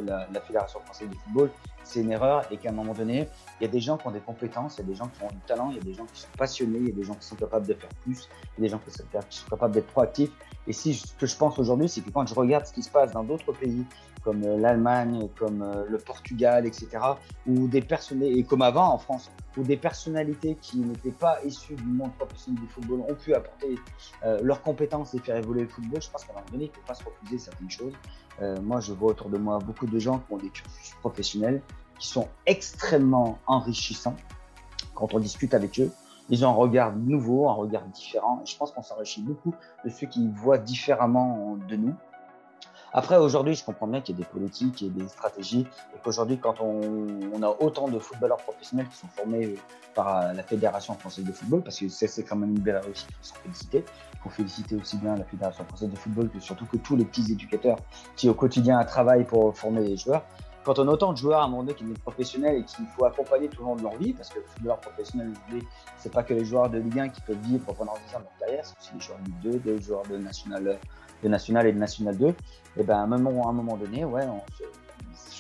la, 0.05 0.29
la, 0.33 0.41
Fédération 0.41 0.79
française 0.81 1.09
de 1.09 1.15
football, 1.17 1.51
c'est 1.83 2.03
une 2.03 2.13
erreur 2.13 2.45
et 2.53 2.57
qu'à 2.57 2.69
un 2.69 2.73
moment 2.73 2.93
donné, 2.93 3.29
il 3.61 3.65
y 3.65 3.67
a 3.67 3.71
des 3.71 3.81
gens 3.81 3.97
qui 3.97 4.07
ont 4.07 4.13
des 4.13 4.21
compétences, 4.21 4.77
il 4.77 4.83
y 4.83 4.85
a 4.85 4.87
des 4.87 4.95
gens 4.95 5.09
qui 5.09 5.25
ont 5.25 5.29
du 5.29 5.41
talent, 5.45 5.71
il 5.71 5.79
y 5.79 5.81
a 5.81 5.83
des 5.83 5.95
gens 5.95 6.05
qui 6.05 6.21
sont 6.21 6.29
passionnés, 6.39 6.79
il 6.79 6.89
y 6.89 6.93
a 6.93 6.95
des 6.95 7.03
gens 7.03 7.15
qui 7.15 7.27
sont 7.27 7.35
capables 7.35 7.67
de 7.67 7.75
faire 7.75 7.89
plus, 8.03 8.29
il 8.57 8.61
y 8.61 8.61
a 8.61 8.63
des 8.63 8.69
gens 8.69 8.79
qui 8.79 8.93
sont, 8.93 9.49
capables 9.51 9.75
d'être 9.75 9.89
proactifs. 9.89 10.31
Et 10.69 10.73
si 10.73 10.95
ce 10.95 11.15
que 11.15 11.27
je 11.27 11.37
pense 11.37 11.59
aujourd'hui, 11.59 11.89
c'est 11.89 12.03
que 12.03 12.11
quand 12.11 12.27
je 12.27 12.35
regarde 12.35 12.65
ce 12.65 12.73
qui 12.73 12.83
se 12.85 12.91
passe 12.91 13.11
dans 13.11 13.25
d'autres 13.25 13.53
pays, 13.53 13.85
comme 14.23 14.45
euh, 14.45 14.57
l'Allemagne, 14.57 15.29
comme 15.39 15.63
euh, 15.63 15.85
le 15.89 15.99
Portugal, 15.99 16.67
etc., 16.67 16.89
ou 17.47 17.69
des 17.69 17.85
et 18.23 18.45
comme 18.45 18.63
avant 18.63 18.93
en 18.93 18.99
France, 18.99 19.31
où 19.57 19.63
des 19.63 19.77
personnalités 19.77 20.57
qui 20.61 20.79
n'étaient 20.79 21.11
pas 21.11 21.39
issues 21.45 21.75
du 21.75 21.85
monde 21.85 22.13
professionnel 22.15 22.63
du 22.63 22.69
football 22.69 23.01
ont 23.09 23.15
pu 23.15 23.35
apporter 23.35 23.77
euh, 24.25 24.41
leurs 24.43 24.63
compétences 24.63 25.15
et 25.15 25.19
faire 25.19 25.37
évoluer 25.37 25.63
le 25.63 25.69
football, 25.69 26.01
je 26.01 26.11
pense 26.11 26.25
qu'à 26.25 26.33
un 26.33 26.37
moment 26.37 26.47
donné, 26.53 26.65
il 26.65 26.69
ne 26.69 26.75
faut 26.75 26.87
pas 26.87 26.95
se 26.95 27.05
refuser 27.05 27.39
certaines 27.39 27.71
choses. 27.71 27.93
moi, 28.63 28.81
je 28.81 28.93
vois 28.93 29.11
autour 29.11 29.29
de 29.29 29.39
moi 29.39 29.59
beaucoup 29.59 29.87
de 29.87 29.99
gens 29.99 30.19
qui 30.21 30.33
ont 30.33 30.39
des 30.39 30.49
cursus 30.49 30.95
professionnels 31.01 31.61
qui 31.99 32.09
sont 32.09 32.29
extrêmement 32.47 33.39
enrichissants 33.47 34.17
quand 34.95 35.15
on 35.15 35.21
discute 35.21 35.55
avec 35.55 35.79
eux. 35.79 35.91
Ils 36.31 36.45
ont 36.45 36.49
un 36.49 36.55
regard 36.55 36.97
nouveau, 36.97 37.49
un 37.49 37.53
regard 37.53 37.85
différent. 37.87 38.43
Je 38.45 38.57
pense 38.57 38.73
qu'on 38.73 38.83
s'enrichit 38.83 39.23
beaucoup 39.23 39.55
de 39.85 39.91
ceux 39.91 40.07
qui 40.07 40.29
voient 40.29 40.59
différemment 40.59 41.57
de 41.69 41.77
nous. 41.77 41.95
Après, 42.95 43.17
aujourd'hui, 43.17 43.55
je 43.55 43.65
comprends 43.65 43.87
bien 43.87 44.03
qu'il 44.03 44.19
y 44.19 44.19
a 44.19 44.25
des 44.25 44.29
politiques 44.29 44.83
et 44.83 44.91
des 44.91 45.09
stratégies, 45.09 45.67
et 45.95 45.99
qu'aujourd'hui, 46.05 46.39
quand 46.39 46.61
on, 46.61 47.43
a 47.43 47.49
autant 47.61 47.89
de 47.89 47.99
footballeurs 47.99 48.37
professionnels 48.37 48.87
qui 48.89 48.97
sont 48.99 49.09
formés 49.09 49.55
par 49.95 50.33
la 50.35 50.43
Fédération 50.43 50.95
française 50.95 51.25
de 51.25 51.33
football, 51.33 51.63
parce 51.63 51.79
que 51.79 51.89
c'est 51.89 52.23
quand 52.23 52.37
même 52.37 52.51
une 52.51 52.61
belle 52.61 52.77
réussite, 52.77 53.09
il 53.11 53.15
faut 53.15 53.23
s'en 53.23 53.35
féliciter. 53.37 53.85
Il 54.15 54.21
faut 54.21 54.31
féliciter 54.31 54.77
aussi 54.77 54.99
bien 54.99 55.17
la 55.17 55.25
Fédération 55.25 55.65
française 55.65 55.91
de 55.91 55.97
football 55.97 56.29
que 56.29 56.39
surtout 56.39 56.67
que 56.67 56.77
tous 56.77 56.95
les 56.95 57.05
petits 57.05 57.33
éducateurs 57.33 57.79
qui 58.15 58.29
au 58.29 58.35
quotidien 58.35 58.85
travaillent 58.85 59.25
pour 59.25 59.57
former 59.57 59.83
les 59.83 59.97
joueurs. 59.97 60.23
Quand 60.65 60.79
on 60.79 60.89
a 60.89 60.93
autant 60.93 61.13
de 61.13 61.19
joueurs 61.19 61.41
à 61.41 61.45
un 61.45 61.49
moment 61.49 61.63
donné 61.63 61.75
qui 61.75 61.85
sont 61.85 61.95
professionnels 62.03 62.57
et 62.59 62.65
qu'il 62.65 62.87
faut 62.87 63.05
accompagner 63.05 63.49
tout 63.49 63.63
le 63.63 63.69
long 63.69 63.77
de 63.77 63.83
leur 63.83 63.97
vie, 63.97 64.13
parce 64.13 64.29
que 64.29 64.39
le 64.39 64.45
footballeur 64.45 64.81
professionnel, 64.81 65.33
c'est 65.99 66.13
pas 66.13 66.23
que 66.23 66.35
les 66.35 66.45
joueurs 66.45 66.71
de 66.71 66.79
Ligue 66.79 66.99
1 66.99 67.09
qui 67.09 67.21
peuvent 67.23 67.41
vivre 67.43 67.65
pendant 67.75 67.95
10 68.09 68.15
ans 68.17 68.21
de 68.21 68.25
leur 68.25 68.39
carrière, 68.39 68.65
c'est 68.65 68.79
aussi 68.79 68.91
les 68.95 69.01
joueurs 69.01 69.19
de 69.19 69.25
Ligue 69.25 69.63
2, 69.65 69.73
des 69.73 69.83
joueurs 69.83 70.03
de 70.05 70.17
National 70.19 70.79
de 71.23 71.29
National 71.29 71.67
et 71.69 71.73
de 71.73 71.79
National 71.79 72.17
2, 72.17 72.35
et 72.79 72.83
ben 72.83 72.97
à 72.97 73.03
un 73.03 73.07
moment, 73.07 73.47
à 73.47 73.51
un 73.51 73.53
moment 73.53 73.77
donné, 73.77 74.05
ouais, 74.05 74.27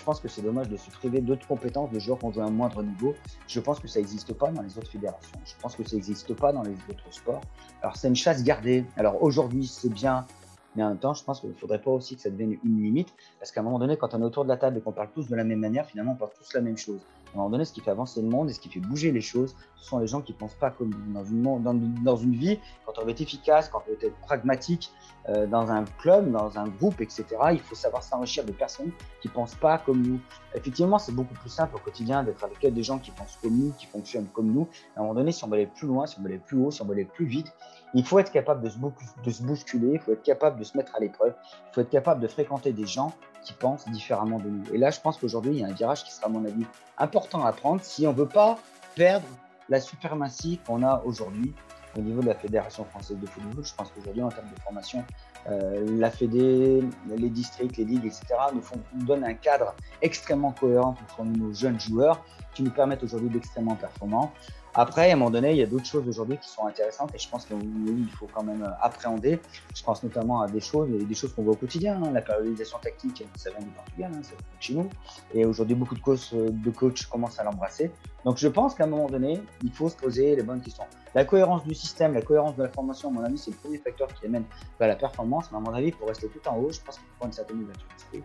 je 0.02 0.04
pense 0.04 0.20
que 0.20 0.28
c'est 0.28 0.42
dommage 0.42 0.68
de 0.68 0.76
se 0.76 0.90
priver 0.90 1.20
d'autres 1.20 1.46
compétences 1.46 1.90
de 1.90 1.98
joueurs 2.00 2.18
qui 2.18 2.24
ont 2.24 2.32
joué 2.32 2.42
à 2.42 2.46
un 2.46 2.50
moindre 2.50 2.82
niveau. 2.82 3.14
Je 3.46 3.60
pense 3.60 3.78
que 3.78 3.86
ça 3.86 4.00
n'existe 4.00 4.32
pas 4.32 4.50
dans 4.50 4.62
les 4.62 4.76
autres 4.76 4.90
fédérations. 4.90 5.38
Je 5.44 5.54
pense 5.60 5.76
que 5.76 5.88
ça 5.88 5.94
n'existe 5.94 6.34
pas 6.34 6.52
dans 6.52 6.62
les 6.62 6.74
autres 6.90 7.04
sports. 7.10 7.40
Alors, 7.82 7.96
c'est 7.96 8.08
une 8.08 8.16
chasse 8.16 8.42
gardée. 8.42 8.84
Alors, 8.96 9.22
aujourd'hui, 9.22 9.64
c'est 9.64 9.92
bien 9.92 10.26
mais 10.74 10.82
en 10.82 10.88
même 10.88 10.98
temps, 10.98 11.14
je 11.14 11.24
pense 11.24 11.40
qu'il 11.40 11.50
ne 11.50 11.54
faudrait 11.54 11.80
pas 11.80 11.90
aussi 11.90 12.16
que 12.16 12.22
ça 12.22 12.30
devienne 12.30 12.58
une 12.64 12.82
limite, 12.82 13.12
parce 13.38 13.52
qu'à 13.52 13.60
un 13.60 13.64
moment 13.64 13.78
donné, 13.78 13.96
quand 13.96 14.14
on 14.14 14.20
est 14.20 14.24
autour 14.24 14.44
de 14.44 14.48
la 14.48 14.56
table 14.56 14.78
et 14.78 14.80
qu'on 14.80 14.92
parle 14.92 15.10
tous 15.14 15.28
de 15.28 15.36
la 15.36 15.44
même 15.44 15.60
manière, 15.60 15.86
finalement, 15.86 16.12
on 16.12 16.16
parle 16.16 16.32
tous 16.36 16.52
la 16.54 16.60
même 16.60 16.78
chose. 16.78 17.00
À 17.32 17.36
un 17.36 17.38
moment 17.38 17.50
donné, 17.50 17.64
ce 17.64 17.72
qui 17.72 17.80
fait 17.80 17.90
avancer 17.90 18.20
le 18.20 18.28
monde 18.28 18.50
et 18.50 18.52
ce 18.52 18.60
qui 18.60 18.68
fait 18.68 18.80
bouger 18.80 19.10
les 19.10 19.22
choses, 19.22 19.54
ce 19.76 19.86
sont 19.86 19.98
les 19.98 20.06
gens 20.06 20.20
qui 20.20 20.32
ne 20.32 20.36
pensent 20.36 20.54
pas 20.54 20.70
comme 20.70 20.92
dans 21.14 21.24
une, 21.24 21.42
dans, 21.42 21.74
dans 21.74 22.16
une 22.16 22.34
vie. 22.34 22.58
Quand 22.84 22.92
on 22.98 23.04
veut 23.04 23.10
être 23.10 23.22
efficace, 23.22 23.68
quand 23.68 23.82
on 23.86 23.90
veut 23.90 23.98
être 24.02 24.18
pragmatique 24.20 24.92
euh, 25.28 25.46
dans 25.46 25.70
un 25.70 25.84
club, 25.98 26.30
dans 26.30 26.58
un 26.58 26.68
groupe, 26.68 27.00
etc., 27.00 27.24
il 27.52 27.60
faut 27.60 27.74
savoir 27.74 28.02
s'enrichir 28.02 28.44
de 28.44 28.52
personnes 28.52 28.90
qui 29.20 29.28
ne 29.28 29.32
pensent 29.32 29.54
pas 29.54 29.78
comme 29.78 30.02
nous. 30.02 30.20
Effectivement, 30.54 30.98
c'est 30.98 31.12
beaucoup 31.12 31.34
plus 31.34 31.48
simple 31.48 31.76
au 31.76 31.78
quotidien 31.78 32.22
d'être 32.22 32.44
avec 32.44 32.60
des 32.60 32.82
gens 32.82 32.98
qui 32.98 33.10
pensent 33.12 33.38
comme 33.42 33.56
nous, 33.56 33.72
qui 33.78 33.86
fonctionnent 33.86 34.28
comme 34.32 34.52
nous. 34.52 34.68
À 34.94 35.00
un 35.00 35.02
moment 35.02 35.14
donné, 35.14 35.32
si 35.32 35.42
on 35.44 35.48
veut 35.48 35.54
aller 35.54 35.66
plus 35.66 35.86
loin, 35.86 36.06
si 36.06 36.18
on 36.18 36.22
veut 36.22 36.28
aller 36.28 36.38
plus 36.38 36.58
haut, 36.58 36.70
si 36.70 36.82
on 36.82 36.84
veut 36.84 36.92
aller 36.92 37.04
plus 37.04 37.26
vite, 37.26 37.52
il 37.94 38.04
faut 38.04 38.18
être 38.18 38.32
capable 38.32 38.62
de 38.62 38.68
se, 38.68 38.78
de 38.78 39.30
se 39.30 39.42
bousculer, 39.42 39.92
il 39.94 39.98
faut 39.98 40.12
être 40.12 40.22
capable 40.22 40.58
de 40.58 40.64
se 40.64 40.76
mettre 40.76 40.94
à 40.94 41.00
l'épreuve, 41.00 41.34
il 41.70 41.74
faut 41.74 41.80
être 41.80 41.90
capable 41.90 42.20
de 42.20 42.28
fréquenter 42.28 42.72
des 42.72 42.86
gens 42.86 43.12
qui 43.44 43.52
pensent 43.52 43.88
différemment 43.88 44.38
de 44.38 44.48
nous. 44.48 44.64
Et 44.72 44.78
là, 44.78 44.90
je 44.90 45.00
pense 45.00 45.18
qu'aujourd'hui, 45.18 45.52
il 45.52 45.58
y 45.58 45.64
a 45.64 45.66
un 45.66 45.72
virage 45.72 46.04
qui 46.04 46.12
sera, 46.12 46.26
à 46.26 46.30
mon 46.30 46.44
avis, 46.44 46.64
important 46.98 47.21
à 47.44 47.52
prendre 47.52 47.82
si 47.82 48.06
on 48.06 48.12
ne 48.12 48.16
veut 48.16 48.28
pas 48.28 48.58
perdre 48.94 49.26
la 49.68 49.80
suprématie 49.80 50.60
qu'on 50.66 50.82
a 50.82 51.02
aujourd'hui 51.04 51.54
au 51.96 52.00
niveau 52.00 52.20
de 52.22 52.26
la 52.26 52.34
Fédération 52.34 52.84
française 52.84 53.18
de 53.18 53.26
football. 53.26 53.64
Je 53.64 53.74
pense 53.74 53.90
qu'aujourd'hui, 53.90 54.22
en 54.22 54.30
termes 54.30 54.48
de 54.48 54.60
formation, 54.60 55.04
euh, 55.48 55.84
la 55.98 56.10
Fédé, 56.10 56.82
les 57.08 57.28
districts, 57.28 57.76
les 57.76 57.84
ligues, 57.84 58.06
etc., 58.06 58.26
nous, 58.54 58.62
font, 58.62 58.78
nous 58.94 59.04
donnent 59.04 59.24
un 59.24 59.34
cadre 59.34 59.74
extrêmement 60.00 60.52
cohérent 60.52 60.94
pour 61.14 61.24
nos 61.24 61.52
jeunes 61.52 61.78
joueurs 61.78 62.24
qui 62.54 62.62
nous 62.62 62.70
permettent 62.70 63.02
aujourd'hui 63.02 63.28
d'extrêmement 63.28 63.76
performants. 63.76 64.32
Après, 64.74 65.10
à 65.10 65.12
un 65.12 65.16
moment 65.16 65.30
donné, 65.30 65.50
il 65.50 65.58
y 65.58 65.62
a 65.62 65.66
d'autres 65.66 65.84
choses 65.84 66.08
aujourd'hui 66.08 66.38
qui 66.38 66.48
sont 66.48 66.66
intéressantes 66.66 67.14
et 67.14 67.18
je 67.18 67.28
pense 67.28 67.44
qu'il 67.44 68.10
faut 68.16 68.26
quand 68.32 68.42
même 68.42 68.74
appréhender. 68.80 69.38
Je 69.74 69.82
pense 69.82 70.02
notamment 70.02 70.40
à 70.40 70.48
des 70.48 70.60
choses, 70.60 70.88
des 70.88 71.14
choses 71.14 71.34
qu'on 71.34 71.42
voit 71.42 71.52
au 71.52 71.56
quotidien. 71.56 72.02
Hein. 72.02 72.10
La 72.10 72.22
périodisation 72.22 72.78
tactique, 72.78 73.22
ça 73.36 73.50
vient 73.50 73.60
du 73.60 73.66
Portugal, 73.66 74.10
hein, 74.14 74.22
ça 74.22 74.30
vient 74.30 74.38
de 74.38 74.62
chez 74.62 74.74
nous. 74.74 74.88
Et 75.34 75.44
aujourd'hui, 75.44 75.74
beaucoup 75.74 75.94
de 75.94 76.00
coachs, 76.00 76.34
de 76.34 76.70
coachs 76.70 77.04
commencent 77.04 77.38
à 77.38 77.44
l'embrasser. 77.44 77.90
Donc, 78.24 78.38
je 78.38 78.48
pense 78.48 78.74
qu'à 78.74 78.84
un 78.84 78.86
moment 78.86 79.08
donné, 79.08 79.42
il 79.62 79.72
faut 79.72 79.90
se 79.90 79.96
poser 79.96 80.36
les 80.36 80.42
bonnes 80.42 80.62
questions. 80.62 80.84
La 81.14 81.26
cohérence 81.26 81.64
du 81.64 81.74
système, 81.74 82.14
la 82.14 82.22
cohérence 82.22 82.56
de 82.56 82.62
la 82.62 82.70
formation, 82.70 83.10
à 83.10 83.12
mon 83.12 83.24
avis, 83.24 83.36
c'est 83.36 83.50
le 83.50 83.58
premier 83.58 83.76
facteur 83.76 84.08
qui 84.08 84.24
amène 84.24 84.44
vers 84.78 84.88
la 84.88 84.96
performance. 84.96 85.50
Mais 85.52 85.58
à 85.58 85.60
mon 85.60 85.74
avis, 85.74 85.92
pour 85.92 86.08
rester 86.08 86.28
tout 86.28 86.48
en 86.48 86.56
haut, 86.56 86.70
je 86.72 86.80
pense 86.80 86.96
qu'il 86.96 87.08
faut 87.20 87.26
une 87.26 87.32
certaine 87.32 87.60
ouverture 87.60 87.88
d'esprit. 87.94 88.22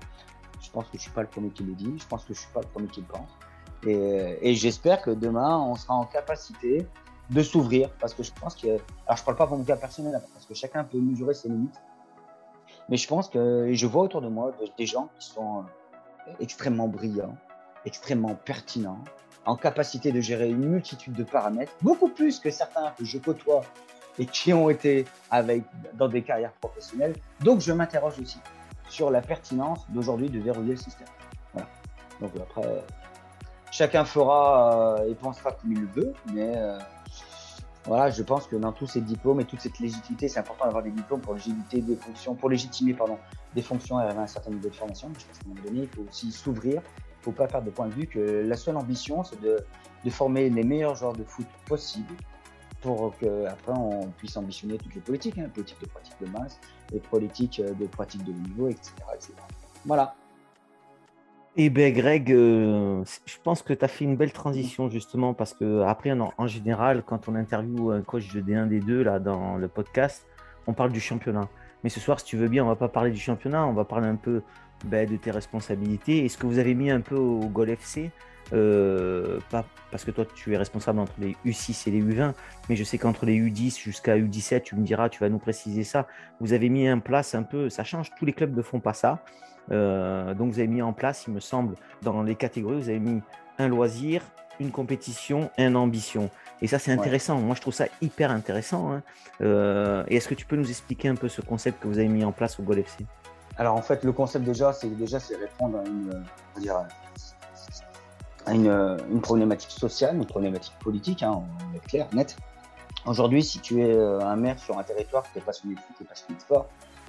Je 0.62 0.72
pense 0.72 0.86
que 0.86 0.92
je 0.94 0.98
ne 0.98 1.02
suis 1.02 1.12
pas 1.12 1.22
le 1.22 1.28
premier 1.28 1.50
qui 1.50 1.64
le 1.64 1.74
dit. 1.74 1.94
Je 1.98 2.08
pense 2.08 2.24
que 2.24 2.34
je 2.34 2.40
ne 2.40 2.44
suis 2.44 2.54
pas 2.54 2.62
le 2.62 2.68
premier 2.68 2.88
qui 2.88 3.02
le 3.02 3.08
pense. 3.08 3.30
Et, 3.88 4.54
j'espère 4.56 5.02
que 5.02 5.12
demain, 5.12 5.58
on 5.60 5.76
sera 5.76 5.94
en 5.94 6.06
capacité 6.06 6.86
de 7.30 7.42
s'ouvrir, 7.42 7.90
parce 8.00 8.14
que 8.14 8.24
je 8.24 8.32
pense 8.40 8.56
que, 8.56 8.68
alors 9.06 9.18
je 9.18 9.24
parle 9.24 9.38
pas 9.38 9.48
pour 9.48 9.58
mon 9.58 9.64
cas 9.64 9.76
personnel, 9.76 10.16
hein, 10.16 10.22
parce 10.34 10.46
que 10.46 10.54
chacun 10.54 10.84
peut 10.84 10.98
mesurer 10.98 11.34
ses 11.34 11.50
limites, 11.50 11.76
mais 12.90 12.98
je 12.98 13.08
pense 13.08 13.28
que 13.30 13.70
je 13.74 13.88
vois 13.88 14.04
autour 14.04 14.22
de 14.22 14.30
moi 14.30 14.54
des 14.78 14.86
gens 14.86 15.10
qui 15.20 15.28
sont 15.28 15.60
euh, 16.28 16.32
extrêmement 16.40 16.88
brillants, 16.88 17.36
extrêmement 17.86 18.36
pertinents, 18.36 19.04
en 19.46 19.56
capacité 19.56 20.12
de 20.12 20.22
gérer 20.22 20.50
une 20.50 20.66
multitude 20.66 21.14
de 21.14 21.24
paramètres, 21.24 21.72
beaucoup 21.82 22.10
plus 22.10 22.40
que 22.40 22.50
certains 22.50 22.92
que 22.98 23.06
je 23.06 23.18
côtoie 23.18 23.62
et 24.20 24.26
qui 24.26 24.54
ont 24.54 24.70
été 24.70 25.06
avec, 25.32 25.64
dans 25.94 26.08
des 26.08 26.22
carrières 26.22 26.54
professionnelles. 26.54 27.16
Donc 27.42 27.62
je 27.62 27.72
m'interroge 27.72 28.20
aussi 28.20 28.40
sur 28.90 29.12
la 29.12 29.22
pertinence 29.22 29.86
d'aujourd'hui 29.90 30.30
de 30.30 30.40
verrouiller 30.40 30.72
le 30.72 30.78
système. 30.78 31.08
Voilà. 31.54 31.68
Donc 32.20 32.32
après, 32.42 32.84
chacun 33.72 34.06
fera 34.06 35.00
euh, 35.00 35.10
et 35.10 35.16
pensera 35.16 35.52
comme 35.52 35.72
il 35.72 35.82
le 35.82 35.88
veut, 35.88 36.14
mais 36.34 36.54
euh, 36.56 36.80
voilà, 37.86 38.10
je 38.10 38.24
pense 38.24 38.48
que 38.48 38.56
dans 38.56 38.72
tous 38.72 38.88
ces 38.88 39.02
diplômes 39.02 39.40
et 39.40 39.46
toute 39.46 39.62
cette 39.62 39.80
légitimité, 39.80 40.28
c'est 40.28 40.40
important 40.40 40.66
d'avoir 40.66 40.84
des 40.84 40.92
diplômes 40.92 41.22
pour 41.22 41.34
légitimer 41.34 41.82
des 41.82 41.96
fonctions, 41.96 42.36
pour 42.36 42.50
légitimer 42.50 42.94
pardon, 42.94 43.18
des 43.56 43.62
fonctions 43.62 44.00
et 44.00 44.04
arriver 44.04 44.20
à 44.20 44.24
un 44.24 44.28
certain 44.28 44.52
niveau 44.52 44.70
de 44.70 44.76
formation. 44.76 45.10
je 45.18 45.26
pense 45.26 45.38
qu'à 45.38 45.46
un 45.46 45.50
moment 45.50 45.68
donné, 45.68 45.82
il 45.84 45.88
faut 45.88 46.10
aussi 46.10 46.32
s'ouvrir. 46.32 46.82
Il 46.82 47.32
ne 47.32 47.34
faut 47.34 47.44
pas 47.44 47.48
faire 47.48 47.62
de 47.62 47.70
point 47.70 47.88
de 47.88 47.94
vue 47.94 48.08
que 48.08 48.46
la 48.48 48.56
seule 48.56 48.78
ambition, 48.78 49.24
c'est 49.24 49.40
de, 49.42 49.58
de, 50.04 50.10
former 50.10 50.50
les 50.50 50.64
meilleurs 50.64 50.96
joueurs 50.96 51.14
de 51.14 51.24
foot 51.24 51.48
possibles 51.66 52.16
pour 52.82 53.14
qu'après 53.18 53.74
on 53.74 54.08
puisse 54.12 54.38
ambitionner 54.38 54.78
toutes 54.78 54.96
les 54.96 55.02
politiques, 55.02 55.38
hein, 55.38 55.50
politiques 55.54 55.82
de 55.82 55.88
pratique 55.88 56.14
de 56.22 56.28
masse, 56.28 56.60
les 56.92 57.00
politiques 57.00 57.62
de 57.62 57.88
pratique 57.88 58.24
de 58.24 58.32
haut 58.32 58.48
niveau, 58.48 58.68
etc., 58.70 58.94
etc. 59.14 59.34
Voilà. 59.86 60.16
Eh 61.60 61.72
bien, 61.72 61.90
Greg, 61.90 62.32
euh, 62.32 63.04
je 63.26 63.36
pense 63.44 63.64
que 63.64 63.74
tu 63.74 63.84
as 63.84 63.88
fait 63.88 64.06
une 64.06 64.16
belle 64.16 64.32
transition 64.32 64.92
justement 64.92 65.34
parce 65.34 65.56
que 65.56 65.82
après, 65.82 66.12
en, 66.12 66.46
général, 66.46 67.02
quand 67.04 67.28
on 67.28 67.34
interviewe 67.34 67.94
un 67.94 68.02
coach 68.04 68.32
de 68.32 68.42
D1, 68.42 68.70
D2 68.70 69.02
là, 69.02 69.18
dans 69.18 69.58
le 69.58 69.68
podcast, 69.68 70.28
on 70.68 70.74
parle 70.74 70.92
du 70.92 71.00
championnat. 71.00 71.50
Mais 71.84 71.90
ce 71.90 72.00
soir, 72.00 72.20
si 72.20 72.28
tu 72.28 72.38
veux 72.38 72.48
bien, 72.48 72.64
on 72.64 72.68
va 72.68 72.76
pas 72.76 72.90
parler 72.90 73.10
du 73.10 73.20
championnat, 73.20 73.66
on 73.66 73.74
va 73.74 73.86
parler 73.86 74.08
un 74.08 74.18
peu 74.18 74.44
ben, 74.86 75.10
de 75.10 75.16
tes 75.16 75.32
responsabilités. 75.32 76.26
Est-ce 76.26 76.38
que 76.38 76.46
vous 76.46 76.60
avez 76.60 76.76
mis 76.76 76.92
un 76.92 77.02
peu 77.02 77.16
au 77.16 77.40
Gol 77.48 77.72
FC 77.72 78.12
euh, 78.54 79.40
parce 79.92 80.06
que 80.06 80.12
toi 80.12 80.26
tu 80.34 80.54
es 80.54 80.58
responsable 80.58 81.00
entre 81.00 81.12
les 81.20 81.36
U6 81.46 81.90
et 81.90 81.92
les 81.92 82.02
U20, 82.02 82.34
mais 82.70 82.78
je 82.78 82.84
sais 82.86 82.98
qu'entre 82.98 83.26
les 83.26 83.36
U10 83.38 83.78
jusqu'à 83.78 84.18
U17, 84.18 84.62
tu 84.62 84.76
me 84.76 84.86
diras, 84.86 85.10
tu 85.10 85.20
vas 85.20 85.30
nous 85.30 85.40
préciser 85.40 85.84
ça. 85.84 86.08
Vous 86.40 86.54
avez 86.54 86.70
mis 86.70 86.90
en 86.90 87.00
place 87.00 87.34
un 87.36 87.44
peu, 87.44 87.70
ça 87.70 87.84
change, 87.84 88.12
tous 88.16 88.26
les 88.26 88.34
clubs 88.34 88.56
ne 88.56 88.62
font 88.62 88.80
pas 88.80 88.94
ça. 88.94 89.24
Euh, 89.72 90.34
donc 90.34 90.52
vous 90.52 90.60
avez 90.60 90.68
mis 90.68 90.82
en 90.82 90.94
place, 90.94 91.26
il 91.28 91.34
me 91.34 91.40
semble, 91.40 91.76
dans 92.02 92.24
les 92.24 92.36
catégories, 92.36 92.78
vous 92.78 92.90
avez 92.90 93.00
mis 93.00 93.22
un 93.60 93.68
loisir, 93.68 94.22
une 94.60 94.72
compétition, 94.72 95.50
une 95.58 95.76
ambition. 95.76 96.30
Et 96.62 96.68
ça, 96.68 96.80
c'est 96.80 96.92
intéressant. 96.92 97.40
Moi, 97.40 97.56
je 97.56 97.62
trouve 97.62 97.74
ça 97.74 97.86
hyper 98.02 98.32
intéressant. 98.32 98.92
Hein. 98.92 99.04
Euh, 99.42 100.04
et 100.08 100.16
est-ce 100.18 100.28
que 100.28 100.36
tu 100.36 100.46
peux 100.46 100.56
nous 100.56 100.70
expliquer 100.70 101.10
un 101.10 101.16
peu 101.16 101.30
ce 101.30 101.42
concept 101.42 101.82
que 101.82 101.88
vous 101.88 102.00
avez 102.00 102.08
mis 102.08 102.24
en 102.24 102.32
place 102.32 102.60
au 102.60 102.64
Gol 102.64 102.80
FC 102.80 103.06
Alors, 103.58 103.76
en 103.76 103.82
fait, 103.82 104.04
le 104.04 104.12
concept 104.12 104.46
déjà, 104.46 104.74
c'est 104.74 104.90
déjà 104.90 105.20
c'est 105.20 105.36
répondre 105.36 105.80
à 105.80 105.84
une, 105.88 106.24
à 108.48 108.54
une, 108.54 109.22
problématique 109.22 109.72
sociale, 109.72 110.16
une 110.16 110.26
problématique 110.26 110.74
politique, 110.80 111.22
hein, 111.22 111.44
on 111.72 111.76
est 111.76 111.86
clair, 111.88 112.08
net. 112.14 112.36
Aujourd'hui, 113.06 113.44
si 113.44 113.60
tu 113.60 113.82
es 113.82 113.94
euh, 113.94 114.20
un 114.22 114.36
maire 114.36 114.58
sur 114.60 114.78
un 114.78 114.84
territoire, 114.84 115.24
qui 115.24 115.38
n'est 115.38 115.44
passionné 115.44 115.76
de 115.76 115.80
foot, 115.80 115.96
qui 115.98 116.04
est 116.04 116.08
passionné 116.08 116.36
de 116.36 116.42
sport, 116.42 116.68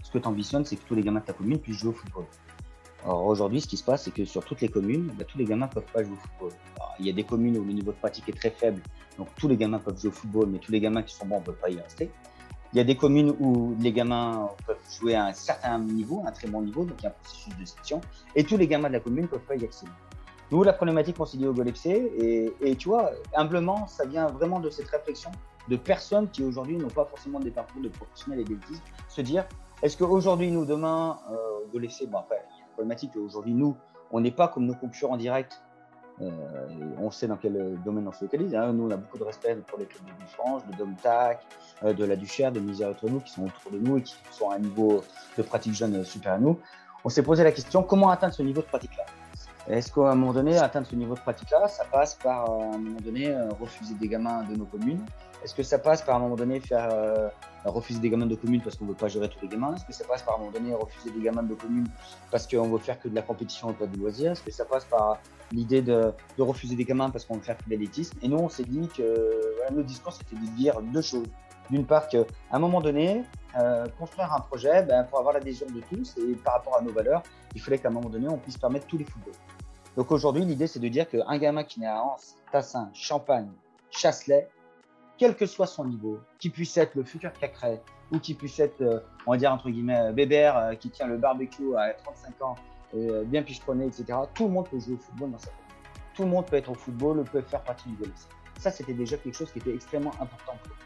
ce 0.09 0.13
que 0.13 0.19
tu 0.19 0.27
ambitionnes, 0.27 0.65
c'est 0.65 0.77
que 0.77 0.89
tous 0.89 0.95
les 0.95 1.03
gamins 1.03 1.21
de 1.21 1.27
ta 1.27 1.35
commune 1.35 1.59
puissent 1.59 1.77
jouer 1.77 1.91
au 1.91 1.93
football. 1.93 2.25
Alors 3.05 3.27
aujourd'hui, 3.27 3.61
ce 3.61 3.69
qui 3.69 3.77
se 3.77 3.85
passe, 3.85 4.05
c'est 4.05 4.11
que 4.11 4.25
sur 4.25 4.43
toutes 4.43 4.63
les 4.63 4.71
communes, 4.71 5.13
bah, 5.19 5.25
tous 5.25 5.37
les 5.37 5.45
gamins 5.45 5.67
ne 5.67 5.71
peuvent 5.71 5.93
pas 5.93 6.03
jouer 6.03 6.15
au 6.15 6.17
football. 6.17 6.59
il 6.99 7.07
y 7.07 7.11
a 7.11 7.13
des 7.13 7.25
communes 7.25 7.59
où 7.59 7.65
le 7.65 7.75
niveau 7.75 7.93
de 7.93 7.97
pratique 7.99 8.27
est 8.31 8.33
très 8.33 8.49
faible, 8.49 8.81
donc 9.19 9.29
tous 9.37 9.49
les 9.49 9.59
gamins 9.59 9.79
peuvent 9.79 10.01
jouer 10.01 10.09
au 10.09 10.13
football, 10.13 10.49
mais 10.49 10.61
tous 10.61 10.73
les 10.73 10.81
gamins 10.81 11.03
qui 11.03 11.15
sont 11.15 11.27
bons 11.27 11.41
ne 11.41 11.45
peuvent 11.45 11.61
pas 11.61 11.69
y 11.69 11.79
rester. 11.79 12.11
Il 12.73 12.79
y 12.79 12.81
a 12.81 12.85
des 12.85 12.97
communes 12.97 13.35
où 13.39 13.77
les 13.81 13.93
gamins 13.93 14.49
peuvent 14.67 14.79
jouer 14.99 15.15
à 15.15 15.27
un 15.27 15.35
certain 15.35 15.79
niveau, 15.79 16.23
un 16.27 16.33
très 16.33 16.49
bon 16.49 16.63
niveau, 16.63 16.85
donc 16.85 16.97
il 17.01 17.05
y 17.05 17.07
a 17.07 17.11
un 17.11 17.15
processus 17.23 17.55
de 17.55 17.65
sélection, 17.67 18.01
et 18.35 18.45
tous 18.45 18.57
les 18.57 18.67
gamins 18.67 18.89
de 18.89 18.95
la 18.95 19.01
commune 19.01 19.25
ne 19.25 19.29
peuvent 19.29 19.41
pas 19.41 19.57
y 19.57 19.65
accéder. 19.65 19.93
Nous, 20.51 20.63
la 20.63 20.73
problématique 20.73 21.19
qu'on 21.19 21.25
dit 21.25 21.47
au 21.47 21.53
Golexé, 21.53 22.11
et, 22.17 22.55
et 22.63 22.77
tu 22.77 22.89
vois, 22.89 23.11
humblement, 23.35 23.87
ça 23.87 24.07
vient 24.07 24.27
vraiment 24.29 24.59
de 24.59 24.71
cette 24.71 24.89
réflexion 24.89 25.31
de 25.69 25.77
personnes 25.77 26.31
qui 26.31 26.43
aujourd'hui 26.43 26.79
n'ont 26.79 26.89
pas 26.89 27.05
forcément 27.05 27.41
des 27.41 27.51
parcours 27.51 27.83
de 27.83 27.91
professionnels 27.91 28.41
et 28.41 28.45
d'élitistes, 28.45 28.83
se 29.09 29.21
dire, 29.21 29.45
est-ce 29.83 29.97
qu'aujourd'hui, 29.97 30.51
nous, 30.51 30.65
demain, 30.65 31.19
euh, 31.31 31.37
Golexé, 31.73 32.07
bon 32.07 32.19
après, 32.19 32.45
problématique 32.73 33.15
aujourd'hui, 33.17 33.55
nous, 33.55 33.77
on 34.11 34.21
n'est 34.21 34.33
pas 34.33 34.49
comme 34.49 34.67
nos 34.67 34.75
concurrents 34.75 35.17
directs. 35.17 35.55
Euh, 36.21 36.31
on 36.99 37.13
sait 37.13 37.29
dans 37.29 37.37
quel 37.37 37.79
domaine 37.85 38.09
on 38.09 38.13
se 38.13 38.25
localise. 38.25 38.53
Hein. 38.55 38.73
Nous, 38.73 38.89
on 38.89 38.91
a 38.91 38.97
beaucoup 38.97 39.19
de 39.19 39.25
respect 39.25 39.55
pour 39.67 39.79
les 39.79 39.87
clubs 39.87 40.05
de 40.05 40.11
Villefranche, 40.19 40.63
de 40.67 40.77
Domtac, 40.77 41.47
euh, 41.85 41.93
de 41.93 42.05
la 42.05 42.17
Duchère, 42.17 42.51
de 42.51 42.59
Misère 42.59 42.89
entre 42.89 43.09
nous, 43.09 43.21
qui 43.21 43.31
sont 43.31 43.45
autour 43.45 43.71
de 43.71 43.79
nous 43.79 43.99
et 43.99 44.03
qui 44.03 44.17
sont 44.33 44.51
à 44.51 44.57
un 44.57 44.59
niveau 44.59 45.05
de 45.37 45.43
pratique 45.43 45.75
jeune 45.75 46.05
super 46.05 46.33
à 46.33 46.39
nous. 46.39 46.59
On 47.05 47.09
s'est 47.09 47.23
posé 47.23 47.45
la 47.45 47.53
question 47.53 47.85
comment 47.85 48.11
atteindre 48.11 48.35
ce 48.35 48.43
niveau 48.43 48.63
de 48.63 48.67
pratique-là? 48.67 49.05
Est-ce 49.69 49.93
qu'à 49.93 50.11
un 50.11 50.17
moment 50.17 50.33
donné, 50.33 50.59
atteindre 50.59 50.89
ce 50.89 50.97
niveau 50.97 51.15
de 51.15 51.21
pratique-là, 51.21 51.69
ça 51.69 51.85
passe 51.85 52.17
par, 52.17 52.51
un 52.51 52.79
moment 52.79 53.01
donné, 53.01 53.33
refuser 53.61 53.95
des 53.95 54.09
gamins 54.09 54.43
de 54.43 54.57
nos 54.57 54.65
communes? 54.65 55.05
Est-ce 55.45 55.55
que 55.55 55.63
ça 55.63 55.79
passe 55.79 56.03
par, 56.03 56.17
un 56.17 56.21
moment 56.21 56.37
donné, 56.37 56.59
faire 56.59 56.89
refuser 57.65 58.01
des 58.01 58.11
gamins 58.11 58.27
de 58.27 58.35
communes 58.35 58.61
parce 58.63 58.77
qu'on 58.77 58.85
ne 58.85 58.91
veut 58.91 58.97
pas 58.97 59.09
gérer 59.09 59.29
tous 59.29 59.41
les 59.43 59.49
gamins 59.49 59.75
Est-ce 59.75 59.85
que 59.85 59.93
ça 59.93 60.05
passe 60.05 60.23
par 60.23 60.35
à 60.35 60.37
un 60.37 60.41
moment 60.41 60.53
donné 60.53 60.75
refuser 60.75 61.11
des 61.11 61.21
gamins 61.21 61.43
de 61.43 61.55
communes 61.55 61.89
parce 62.31 62.47
qu'on 62.47 62.69
veut 62.69 62.79
faire 62.79 63.01
que 63.01 63.09
de 63.09 63.15
la 63.15 63.23
compétition 63.23 63.71
et 63.71 63.75
pas 63.75 63.87
du 63.87 63.99
loisir 63.99 64.33
Est-ce 64.33 64.43
que 64.43 64.51
ça 64.51 64.65
passe 64.65 64.85
par 64.85 65.19
l'idée 65.53 65.83
de, 65.83 66.13
refuser 66.39 66.77
des 66.77 66.85
gamins 66.85 67.11
parce 67.11 67.25
qu'on 67.25 67.35
veut 67.35 67.43
faire 67.43 67.57
que 67.59 67.65
de 67.65 67.71
l'élitisme? 67.71 68.19
Et 68.23 68.29
nous, 68.29 68.39
on 68.39 68.49
s'est 68.49 68.65
dit 68.65 68.89
que 68.89 69.55
voilà, 69.57 69.71
nos 69.73 69.83
discours, 69.83 70.13
c'était 70.13 70.37
de 70.37 70.51
dire 70.57 70.81
deux 70.81 71.03
choses. 71.03 71.27
D'une 71.71 71.85
part, 71.85 72.09
qu'à 72.09 72.25
un 72.51 72.59
moment 72.59 72.81
donné, 72.81 73.25
euh, 73.59 73.87
construire 73.99 74.33
un 74.33 74.41
projet, 74.41 74.83
ben, 74.85 75.05
pour 75.05 75.19
avoir 75.19 75.35
l'adhésion 75.35 75.67
de 75.67 75.81
tous 75.81 76.17
et 76.17 76.35
par 76.37 76.55
rapport 76.55 76.79
à 76.79 76.81
nos 76.81 76.93
valeurs, 76.93 77.23
il 77.55 77.61
fallait 77.61 77.79
qu'à 77.79 77.89
un 77.89 77.93
moment 77.93 78.09
donné, 78.09 78.27
on 78.29 78.39
puisse 78.39 78.57
permettre 78.57 78.87
tous 78.87 78.97
les 78.97 79.05
footballs. 79.05 79.35
Donc 79.97 80.11
aujourd'hui, 80.13 80.45
l'idée, 80.45 80.67
c'est 80.67 80.79
de 80.79 80.89
dire 80.89 81.09
qu'un 81.09 81.39
gamin 81.39 81.65
qui 81.65 81.81
naît 81.81 81.87
à 81.87 82.03
Anse, 82.03 82.37
Tassin, 82.53 82.89
Champagne, 82.95 83.51
Chasselet, 83.91 84.49
quel 85.19 85.37
que 85.37 85.47
soit 85.47 85.67
son 85.67 85.85
niveau, 85.85 86.21
qui 86.39 86.49
puisse 86.49 86.77
être 86.77 86.95
le 86.95 87.05
futur 87.05 87.33
Cacré 87.33 87.81
ou 88.13 88.19
qui 88.19 88.35
puisse 88.35 88.59
être, 88.61 88.81
euh, 88.81 89.01
on 89.27 89.33
va 89.33 89.37
dire 89.37 89.53
entre 89.53 89.69
guillemets, 89.69 90.13
Bébert 90.13 90.57
euh, 90.57 90.75
qui 90.75 90.89
tient 90.89 91.07
le 91.07 91.19
barbecue 91.19 91.77
à 91.77 91.93
35 91.93 92.43
ans 92.43 92.55
euh, 92.95 93.25
bien 93.25 93.43
picheronné, 93.43 93.87
etc. 93.87 94.19
Tout 94.33 94.45
le 94.45 94.51
monde 94.51 94.69
peut 94.69 94.79
jouer 94.79 94.95
au 94.95 94.99
football 94.99 95.33
dans 95.33 95.39
sa 95.39 95.51
famille. 95.51 95.65
Tout 96.15 96.23
le 96.23 96.29
monde 96.29 96.47
peut 96.47 96.57
être 96.57 96.71
au 96.71 96.75
football, 96.75 97.23
peut 97.25 97.43
faire 97.43 97.63
partie 97.63 97.89
du 97.91 97.97
golf. 97.97 98.29
Ça, 98.59 98.71
c'était 98.71 98.95
déjà 98.95 99.19
quelque 99.19 99.35
chose 99.35 99.53
qui 99.53 99.59
était 99.59 99.75
extrêmement 99.75 100.13
important 100.21 100.55
pour 100.63 100.73
eux. 100.73 100.77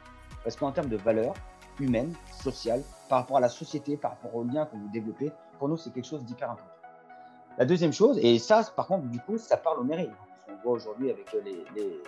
Parce 0.42 0.56
qu'en 0.56 0.72
termes 0.72 0.88
de 0.88 0.96
valeurs 0.96 1.34
humaines, 1.78 2.12
sociales, 2.42 2.82
par 3.08 3.20
rapport 3.20 3.36
à 3.36 3.40
la 3.40 3.48
société, 3.48 3.96
par 3.96 4.12
rapport 4.12 4.34
aux 4.34 4.44
liens 4.44 4.66
que 4.66 4.76
vous 4.76 4.88
développez, 4.92 5.30
pour 5.58 5.68
nous, 5.68 5.76
c'est 5.76 5.90
quelque 5.90 6.08
chose 6.08 6.24
d'hyper 6.24 6.50
important. 6.50 6.68
La 7.58 7.64
deuxième 7.64 7.92
chose, 7.92 8.18
et 8.18 8.38
ça, 8.38 8.62
par 8.74 8.86
contre, 8.86 9.06
du 9.06 9.20
coup, 9.20 9.38
ça 9.38 9.56
parle 9.56 9.78
aux 9.80 9.84
mairies. 9.84 10.10
On 10.48 10.62
voit 10.62 10.72
aujourd'hui 10.72 11.10
avec 11.10 11.32
les, 11.44 12.02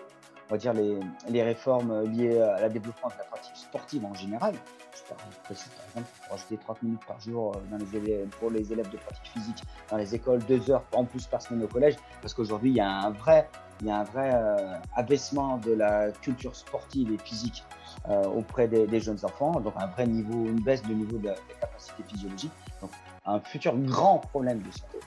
on 0.48 0.54
va 0.54 0.58
dire 0.58 0.72
les, 0.72 1.42
réformes 1.42 2.04
liées 2.04 2.40
à 2.40 2.60
la 2.60 2.68
développement 2.68 3.08
de 3.08 3.14
la 3.18 3.24
pratique 3.24 3.56
sportive 3.56 4.04
en 4.04 4.14
général. 4.14 4.54
Je 4.94 5.38
précise 5.44 5.68
par 5.68 5.84
exemple 5.86 6.08
pour 6.22 6.30
rajouter 6.32 6.56
30 6.56 6.82
minutes 6.82 7.04
par 7.06 7.20
jour 7.20 7.52
euh, 7.72 8.26
pour 8.38 8.50
les 8.50 8.72
élèves 8.72 8.88
de 8.90 8.96
pratique 8.96 9.26
physique 9.32 9.62
dans 9.90 9.96
les 9.96 10.14
écoles, 10.14 10.42
deux 10.44 10.70
heures 10.70 10.84
en 10.92 11.04
plus 11.04 11.26
par 11.26 11.42
semaine 11.42 11.62
au 11.64 11.68
collège, 11.68 11.96
parce 12.22 12.32
qu'aujourd'hui 12.32 12.70
il 12.70 12.76
y 12.76 12.80
a 12.80 12.88
un 12.88 13.10
vrai, 13.10 13.48
il 13.80 13.88
y 13.88 13.90
a 13.90 13.98
un 13.98 14.04
vrai 14.04 14.30
euh, 14.32 14.76
abaissement 14.94 15.58
de 15.58 15.72
la 15.72 16.10
culture 16.10 16.56
sportive 16.56 17.12
et 17.12 17.18
physique 17.18 17.64
euh, 18.08 18.24
auprès 18.24 18.66
des, 18.68 18.86
des, 18.86 19.00
jeunes 19.00 19.22
enfants, 19.24 19.60
donc 19.60 19.74
un 19.76 19.86
vrai 19.88 20.06
niveau, 20.06 20.46
une 20.46 20.60
baisse 20.60 20.82
de 20.82 20.94
niveau 20.94 21.18
de, 21.18 21.28
de 21.28 21.60
capacité 21.60 22.02
physiologique, 22.08 22.52
donc 22.80 22.90
un 23.26 23.40
futur 23.40 23.76
grand 23.76 24.18
problème 24.18 24.60
de 24.62 24.70
santé. 24.70 24.98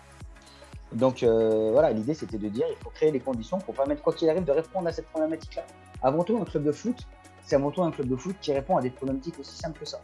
Donc 0.94 1.22
euh, 1.22 1.72
voilà, 1.72 1.92
l'idée 1.92 2.14
c'était 2.14 2.38
de 2.38 2.48
dire 2.48 2.66
il 2.70 2.78
faut 2.78 2.90
créer 2.90 3.12
les 3.12 3.20
conditions 3.20 3.60
pour 3.60 3.76
permettre, 3.76 4.02
quoi 4.02 4.14
qu'il 4.14 4.30
arrive, 4.30 4.46
de 4.46 4.52
répondre 4.52 4.88
à 4.88 4.92
cette 4.92 5.08
problématique-là. 5.08 5.66
Avant 6.02 6.24
tout, 6.24 6.38
un 6.38 6.46
club 6.46 6.64
de 6.64 6.72
foot, 6.72 7.08
c'est 7.44 7.56
avant 7.56 7.72
tout 7.72 7.84
un 7.84 7.92
club 7.92 8.08
de 8.08 8.16
foot 8.16 8.36
qui 8.40 8.54
répond 8.54 8.78
à 8.78 8.82
des 8.82 8.90
problématiques 8.90 9.40
aussi 9.40 9.58
simples 9.58 9.80
que 9.80 9.86
ça. 9.86 10.02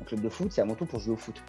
Un 0.00 0.04
club 0.04 0.20
de 0.20 0.28
foot, 0.28 0.52
c'est 0.52 0.60
avant 0.60 0.74
tout 0.74 0.86
pour 0.86 1.00
jouer 1.00 1.14
au 1.14 1.16
foot. 1.16 1.42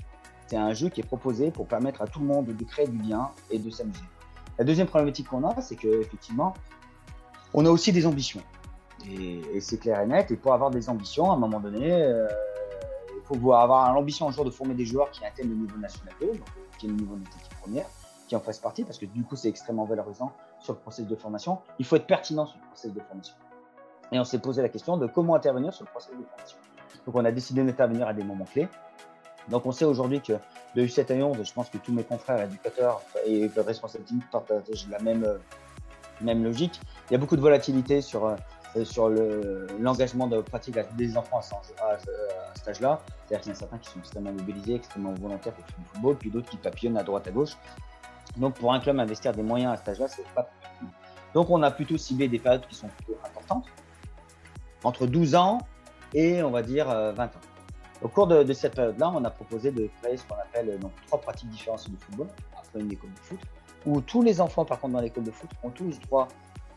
C'est 0.47 0.57
un 0.57 0.73
jeu 0.73 0.89
qui 0.89 1.01
est 1.01 1.05
proposé 1.05 1.51
pour 1.51 1.67
permettre 1.67 2.01
à 2.01 2.07
tout 2.07 2.19
le 2.19 2.25
monde 2.25 2.45
de 2.45 2.63
créer 2.63 2.87
du 2.87 2.97
lien 2.97 3.31
et 3.49 3.59
de 3.59 3.69
s'amuser. 3.69 4.01
La 4.57 4.63
deuxième 4.63 4.87
problématique 4.87 5.27
qu'on 5.27 5.43
a, 5.43 5.61
c'est 5.61 5.75
qu'effectivement, 5.75 6.53
on 7.53 7.65
a 7.65 7.69
aussi 7.69 7.91
des 7.91 8.05
ambitions. 8.05 8.41
Et, 9.09 9.59
c'est 9.59 9.77
clair 9.79 10.01
et 10.01 10.07
net. 10.07 10.31
Et 10.31 10.37
pour 10.37 10.53
avoir 10.53 10.71
des 10.71 10.89
ambitions, 10.89 11.31
à 11.31 11.35
un 11.35 11.37
moment 11.37 11.59
donné, 11.59 11.91
euh, 11.91 12.27
il 13.15 13.21
faut 13.25 13.53
avoir 13.53 13.93
l'ambition 13.93 14.27
un 14.27 14.31
jour 14.31 14.45
de 14.45 14.51
former 14.51 14.73
des 14.73 14.85
joueurs 14.85 15.11
qui 15.11 15.25
atteignent 15.25 15.49
le 15.49 15.55
niveau 15.55 15.77
national 15.77 16.13
2, 16.21 16.27
donc 16.27 16.39
qui 16.77 16.85
est 16.85 16.89
le 16.89 16.95
niveau 16.95 17.15
de 17.15 17.21
l'équipe 17.21 17.59
première 17.61 17.85
qui 18.27 18.35
en 18.35 18.39
fasse 18.39 18.59
partie, 18.59 18.83
parce 18.83 18.97
que 18.97 19.05
du 19.05 19.23
coup, 19.23 19.35
c'est 19.35 19.49
extrêmement 19.49 19.85
valorisant 19.85 20.31
sur 20.59 20.73
le 20.73 20.79
processus 20.79 21.09
de 21.09 21.15
formation. 21.15 21.59
Il 21.79 21.85
faut 21.85 21.95
être 21.95 22.07
pertinent 22.07 22.45
sur 22.45 22.57
le 22.57 22.67
processus 22.67 22.93
de 22.93 23.01
formation. 23.01 23.35
Et 24.11 24.19
on 24.19 24.23
s'est 24.23 24.39
posé 24.39 24.61
la 24.61 24.69
question 24.69 24.97
de 24.97 25.07
comment 25.07 25.35
intervenir 25.35 25.73
sur 25.73 25.85
le 25.85 25.91
processus 25.91 26.17
de 26.17 26.25
formation. 26.25 26.57
Donc, 27.05 27.15
on 27.15 27.25
a 27.25 27.31
décidé 27.31 27.63
d'intervenir 27.63 28.07
à 28.07 28.13
des 28.13 28.23
moments 28.23 28.45
clés. 28.45 28.67
Donc, 29.49 29.65
on 29.65 29.71
sait 29.71 29.85
aujourd'hui 29.85 30.21
que 30.21 30.33
de 30.75 30.85
U7 30.85 31.11
à 31.11 31.25
11, 31.25 31.43
je 31.43 31.53
pense 31.53 31.69
que 31.69 31.77
tous 31.77 31.93
mes 31.93 32.03
confrères 32.03 32.41
éducateurs 32.41 33.01
et 33.25 33.49
responsables 33.55 34.05
partagent 34.31 34.87
la 34.89 34.99
même, 34.99 35.39
même 36.21 36.43
logique. 36.43 36.79
Il 37.09 37.13
y 37.13 37.15
a 37.15 37.19
beaucoup 37.19 37.35
de 37.35 37.41
volatilité 37.41 38.01
sur, 38.01 38.25
euh, 38.25 38.35
sur 38.83 39.09
l'engagement 39.79 40.27
de 40.27 40.41
pratique 40.41 40.77
des 40.95 41.17
enfants 41.17 41.39
à, 41.39 41.97
ce 41.99 42.59
stage-là. 42.59 43.01
C'est-à-dire 43.27 43.41
qu'il 43.41 43.51
y 43.51 43.53
en 43.53 43.55
a 43.55 43.59
certains 43.59 43.77
qui 43.77 43.89
sont 43.89 43.99
extrêmement 43.99 44.31
mobilisés, 44.31 44.75
extrêmement 44.75 45.13
volontaires 45.13 45.53
pour 45.53 45.65
du 45.65 45.89
football, 45.89 46.15
puis 46.17 46.31
d'autres 46.31 46.49
qui 46.49 46.57
papillonnent 46.57 46.97
à 46.97 47.03
droite 47.03 47.27
à 47.27 47.31
gauche. 47.31 47.55
Donc, 48.37 48.55
pour 48.55 48.73
un 48.73 48.79
club, 48.79 48.99
investir 48.99 49.31
des 49.33 49.43
moyens 49.43 49.73
à 49.73 49.77
cet 49.77 49.89
âge-là, 49.89 50.07
c'est 50.07 50.27
pas 50.33 50.43
possible. 50.43 50.91
Donc, 51.33 51.49
on 51.49 51.61
a 51.63 51.71
plutôt 51.71 51.97
ciblé 51.97 52.27
des 52.27 52.39
périodes 52.39 52.65
qui 52.67 52.75
sont 52.75 52.87
plutôt 52.87 53.17
importantes, 53.25 53.65
entre 54.83 55.07
12 55.07 55.35
ans 55.35 55.59
et, 56.13 56.41
on 56.43 56.51
va 56.51 56.61
dire, 56.61 56.87
20 56.87 56.93
euh, 56.93 57.13
ans. 57.23 57.29
Au 58.01 58.07
cours 58.07 58.27
de, 58.27 58.53
cette 58.53 58.75
période-là, 58.75 59.11
on 59.13 59.23
a 59.23 59.29
proposé 59.29 59.71
de 59.71 59.89
créer 60.01 60.17
ce 60.17 60.25
qu'on 60.25 60.35
appelle 60.35 60.69
euh, 60.69 60.77
donc, 60.77 60.91
trois 61.07 61.19
pratiques 61.19 61.49
différentes 61.49 61.89
de 61.89 61.97
football, 61.97 62.27
après 62.57 62.79
une 62.79 62.91
école 62.91 63.11
de 63.11 63.19
foot, 63.19 63.39
où 63.85 64.01
tous 64.01 64.21
les 64.21 64.41
enfants, 64.41 64.65
par 64.65 64.79
contre, 64.79 64.93
dans 64.93 65.01
l'école 65.01 65.23
de 65.23 65.31
foot, 65.31 65.49
ont 65.63 65.69
tous 65.69 65.99
droit 66.01 66.27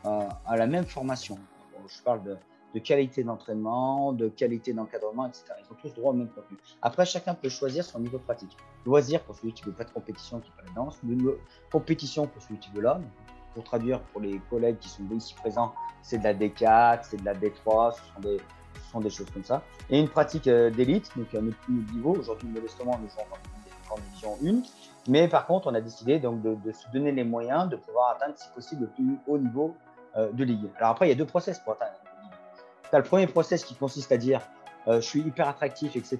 euh, 0.06 0.28
à 0.46 0.56
la 0.56 0.66
même 0.66 0.86
formation. 0.86 1.38
Je 1.86 2.02
parle 2.02 2.22
de, 2.22 2.36
de 2.74 2.80
qualité 2.80 3.24
d'entraînement, 3.24 4.12
de 4.12 4.28
qualité 4.28 4.72
d'encadrement, 4.72 5.26
etc. 5.26 5.44
Ils 5.58 5.72
ont 5.72 5.76
tous 5.80 5.94
droit 5.94 6.12
au 6.12 6.16
même 6.16 6.28
contenu. 6.28 6.58
Après, 6.82 7.06
chacun 7.06 7.34
peut 7.34 7.48
choisir 7.48 7.84
son 7.84 8.00
niveau 8.00 8.18
pratique. 8.18 8.56
Loisir 8.84 9.22
pour 9.22 9.34
celui 9.34 9.52
qui 9.52 9.64
veut 9.64 9.72
pas 9.72 9.84
de 9.84 9.90
compétition, 9.90 10.40
qui 10.40 10.50
veut 10.50 10.66
la 10.66 10.72
danse. 10.74 10.98
Compétition 11.72 12.26
pour 12.26 12.42
celui 12.42 12.58
qui 12.58 12.70
veut 12.70 12.82
là. 12.82 13.00
Pour 13.54 13.64
traduire 13.64 14.00
pour 14.00 14.20
les 14.20 14.38
collègues 14.50 14.78
qui 14.78 14.88
sont 14.88 15.02
ici 15.10 15.34
présents, 15.34 15.72
c'est 16.02 16.18
de 16.18 16.24
la 16.24 16.34
D4, 16.34 17.00
c'est 17.02 17.16
de 17.16 17.24
la 17.24 17.34
D3, 17.34 17.94
ce 17.94 18.92
sont 18.92 19.00
des, 19.00 19.10
choses 19.10 19.30
comme 19.30 19.44
ça. 19.44 19.62
Et 19.90 19.98
une 19.98 20.08
pratique 20.08 20.46
euh, 20.46 20.70
d'élite, 20.70 21.10
donc 21.16 21.34
à 21.34 21.40
notre 21.40 21.58
niveau. 21.68 22.14
Aujourd'hui, 22.14 22.48
modestement, 22.48 22.98
nous 23.02 23.08
jouons 23.08 23.94
en 23.94 23.98
division 23.98 24.38
1. 24.44 24.62
Mais 25.10 25.26
par 25.26 25.46
contre, 25.46 25.66
on 25.68 25.74
a 25.74 25.80
décidé 25.80 26.18
donc 26.18 26.42
de, 26.42 26.54
de, 26.54 26.72
se 26.72 26.88
donner 26.92 27.10
les 27.10 27.24
moyens 27.24 27.68
de 27.68 27.76
pouvoir 27.76 28.10
atteindre, 28.10 28.34
si 28.36 28.48
possible, 28.54 28.82
le 28.82 28.88
plus 28.88 29.18
haut 29.26 29.38
niveau 29.38 29.74
euh, 30.16 30.30
de 30.30 30.44
ligue. 30.44 30.68
Alors 30.76 30.90
après, 30.90 31.06
il 31.06 31.08
y 31.08 31.12
a 31.12 31.16
deux 31.16 31.26
process 31.26 31.58
pour 31.58 31.72
atteindre 31.72 31.98
tu 32.90 32.96
le 32.96 33.02
premier 33.02 33.26
process 33.26 33.64
qui 33.64 33.74
consiste 33.74 34.12
à 34.12 34.16
dire 34.16 34.40
euh, 34.88 35.02
je 35.02 35.06
suis 35.06 35.20
hyper 35.20 35.48
attractif, 35.48 35.96
etc. 35.96 36.18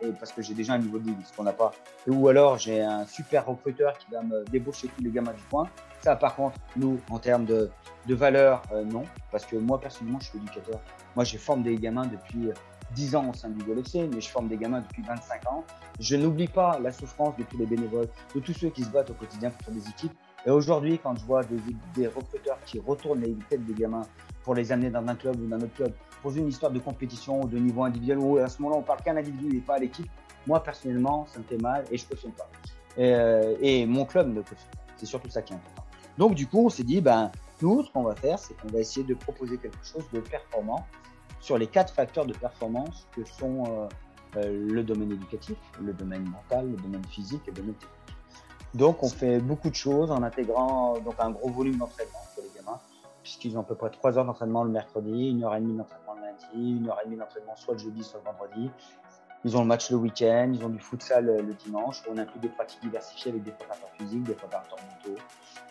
Et 0.00 0.10
parce 0.12 0.32
que 0.32 0.40
j'ai 0.40 0.54
déjà 0.54 0.72
un 0.72 0.78
niveau 0.78 0.98
de 0.98 1.06
ligue, 1.06 1.18
ce 1.24 1.36
qu'on 1.36 1.42
n'a 1.42 1.52
pas. 1.52 1.72
Ou 2.06 2.28
alors 2.28 2.56
j'ai 2.56 2.80
un 2.80 3.04
super 3.04 3.44
recruteur 3.44 3.98
qui 3.98 4.10
va 4.10 4.22
me 4.22 4.44
débaucher 4.44 4.88
tous 4.88 5.02
les 5.02 5.10
gamins 5.10 5.32
du 5.32 5.42
coin. 5.50 5.68
Ça, 6.00 6.16
par 6.16 6.34
contre, 6.34 6.56
nous, 6.76 6.98
en 7.10 7.18
termes 7.18 7.44
de, 7.44 7.70
de 8.06 8.14
valeur, 8.14 8.62
euh, 8.72 8.84
non. 8.84 9.02
Parce 9.30 9.44
que 9.44 9.56
moi, 9.56 9.78
personnellement, 9.78 10.20
je 10.20 10.28
suis 10.28 10.38
éducateur. 10.38 10.80
Moi, 11.14 11.24
je 11.24 11.36
forme 11.36 11.62
des 11.62 11.76
gamins 11.76 12.06
depuis 12.06 12.50
10 12.94 13.14
euh, 13.14 13.18
ans 13.18 13.30
au 13.30 13.34
sein 13.34 13.50
du 13.50 13.62
GOLFC, 13.64 14.08
mais 14.10 14.20
je 14.20 14.28
forme 14.28 14.48
des 14.48 14.56
gamins 14.56 14.80
depuis 14.80 15.02
25 15.02 15.46
ans. 15.50 15.64
Je 15.98 16.16
n'oublie 16.16 16.48
pas 16.48 16.78
la 16.78 16.92
souffrance 16.92 17.36
de 17.36 17.42
tous 17.42 17.58
les 17.58 17.66
bénévoles, 17.66 18.08
de 18.34 18.40
tous 18.40 18.54
ceux 18.54 18.70
qui 18.70 18.84
se 18.84 18.88
battent 18.88 19.10
au 19.10 19.14
quotidien 19.14 19.50
pour 19.50 19.72
des 19.74 19.86
équipes. 19.88 20.16
Et 20.46 20.50
aujourd'hui, 20.50 20.98
quand 21.02 21.16
je 21.16 21.24
vois 21.24 21.42
des, 21.96 22.06
recruteurs 22.06 22.58
qui 22.64 22.78
retournent 22.78 23.20
les 23.20 23.34
têtes 23.50 23.66
des 23.66 23.74
gamins 23.74 24.06
pour 24.44 24.54
les 24.54 24.70
amener 24.70 24.90
dans 24.90 25.04
un 25.06 25.14
club 25.16 25.40
ou 25.40 25.46
dans 25.46 25.56
un 25.56 25.60
autre 25.60 25.74
club, 25.74 25.92
poser 26.22 26.40
une 26.40 26.48
histoire 26.48 26.70
de 26.70 26.78
compétition 26.78 27.42
ou 27.42 27.48
de 27.48 27.58
niveau 27.58 27.82
individuel, 27.82 28.18
où 28.18 28.38
à 28.38 28.48
ce 28.48 28.62
moment-là, 28.62 28.80
on 28.80 28.84
parle 28.84 29.02
qu'un 29.02 29.16
individu 29.16 29.56
et 29.56 29.60
pas 29.60 29.74
à 29.74 29.78
l'équipe, 29.78 30.08
moi, 30.46 30.62
personnellement, 30.62 31.26
ça 31.26 31.40
me 31.40 31.44
fait 31.44 31.60
mal 31.60 31.84
et 31.90 31.98
je 31.98 32.04
ne 32.04 32.10
cautionne 32.10 32.32
pas. 32.32 32.48
Et, 32.96 33.12
euh, 33.12 33.56
et, 33.60 33.84
mon 33.86 34.04
club 34.04 34.28
ne 34.28 34.40
cautionne 34.40 34.70
pas. 34.70 34.82
C'est 34.96 35.06
surtout 35.06 35.28
ça 35.28 35.42
qui 35.42 35.52
est 35.52 35.56
important. 35.56 35.84
Donc, 36.16 36.34
du 36.34 36.46
coup, 36.46 36.66
on 36.66 36.70
s'est 36.70 36.84
dit, 36.84 37.00
ben, 37.00 37.32
nous, 37.60 37.82
ce 37.82 37.90
qu'on 37.90 38.04
va 38.04 38.14
faire, 38.14 38.38
c'est 38.38 38.54
qu'on 38.54 38.68
va 38.68 38.78
essayer 38.78 39.04
de 39.04 39.14
proposer 39.14 39.58
quelque 39.58 39.84
chose 39.84 40.04
de 40.12 40.20
performant 40.20 40.86
sur 41.40 41.58
les 41.58 41.66
quatre 41.66 41.92
facteurs 41.92 42.24
de 42.24 42.32
performance 42.32 43.06
que 43.12 43.24
sont 43.24 43.64
euh, 43.66 43.88
euh, 44.36 44.68
le 44.70 44.82
domaine 44.84 45.12
éducatif, 45.12 45.56
le 45.80 45.92
domaine 45.92 46.24
mental, 46.28 46.70
le 46.70 46.76
domaine 46.76 47.04
physique 47.06 47.42
et 47.46 47.50
le 47.50 47.56
domaine 47.56 47.74
technique. 47.74 47.95
Donc, 48.76 49.02
on 49.02 49.08
fait 49.08 49.38
beaucoup 49.38 49.70
de 49.70 49.74
choses 49.74 50.10
en 50.10 50.22
intégrant 50.22 50.98
donc 50.98 51.14
un 51.18 51.30
gros 51.30 51.48
volume 51.48 51.78
d'entraînement 51.78 52.20
pour 52.34 52.44
les 52.44 52.50
gamins, 52.54 52.78
puisqu'ils 53.22 53.56
ont 53.56 53.62
à 53.62 53.64
peu 53.64 53.74
près 53.74 53.88
trois 53.88 54.18
heures 54.18 54.26
d'entraînement 54.26 54.64
le 54.64 54.70
mercredi, 54.70 55.30
une 55.30 55.44
heure 55.44 55.54
et 55.54 55.60
demie 55.60 55.78
d'entraînement 55.78 56.14
le 56.14 56.20
lundi, 56.20 56.76
une 56.76 56.90
heure 56.90 56.98
et 57.02 57.06
demie 57.06 57.16
d'entraînement 57.16 57.56
soit 57.56 57.72
le 57.72 57.80
jeudi, 57.80 58.04
soit 58.04 58.20
le 58.22 58.30
vendredi. 58.30 58.70
Ils 59.44 59.56
ont 59.56 59.60
le 59.60 59.66
match 59.66 59.90
le 59.90 59.96
week-end, 59.96 60.52
ils 60.52 60.62
ont 60.62 60.68
du 60.68 60.78
futsal 60.78 61.24
le, 61.24 61.54
dimanche. 61.54 62.02
On 62.10 62.18
inclut 62.18 62.38
des 62.38 62.50
pratiques 62.50 62.82
diversifiées 62.82 63.30
avec 63.30 63.44
des 63.44 63.52
préparateurs 63.52 63.88
physiques, 63.98 64.24
des 64.24 64.34
préparateurs 64.34 64.78
mentaux, 64.90 65.20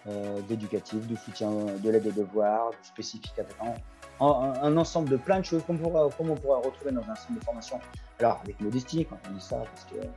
euh, 0.08 0.42
d'éducatifs, 0.48 1.06
du 1.06 1.16
soutien, 1.16 1.52
de 1.52 1.90
l'aide 1.92 2.08
aux 2.08 2.12
devoirs, 2.12 2.72
du 2.72 2.88
spécifique 2.88 3.36
à 3.38 4.26
un, 4.26 4.54
un, 4.64 4.78
ensemble 4.78 5.10
de 5.10 5.18
plein 5.18 5.42
de 5.42 5.46
choses 5.46 5.62
qu'on 5.64 5.78
pourra, 5.78 6.10
pourra 6.10 6.58
retrouver 6.58 6.92
dans 6.92 7.02
un 7.02 7.16
centre 7.16 7.36
de 7.38 7.44
formation. 7.44 7.80
Alors, 8.18 8.40
avec 8.44 8.60
modestie, 8.62 9.06
quand 9.06 9.18
on 9.30 9.34
dit 9.34 9.42
ça, 9.42 9.58
parce 9.58 9.86
que 9.86 10.08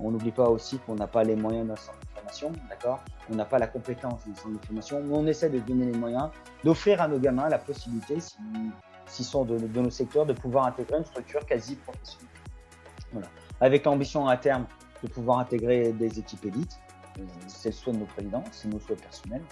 on 0.00 0.10
n'oublie 0.10 0.32
pas 0.32 0.48
aussi 0.48 0.78
qu'on 0.78 0.96
n'a 0.96 1.06
pas 1.06 1.22
les 1.24 1.36
moyens 1.36 1.68
d'un 1.68 1.76
centre 1.76 1.98
On 2.42 3.34
n'a 3.34 3.44
pas 3.44 3.58
la 3.58 3.66
compétence 3.66 4.26
d'un 4.26 4.34
centre 4.34 4.60
de 4.60 4.66
formation, 4.66 5.02
mais 5.02 5.14
on 5.14 5.26
essaie 5.26 5.50
de 5.50 5.58
donner 5.60 5.86
les 5.86 5.98
moyens, 5.98 6.30
d'offrir 6.62 7.00
à 7.00 7.08
nos 7.08 7.18
gamins 7.18 7.48
la 7.48 7.58
possibilité, 7.58 8.18
s'ils 9.06 9.24
sont 9.24 9.44
de, 9.44 9.58
nos 9.58 9.90
secteurs, 9.90 10.26
de 10.26 10.32
pouvoir 10.32 10.66
intégrer 10.66 10.98
une 10.98 11.04
structure 11.04 11.44
quasi 11.46 11.76
professionnelle. 11.76 12.28
Avec 13.60 13.84
l'ambition 13.84 14.26
à 14.26 14.36
terme 14.36 14.66
de 15.02 15.08
pouvoir 15.08 15.38
intégrer 15.38 15.92
des 15.92 16.18
équipes 16.18 16.44
élites, 16.46 16.78
euh, 17.18 17.22
c'est 17.46 17.68
le 17.68 17.74
souhait 17.74 17.92
de 17.92 17.98
nos 17.98 18.06
présidents, 18.06 18.42
c'est 18.50 18.68
nos 18.68 18.80
souhaits 18.80 19.00
personnels. 19.00 19.42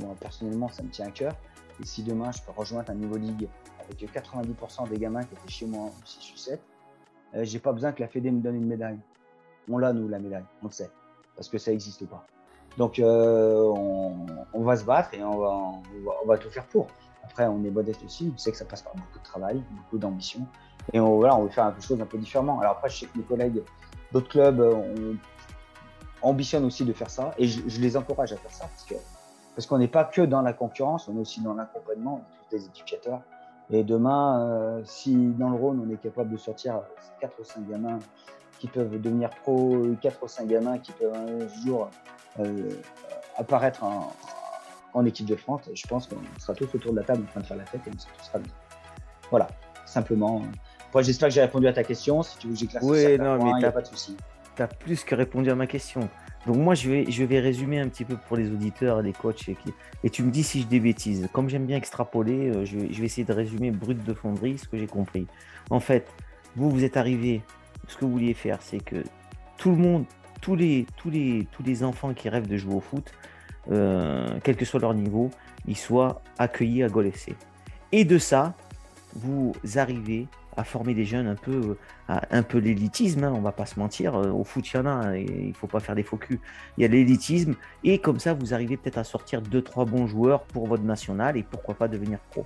Moi, 0.00 0.14
personnellement, 0.18 0.68
ça 0.68 0.82
me 0.82 0.88
tient 0.88 1.06
à 1.06 1.10
cœur. 1.10 1.34
Et 1.80 1.84
si 1.84 2.02
demain, 2.02 2.30
je 2.32 2.40
peux 2.40 2.52
rejoindre 2.52 2.90
un 2.90 2.94
niveau 2.94 3.16
ligue 3.16 3.48
avec 3.80 4.00
90% 4.00 4.88
des 4.88 4.98
gamins 4.98 5.22
qui 5.24 5.34
étaient 5.34 5.50
chez 5.50 5.66
moi 5.66 5.82
en 5.82 5.92
6 6.06 6.32
ou 6.32 6.36
7, 6.36 6.62
euh, 7.34 7.44
j'ai 7.44 7.58
pas 7.58 7.72
besoin 7.72 7.92
que 7.92 8.00
la 8.00 8.08
Fédé 8.08 8.30
me 8.30 8.40
donne 8.40 8.56
une 8.56 8.66
médaille 8.66 8.98
on 9.68 9.78
l'a, 9.78 9.92
nous, 9.92 10.08
la 10.08 10.18
médaille, 10.18 10.44
on 10.62 10.66
le 10.66 10.72
sait, 10.72 10.90
parce 11.36 11.48
que 11.48 11.58
ça 11.58 11.70
n'existe 11.70 12.06
pas? 12.06 12.24
Donc, 12.78 12.98
euh, 12.98 13.62
on, 14.54 14.62
va 14.62 14.76
se 14.76 14.84
battre 14.84 15.12
et 15.14 15.22
on 15.22 15.38
va, 15.38 15.50
on 16.22 16.26
va, 16.26 16.38
tout 16.38 16.50
faire 16.50 16.66
pour. 16.66 16.86
Après, 17.24 17.46
on 17.46 17.62
est 17.64 17.70
modeste 17.70 18.02
aussi, 18.04 18.32
on 18.34 18.38
sait 18.38 18.50
que 18.50 18.56
ça 18.56 18.64
passe 18.64 18.82
par 18.82 18.94
beaucoup 18.94 19.18
de 19.18 19.24
travail, 19.24 19.62
beaucoup 19.76 19.98
d'ambition. 19.98 20.46
Et 20.92 21.00
on, 21.00 21.16
voilà, 21.16 21.36
on 21.36 21.42
veut 21.42 21.50
faire 21.50 21.70
quelque 21.72 21.84
chose 21.84 22.00
un 22.00 22.06
peu 22.06 22.18
différemment. 22.18 22.60
Alors 22.60 22.72
après, 22.72 22.88
je 22.88 23.00
sais 23.00 23.06
que 23.06 23.18
mes 23.18 23.24
collègues 23.24 23.62
d'autres 24.12 24.28
clubs 24.28 24.60
on, 24.60 25.16
ambitionnent 26.22 26.64
aussi 26.64 26.84
de 26.84 26.92
faire 26.92 27.10
ça 27.10 27.32
et 27.36 27.46
je, 27.46 27.80
les 27.80 27.96
encourage 27.96 28.32
à 28.32 28.36
faire 28.36 28.50
ça 28.50 28.68
parce 29.54 29.66
qu'on 29.66 29.78
n'est 29.78 29.88
pas 29.88 30.04
que 30.04 30.22
dans 30.22 30.40
la 30.40 30.52
concurrence, 30.52 31.08
on 31.08 31.16
est 31.16 31.20
aussi 31.20 31.42
dans 31.42 31.54
l'accompagnement, 31.54 32.24
tous 32.48 32.56
les 32.56 32.64
éducateurs. 32.64 33.20
Et 33.70 33.84
demain, 33.84 34.40
euh, 34.40 34.82
si 34.84 35.14
dans 35.14 35.50
le 35.50 35.56
Rhône, 35.56 35.82
on 35.86 35.92
est 35.92 35.98
capable 35.98 36.30
de 36.30 36.36
sortir 36.36 36.80
4 37.20 37.40
ou 37.40 37.44
5 37.44 37.68
gamins 37.68 37.98
qui 38.62 38.68
peuvent 38.68 39.00
devenir 39.00 39.28
pro, 39.30 39.76
4 40.00 40.22
ou 40.22 40.28
5 40.28 40.46
gamins 40.46 40.78
qui 40.78 40.92
peuvent 40.92 41.12
un 41.12 41.48
jour 41.64 41.90
apparaître 43.36 43.82
en, 43.82 45.04
équipe 45.04 45.26
de 45.26 45.34
France, 45.34 45.62
je 45.74 45.84
pense 45.88 46.06
qu'on 46.06 46.20
sera 46.38 46.54
tous 46.54 46.72
autour 46.72 46.92
de 46.92 46.98
la 46.98 47.02
table 47.02 47.24
en 47.24 47.30
train 47.30 47.40
de 47.40 47.46
faire 47.46 47.56
la 47.56 47.64
fête 47.64 47.80
et 47.88 47.90
on 47.90 48.24
sera 48.24 48.38
bien. 48.38 48.52
Voilà, 49.30 49.48
simplement. 49.84 50.42
j'espère 51.00 51.28
que 51.28 51.34
j'ai 51.34 51.40
répondu 51.40 51.66
à 51.66 51.72
ta 51.72 51.82
question. 51.82 52.22
Si 52.22 52.38
tu 52.38 52.46
veux 52.46 52.52
que 52.52 52.60
j'éclaircisse 52.60 52.88
oui, 52.88 53.18
non, 53.18 53.42
mais 53.42 53.50
il 53.50 53.56
n'y 53.56 53.64
a 53.64 53.72
pas 53.72 53.80
de 53.80 53.88
souci. 53.88 54.16
Tu 54.54 54.62
as 54.62 54.68
plus 54.68 55.02
que 55.02 55.16
répondu 55.16 55.50
à 55.50 55.56
ma 55.56 55.66
question. 55.66 56.08
Donc 56.46 56.56
moi, 56.56 56.76
je 56.76 56.88
vais, 56.88 57.10
je 57.10 57.24
vais 57.24 57.40
résumer 57.40 57.80
un 57.80 57.88
petit 57.88 58.04
peu 58.04 58.16
pour 58.16 58.36
les 58.36 58.48
auditeurs 58.48 59.00
et 59.00 59.02
les 59.02 59.12
coachs. 59.12 59.48
Et, 59.48 59.56
et 60.04 60.10
tu 60.10 60.22
me 60.22 60.30
dis 60.30 60.44
si 60.44 60.60
je 60.60 60.66
dis 60.68 60.78
bêtises. 60.78 61.28
Comme 61.32 61.48
j'aime 61.48 61.66
bien 61.66 61.78
extrapoler, 61.78 62.50
euh, 62.50 62.64
je 62.64 62.78
vais, 62.78 62.92
je 62.92 63.00
vais, 63.00 63.06
essayer 63.06 63.24
de 63.24 63.32
résumer 63.32 63.72
brut 63.72 64.04
de 64.04 64.14
fonderie 64.14 64.56
ce 64.56 64.68
que 64.68 64.78
j'ai 64.78 64.86
compris. 64.86 65.26
En 65.70 65.80
fait, 65.80 66.06
vous, 66.54 66.70
vous 66.70 66.84
êtes 66.84 66.96
arrivé, 66.96 67.42
ce 67.88 67.96
que 67.96 68.04
vous 68.04 68.12
vouliez 68.12 68.34
faire, 68.34 68.58
c'est 68.60 68.80
que 68.80 69.04
tout 69.58 69.70
le 69.70 69.76
monde, 69.76 70.04
tous 70.40 70.56
les, 70.56 70.86
tous 70.96 71.10
les, 71.10 71.46
tous 71.52 71.62
les 71.62 71.84
enfants 71.84 72.14
qui 72.14 72.28
rêvent 72.28 72.48
de 72.48 72.56
jouer 72.56 72.74
au 72.74 72.80
foot, 72.80 73.12
euh, 73.70 74.26
quel 74.42 74.56
que 74.56 74.64
soit 74.64 74.80
leur 74.80 74.94
niveau, 74.94 75.30
ils 75.66 75.76
soient 75.76 76.20
accueillis 76.38 76.82
à 76.82 76.88
Gol 76.88 77.06
FC. 77.06 77.34
Et 77.92 78.04
de 78.04 78.18
ça, 78.18 78.54
vous 79.14 79.54
arrivez 79.76 80.26
à 80.56 80.64
former 80.64 80.94
des 80.94 81.04
jeunes 81.04 81.28
un 81.28 81.34
peu, 81.34 81.76
euh, 82.10 82.20
un 82.30 82.42
peu 82.42 82.58
l'élitisme, 82.58 83.24
hein, 83.24 83.32
on 83.34 83.40
va 83.40 83.52
pas 83.52 83.66
se 83.66 83.78
mentir. 83.78 84.14
Euh, 84.14 84.30
au 84.30 84.44
foot, 84.44 84.68
il 84.70 84.76
y 84.76 84.80
en 84.80 84.86
a, 84.86 84.90
hein, 84.90 85.16
il 85.16 85.54
faut 85.54 85.66
pas 85.66 85.80
faire 85.80 85.94
des 85.94 86.02
faux 86.02 86.16
culs. 86.16 86.40
Il 86.76 86.82
y 86.82 86.84
a 86.84 86.88
l'élitisme, 86.88 87.54
et 87.84 87.98
comme 87.98 88.18
ça, 88.18 88.34
vous 88.34 88.52
arrivez 88.52 88.76
peut-être 88.76 88.98
à 88.98 89.04
sortir 89.04 89.40
deux, 89.40 89.62
trois 89.62 89.84
bons 89.84 90.06
joueurs 90.06 90.42
pour 90.42 90.66
votre 90.66 90.82
national, 90.82 91.36
et 91.36 91.42
pourquoi 91.42 91.74
pas 91.74 91.88
devenir 91.88 92.18
pro. 92.30 92.44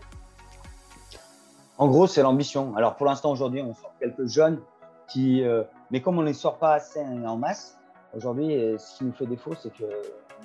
En 1.79 1.88
gros, 1.88 2.07
c'est 2.07 2.22
l'ambition. 2.22 2.75
Alors 2.77 2.96
pour 2.96 3.07
l'instant, 3.07 3.31
aujourd'hui, 3.31 3.61
on 3.61 3.75
sort 3.75 3.94
quelques 4.01 4.27
jeunes 4.27 4.61
qui, 5.09 5.42
euh, 5.42 5.62
mais 5.90 6.01
comme 6.01 6.19
on 6.19 6.23
ne 6.23 6.27
les 6.27 6.35
sort 6.35 6.59
pas 6.59 6.75
assez 6.75 7.01
en 7.01 7.37
masse, 7.37 7.79
aujourd'hui, 8.14 8.77
ce 8.79 8.99
qui 8.99 9.05
nous 9.05 9.12
fait 9.12 9.27
défaut, 9.27 9.55
c'est 9.55 9.73
que. 9.73 9.85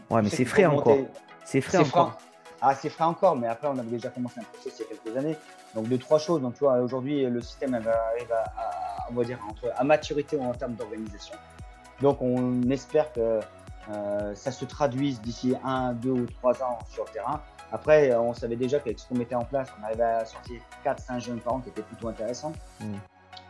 Ouais, 0.10 0.22
mais 0.22 0.30
c'est 0.30 0.46
frais 0.46 0.66
encore. 0.66 0.98
C'est 1.44 1.62
frais 1.62 1.80
encore. 1.80 2.18
Ah, 2.64 2.76
c'est 2.76 2.90
frais 2.90 3.06
encore, 3.06 3.36
mais 3.36 3.48
après, 3.48 3.68
on 3.68 3.78
avait 3.80 3.90
déjà 3.90 4.10
commencé 4.10 4.40
un 4.40 4.44
processus 4.44 4.86
il 4.88 4.94
y 4.96 5.00
a 5.00 5.02
quelques 5.02 5.18
années. 5.18 5.38
Donc, 5.74 5.88
deux, 5.88 5.98
trois 5.98 6.20
choses. 6.20 6.42
Donc, 6.42 6.54
tu 6.54 6.60
vois, 6.60 6.80
aujourd'hui, 6.80 7.26
le 7.26 7.42
système 7.42 7.74
arrive 7.74 8.32
à, 8.32 9.08
on 9.10 9.16
va 9.16 9.24
dire, 9.24 9.40
entre, 9.50 9.72
à 9.76 9.84
maturité 9.84 10.40
en 10.40 10.54
termes 10.54 10.76
d'organisation. 10.76 11.36
Donc, 12.02 12.22
on 12.22 12.62
espère 12.70 13.12
que 13.14 13.40
euh, 13.90 14.36
ça 14.36 14.52
se 14.52 14.66
traduise 14.66 15.22
d'ici 15.22 15.56
un, 15.64 15.94
deux 15.94 16.12
ou 16.12 16.26
trois 16.28 16.62
ans 16.62 16.78
sur 16.90 17.06
le 17.06 17.10
terrain. 17.10 17.42
Après, 17.72 18.14
on 18.16 18.34
savait 18.34 18.56
déjà 18.56 18.80
qu'avec 18.80 19.00
ce 19.00 19.08
qu'on 19.08 19.16
mettait 19.16 19.36
en 19.36 19.46
place, 19.46 19.70
on 19.80 19.84
arrivait 19.86 20.04
à 20.04 20.26
sortir 20.26 20.62
4-5 20.86 21.20
jeunes 21.20 21.40
par 21.40 21.54
an 21.54 21.60
qui 21.62 21.70
étaient 21.70 21.82
plutôt 21.82 22.10
intéressants. 22.10 22.54
Mm. 22.80 22.94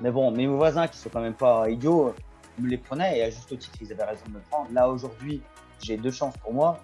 Mais 0.01 0.11
bon, 0.11 0.31
mes 0.31 0.47
voisins 0.47 0.87
qui 0.87 0.97
sont 0.97 1.09
quand 1.09 1.21
même 1.21 1.33
pas 1.33 1.69
idiots 1.69 2.13
me 2.59 2.67
les 2.67 2.77
prenaient 2.77 3.19
et 3.19 3.23
à 3.23 3.29
juste 3.29 3.57
titre, 3.57 3.77
ils 3.81 3.91
avaient 3.91 4.03
raison 4.03 4.25
de 4.27 4.33
me 4.33 4.39
prendre. 4.49 4.71
Là, 4.71 4.89
aujourd'hui, 4.89 5.41
j'ai 5.81 5.97
deux 5.97 6.11
chances 6.11 6.37
pour 6.37 6.53
moi 6.53 6.79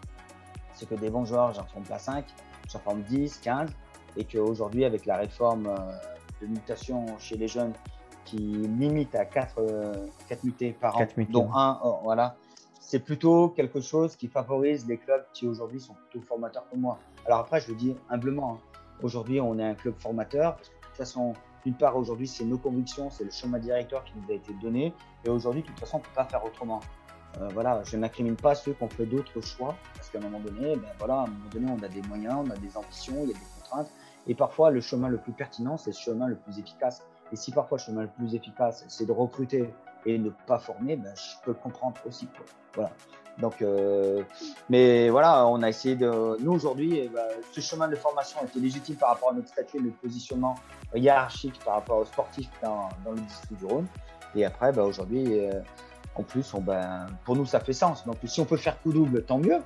c'est 0.78 0.88
que 0.88 0.96
des 0.96 1.10
bons 1.10 1.26
joueurs, 1.26 1.54
j'en 1.54 1.66
forme 1.66 1.86
pas 1.86 1.98
5, 1.98 2.26
j'en 2.72 2.80
forme 2.80 3.02
10, 3.02 3.40
15, 3.40 3.70
et 4.16 4.24
qu'aujourd'hui, 4.24 4.86
avec 4.86 5.06
la 5.06 5.18
réforme 5.18 5.68
euh, 5.68 5.76
de 6.42 6.48
mutation 6.48 7.06
chez 7.18 7.36
les 7.36 7.48
jeunes 7.48 7.74
qui 8.26 8.38
limite 8.38 9.16
à 9.16 9.26
4, 9.26 9.56
4 9.56 9.60
euh, 9.60 10.08
mutés 10.44 10.74
par 10.74 10.98
an, 10.98 11.08
dont 11.30 11.50
un, 11.54 11.80
oh, 11.84 12.00
voilà, 12.04 12.36
c'est 12.80 13.00
plutôt 13.00 13.50
quelque 13.50 13.82
chose 13.82 14.16
qui 14.16 14.28
favorise 14.28 14.88
les 14.88 14.98
clubs 14.98 15.26
qui 15.34 15.48
aujourd'hui 15.48 15.80
sont 15.80 15.94
plutôt 15.94 16.26
formateurs 16.26 16.68
que 16.70 16.76
moi. 16.76 17.00
Alors 17.26 17.40
après, 17.40 17.60
je 17.60 17.70
le 17.70 17.76
dis 17.76 17.96
humblement, 18.10 18.54
hein. 18.54 18.80
aujourd'hui, 19.02 19.42
on 19.42 19.58
est 19.58 19.66
un 19.66 19.76
club 19.76 19.96
formateur, 19.98 20.56
parce 20.56 20.70
que 20.70 20.76
de 20.76 20.82
toute 20.82 20.98
façon, 20.98 21.34
d'une 21.68 21.76
part, 21.76 21.98
aujourd'hui, 21.98 22.30
c'est 22.30 22.46
nos 22.46 22.58
convictions, 22.58 23.10
c'est 23.10 23.26
le 23.26 23.30
chemin 23.30 23.60
directeur 23.60 24.02
qui 24.06 24.14
nous 24.16 24.32
a 24.32 24.36
été 24.36 24.54
donné, 24.62 24.94
et 25.26 25.30
aujourd'hui, 25.30 25.64
de 25.64 25.68
toute 25.68 25.78
façon, 25.78 25.98
on 25.98 26.00
ne 26.00 26.06
peut 26.06 26.16
pas 26.16 26.24
faire 26.24 26.46
autrement. 26.46 26.80
Euh, 27.42 27.50
voilà, 27.54 27.84
je 27.84 27.98
n'incrimine 27.98 28.38
pas 28.38 28.56
ceux 28.56 28.72
qui 28.72 28.84
ont 28.84 28.90
fait 28.90 29.06
d'autres 29.06 29.42
choix, 29.42 29.76
parce 29.94 30.10
qu'à 30.10 30.20
un 30.20 30.22
moment 30.22 30.40
donné, 30.40 30.78
ben 30.78 30.88
voilà, 30.98 31.16
à 31.16 31.24
un 31.24 31.28
moment 31.28 31.50
donné, 31.52 31.70
on 31.70 31.84
a 31.84 31.90
des 31.90 32.02
moyens, 32.04 32.36
on 32.38 32.50
a 32.50 32.56
des 32.56 32.78
ambitions, 32.78 33.16
il 33.24 33.28
y 33.28 33.32
a 33.32 33.34
des 33.34 33.46
contraintes, 33.58 33.92
et 34.28 34.34
parfois 34.34 34.72
le 34.72 34.80
chemin 34.80 35.10
le 35.10 35.18
plus 35.18 35.34
pertinent, 35.34 35.76
c'est 35.76 35.90
le 35.90 35.98
chemin 35.98 36.28
le 36.28 36.38
plus 36.38 36.58
efficace. 36.58 37.04
Et 37.34 37.36
si 37.36 37.52
parfois 37.52 37.80
le 37.80 37.84
chemin 37.84 38.02
le 38.04 38.08
plus 38.08 38.34
efficace, 38.34 38.86
c'est 38.88 39.06
de 39.06 39.12
recruter 39.12 39.74
et 40.06 40.18
ne 40.18 40.30
pas 40.30 40.60
former, 40.60 40.96
ben, 40.96 41.14
je 41.18 41.44
peux 41.44 41.52
le 41.52 41.58
comprendre 41.58 41.98
aussi. 42.06 42.30
Voilà. 42.76 42.92
Donc, 43.40 43.62
euh, 43.62 44.24
mais 44.70 45.10
voilà, 45.10 45.46
on 45.48 45.62
a 45.62 45.70
essayé 45.70 45.96
de. 45.96 46.38
Nous 46.42 46.52
aujourd'hui, 46.52 47.00
eh 47.04 47.08
ben, 47.08 47.28
ce 47.52 47.62
chemin 47.62 47.88
de 47.88 47.96
formation 47.96 48.40
était 48.44 48.60
légitime 48.60 48.96
par 48.96 49.10
rapport 49.10 49.30
à 49.30 49.34
notre 49.34 49.50
statut 49.50 49.78
et 49.78 49.82
notre 49.82 49.98
positionnement 49.98 50.56
hiérarchique 50.96 51.60
par 51.64 51.76
rapport 51.76 52.00
aux 52.00 52.06
sportifs 52.06 52.50
dans, 52.64 52.90
le 53.06 53.22
district 53.22 53.60
du 53.60 53.66
Rhône. 53.66 53.88
Et 54.36 54.44
après, 54.44 54.72
ben, 54.72 54.84
aujourd'hui, 54.84 55.40
euh, 55.40 55.62
en 56.16 56.24
plus, 56.24 56.52
on, 56.54 56.62
ben, 56.62 57.08
pour 57.26 57.36
nous, 57.36 57.46
ça 57.46 57.60
fait 57.60 57.74
sens. 57.74 58.06
Donc, 58.06 58.18
si 58.24 58.42
on 58.42 58.46
peut 58.46 58.58
faire 58.58 58.82
coup 58.82 58.92
double, 58.92 59.24
tant 59.24 59.38
mieux. 59.38 59.62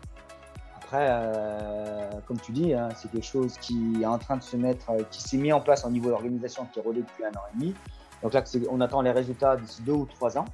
Après, 0.75 1.07
euh, 1.09 2.09
comme 2.27 2.39
tu 2.39 2.51
dis, 2.51 2.73
hein, 2.73 2.89
c'est 2.97 3.09
quelque 3.09 3.25
chose 3.25 3.57
qui 3.57 4.01
est 4.01 4.05
en 4.05 4.17
train 4.17 4.35
de 4.35 4.43
se 4.43 4.57
mettre, 4.57 4.89
euh, 4.89 5.03
qui 5.09 5.21
s'est 5.21 5.37
mis 5.37 5.53
en 5.53 5.61
place 5.61 5.85
au 5.85 5.89
niveau 5.89 6.09
d'organisation, 6.09 6.67
qui 6.73 6.79
est 6.79 6.81
rodé 6.81 7.01
depuis 7.01 7.23
un 7.23 7.29
an 7.29 7.43
et 7.53 7.57
demi. 7.57 7.75
Donc 8.21 8.33
là, 8.33 8.43
on 8.69 8.81
attend 8.81 9.01
les 9.01 9.11
résultats 9.11 9.55
d'ici 9.55 9.81
deux 9.83 9.93
ou 9.93 10.05
trois 10.05 10.37
ans. 10.37 10.45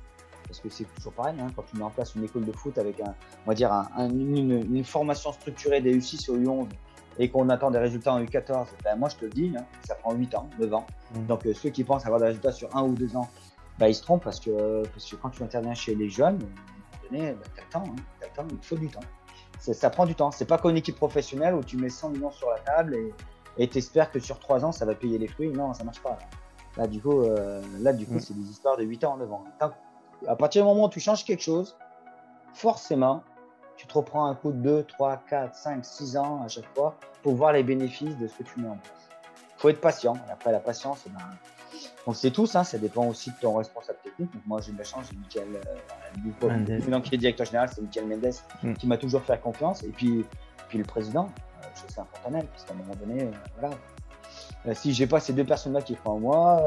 Parce 0.47 0.59
que 0.59 0.69
c'est 0.69 0.85
toujours 0.95 1.13
pareil, 1.13 1.35
hein, 1.39 1.47
quand 1.55 1.63
tu 1.63 1.77
mets 1.77 1.83
en 1.83 1.89
place 1.89 2.15
une 2.15 2.23
école 2.23 2.45
de 2.45 2.51
foot 2.51 2.77
avec 2.77 2.99
un, 3.01 3.13
on 3.45 3.49
va 3.49 3.53
dire 3.53 3.71
une, 3.97 4.83
formation 4.83 5.33
structurée 5.33 5.81
des 5.81 5.97
U6 5.97 6.31
au 6.31 6.37
U11 6.37 6.67
et 7.19 7.29
qu'on 7.29 7.49
attend 7.49 7.71
des 7.71 7.79
résultats 7.79 8.13
en 8.13 8.23
U14, 8.23 8.67
ben 8.83 8.95
moi 8.95 9.09
je 9.09 9.15
te 9.17 9.25
le 9.25 9.31
dis, 9.31 9.53
hein, 9.57 9.65
ça 9.85 9.95
prend 9.95 10.13
8 10.13 10.35
ans, 10.35 10.49
9 10.59 10.73
ans. 10.73 10.85
Mmh. 11.13 11.25
Donc 11.25 11.45
euh, 11.45 11.53
ceux 11.53 11.69
qui 11.69 11.83
pensent 11.83 12.05
avoir 12.05 12.21
des 12.21 12.27
résultats 12.27 12.51
sur 12.51 12.73
un 12.75 12.83
ou 12.83 12.93
deux 12.93 13.15
ans, 13.17 13.27
bah, 13.77 13.89
ils 13.89 13.95
se 13.95 14.01
trompent 14.01 14.23
parce 14.23 14.39
que, 14.39 14.83
parce 14.87 15.09
que 15.09 15.15
quand 15.17 15.29
tu 15.29 15.43
interviens 15.43 15.73
chez 15.73 15.95
les 15.95 16.09
jeunes, 16.09 16.39
à 16.39 17.07
un 17.07 17.09
moment 17.09 17.25
donné, 17.25 17.33
bah, 17.33 17.79
hein, 18.37 18.47
il 18.49 18.65
faut 18.65 18.77
du 18.77 18.87
temps. 18.87 19.01
Ça 19.59 19.89
prend 19.89 20.05
du 20.05 20.15
temps. 20.15 20.31
C'est 20.31 20.45
pas 20.45 20.57
comme 20.57 20.71
une 20.71 20.77
équipe 20.77 20.95
professionnelle 20.95 21.55
où 21.55 21.63
tu 21.63 21.77
mets 21.77 21.89
100 21.89 22.09
millions 22.09 22.31
sur 22.31 22.49
la 22.49 22.59
table 22.59 22.97
et 23.57 23.67
tu 23.67 23.77
espères 23.79 24.11
que 24.11 24.19
sur 24.19 24.39
3 24.39 24.63
ans, 24.65 24.71
ça 24.71 24.85
va 24.85 24.95
payer 24.95 25.17
les 25.17 25.27
fruits. 25.27 25.49
Non, 25.49 25.73
ça 25.73 25.83
marche 25.83 26.01
pas. 26.01 26.17
Là, 26.77 26.87
du 26.87 27.01
coup, 27.01 27.21
euh, 27.21 27.61
là, 27.79 27.91
du 27.91 28.05
coup, 28.05 28.15
mm. 28.15 28.19
c'est 28.19 28.35
des 28.35 28.49
histoires 28.49 28.77
de 28.77 28.83
8 28.83 29.03
ans, 29.03 29.17
9 29.17 29.31
ans. 29.31 29.43
À 30.27 30.35
partir 30.35 30.63
du 30.63 30.67
moment 30.67 30.85
où 30.85 30.89
tu 30.89 30.99
changes 30.99 31.23
quelque 31.23 31.43
chose, 31.43 31.77
forcément, 32.53 33.23
tu 33.75 33.85
te 33.85 33.93
reprends 33.93 34.25
un 34.25 34.35
coup 34.35 34.51
de 34.51 34.57
2, 34.57 34.83
3, 34.83 35.23
4, 35.29 35.55
5, 35.55 35.85
6 35.85 36.17
ans 36.17 36.41
à 36.43 36.47
chaque 36.47 36.65
fois 36.75 36.95
pour 37.21 37.35
voir 37.35 37.53
les 37.53 37.63
bénéfices 37.63 38.17
de 38.17 38.27
ce 38.27 38.37
que 38.37 38.43
tu 38.43 38.59
mets 38.59 38.69
en 38.69 38.77
place. 38.77 39.09
Il 39.57 39.61
faut 39.61 39.69
être 39.69 39.81
patient. 39.81 40.15
Et 40.27 40.31
après, 40.31 40.51
la 40.51 40.59
patience, 40.59 41.03
eh 41.05 41.09
ben, 41.09 41.19
on 42.05 42.11
le 42.11 42.15
sait 42.15 42.31
tous, 42.31 42.55
hein, 42.55 42.63
ça 42.63 42.77
dépend 42.77 43.05
aussi 43.07 43.31
de 43.31 43.35
ton 43.41 43.55
responsable 43.55 43.99
technique. 44.03 44.31
moi, 44.45 44.61
j'ai 44.61 44.71
de 44.71 44.77
la 44.77 44.83
chance, 44.83 45.05
j'ai 45.11 45.17
Michael, 45.17 45.61
euh, 46.47 46.67
président 46.69 47.01
qui 47.01 47.15
est 47.15 47.17
directeur 47.17 47.45
général, 47.45 47.69
c'est 47.73 47.81
Michael 47.81 48.07
Mendes, 48.07 48.33
mm. 48.63 48.73
qui 48.73 48.87
m'a 48.87 48.97
toujours 48.97 49.21
fait 49.23 49.39
confiance. 49.39 49.83
Et 49.83 49.89
puis, 49.89 50.25
puis 50.69 50.77
le 50.77 50.83
président, 50.83 51.29
euh, 51.63 51.67
José 51.75 52.01
Fontanel, 52.13 52.47
parce 52.47 52.63
qu'à 52.65 52.73
un 52.73 52.77
moment 52.77 52.95
donné, 52.95 53.23
euh, 53.23 53.31
voilà. 53.59 53.75
Euh, 54.67 54.73
si 54.73 54.93
j'ai 54.93 55.07
pas 55.07 55.19
ces 55.19 55.33
deux 55.33 55.45
personnes-là 55.45 55.81
qui 55.81 55.95
croient 55.95 56.13
en 56.13 56.19
moi, 56.19 56.61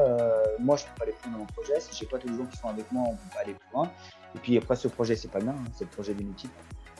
moi, 0.59 0.75
je 0.75 0.83
peux 0.83 0.91
pas 0.97 1.03
aller 1.03 1.13
plus 1.13 1.29
loin 1.29 1.39
dans 1.39 1.43
mon 1.43 1.45
projet. 1.45 1.79
Si 1.79 1.95
j'ai 1.95 2.05
pas 2.05 2.17
tous 2.17 2.27
les 2.27 2.37
gens 2.37 2.45
qui 2.45 2.57
sont 2.57 2.67
avec 2.67 2.91
moi, 2.91 3.03
on 3.07 3.11
peut 3.11 3.33
pas 3.33 3.41
aller 3.41 3.53
plus 3.53 3.73
loin. 3.73 3.91
Et 4.35 4.39
puis 4.39 4.57
après, 4.57 4.75
ce 4.75 4.87
projet, 4.87 5.15
c'est 5.15 5.27
pas 5.29 5.39
bien, 5.39 5.51
hein, 5.51 5.71
c'est 5.73 5.85
le 5.85 5.89
projet 5.89 6.13
des 6.13 6.23
multiples. 6.23 6.53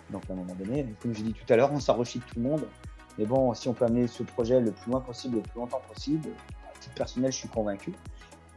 Donc, 0.10 0.24
à 0.30 0.34
un 0.34 0.36
moment 0.36 0.56
donné, 0.56 0.94
comme 1.02 1.14
je 1.14 1.22
dit 1.22 1.34
tout 1.34 1.52
à 1.52 1.56
l'heure, 1.56 1.72
on 1.74 1.80
s'enrichit 1.80 2.20
de 2.20 2.24
tout 2.26 2.36
le 2.38 2.44
monde. 2.44 2.68
Mais 3.18 3.26
bon, 3.26 3.54
si 3.54 3.68
on 3.68 3.74
peut 3.74 3.86
amener 3.86 4.08
ce 4.08 4.24
projet 4.24 4.60
le 4.60 4.72
plus 4.72 4.92
loin 4.92 5.02
possible, 5.02 5.38
le 5.38 5.42
plus 5.42 5.60
longtemps 5.60 5.82
possible, 5.88 6.30
à 6.70 6.80
titre 6.80 6.96
personnel, 6.96 7.32
je 7.32 7.38
suis 7.38 7.50
convaincu 7.50 7.94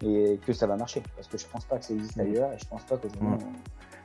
et 0.02 0.38
que 0.44 0.52
ça 0.52 0.66
va 0.66 0.76
marcher. 0.76 1.02
Parce 1.16 1.28
que 1.28 1.38
je 1.38 1.46
pense 1.46 1.64
pas 1.64 1.78
que 1.78 1.84
ça 1.84 1.94
existe 1.94 2.18
ailleurs 2.18 2.52
et 2.52 2.58
je 2.58 2.66
pense 2.66 2.82
pas 2.84 2.96
qu'aujourd'hui. 2.96 3.46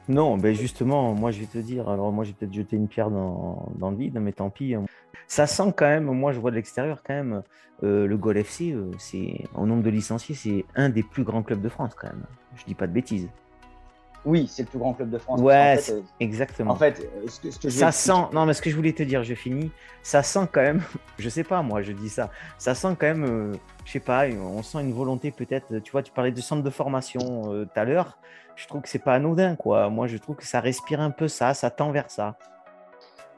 Non, 0.07 0.37
ben 0.37 0.55
justement, 0.55 1.13
moi 1.13 1.29
je 1.29 1.41
vais 1.41 1.45
te 1.45 1.59
dire, 1.59 1.87
alors 1.87 2.11
moi 2.11 2.23
j'ai 2.25 2.33
peut-être 2.33 2.53
jeté 2.53 2.75
une 2.75 2.87
pierre 2.87 3.11
dans, 3.11 3.69
dans, 3.75 3.91
le 3.91 3.97
vide, 3.97 4.17
mais 4.19 4.31
tant 4.31 4.49
pis. 4.49 4.75
Ça 5.29 5.47
sent 5.47 5.73
quand 5.77 5.87
même, 5.87 6.03
moi 6.03 6.33
je 6.33 6.39
vois 6.39 6.51
de 6.51 6.57
l'extérieur 6.57 7.01
quand 7.01 7.13
même, 7.13 7.43
euh, 7.83 8.05
le 8.05 8.17
Gol 8.17 8.35
FC, 8.35 8.73
euh, 8.73 8.91
c'est 8.97 9.45
en 9.53 9.65
nombre 9.65 9.83
de 9.83 9.89
licenciés, 9.89 10.35
c'est 10.35 10.65
un 10.75 10.89
des 10.89 11.03
plus 11.03 11.23
grands 11.23 11.43
clubs 11.43 11.61
de 11.61 11.69
France 11.69 11.93
quand 11.95 12.07
même. 12.07 12.25
Je 12.57 12.65
dis 12.65 12.75
pas 12.75 12.87
de 12.87 12.91
bêtises. 12.91 13.29
Oui, 14.25 14.47
c'est 14.49 14.63
le 14.63 14.67
plus 14.67 14.79
grand 14.79 14.93
club 14.93 15.09
de 15.09 15.17
France. 15.17 15.39
Ouais, 15.39 15.79
euh, 15.89 16.01
exactement. 16.19 16.71
En 16.71 16.75
fait, 16.75 17.09
ce 17.27 17.59
que, 17.59 17.69
ça 17.69 17.91
sent. 17.91 18.11
Non, 18.33 18.45
mais 18.45 18.53
ce 18.53 18.61
que 18.61 18.69
je 18.69 18.75
voulais 18.75 18.91
te 18.91 19.03
dire, 19.03 19.23
je 19.23 19.33
finis. 19.33 19.71
Ça 20.03 20.23
sent 20.23 20.47
quand 20.51 20.61
même. 20.61 20.81
Je 21.19 21.29
sais 21.29 21.43
pas, 21.43 21.61
moi, 21.61 21.81
je 21.81 21.91
dis 21.91 22.07
ça. 22.07 22.29
Ça 22.57 22.73
sent 22.73 22.95
quand 22.97 23.07
même. 23.07 23.25
Euh, 23.25 23.53
je 23.83 23.91
sais 23.91 23.99
pas. 23.99 24.25
On 24.27 24.63
sent 24.63 24.79
une 24.79 24.93
volonté 24.93 25.31
peut-être. 25.31 25.79
Tu 25.79 25.91
vois, 25.91 26.01
tu 26.01 26.11
parlais 26.13 26.31
de 26.31 26.41
centre 26.41 26.63
de 26.63 26.69
formation 26.69 27.53
euh, 27.53 27.65
tout 27.65 27.79
à 27.79 27.83
l'heure. 27.83 28.17
Je 28.55 28.67
trouve 28.67 28.81
que 28.81 28.89
c'est 28.89 29.03
pas 29.03 29.15
anodin, 29.15 29.55
quoi. 29.55 29.89
Moi, 29.89 30.07
je 30.07 30.17
trouve 30.17 30.37
que 30.37 30.45
ça 30.45 30.61
respire 30.61 31.01
un 31.01 31.11
peu 31.11 31.27
ça. 31.27 31.53
Ça 31.53 31.69
tend 31.69 31.91
vers 31.91 32.09
ça. 32.09 32.37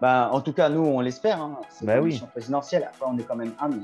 Bah, 0.01 0.29
en 0.31 0.41
tout 0.41 0.51
cas, 0.51 0.67
nous, 0.67 0.83
on 0.83 0.99
l'espère. 0.99 1.39
Hein. 1.39 1.59
C'est 1.69 1.85
bah, 1.85 2.01
oui. 2.01 2.21
présidentielle. 2.31 2.89
Après, 2.89 3.05
on 3.07 3.17
est 3.19 3.23
quand 3.23 3.35
même 3.35 3.53
humble. 3.59 3.79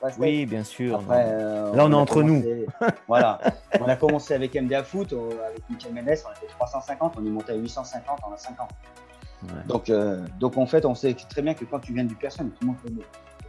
Pas 0.00 0.10
oui, 0.18 0.44
bien 0.44 0.62
sûr. 0.62 1.00
Euh, 1.10 1.74
Là, 1.74 1.86
on, 1.86 1.90
est 1.90 1.94
entre 1.94 2.22
nous. 2.22 2.44
voilà. 3.08 3.40
on 3.80 3.86
a 3.86 3.96
commencé 3.96 4.34
avec 4.34 4.54
MDA 4.54 4.84
Foot, 4.84 5.14
avec 5.14 5.62
Michael 5.70 5.94
Mendes, 5.94 6.18
on 6.26 6.44
était 6.44 6.52
350, 6.58 7.14
on 7.18 7.24
est 7.24 7.30
monté 7.30 7.52
à 7.52 7.54
850 7.54 8.20
en 8.24 8.36
5 8.36 8.60
ans. 8.60 8.68
Donc, 9.66 9.88
euh, 9.88 10.26
donc, 10.38 10.58
en 10.58 10.66
fait, 10.66 10.84
on 10.84 10.94
sait 10.94 11.14
très 11.14 11.40
bien 11.40 11.54
que 11.54 11.64
quand 11.64 11.78
tu 11.78 11.94
viens 11.94 12.04
du 12.04 12.14
personne, 12.14 12.50
tout 12.50 12.58
le 12.60 12.66
monde 12.66 12.76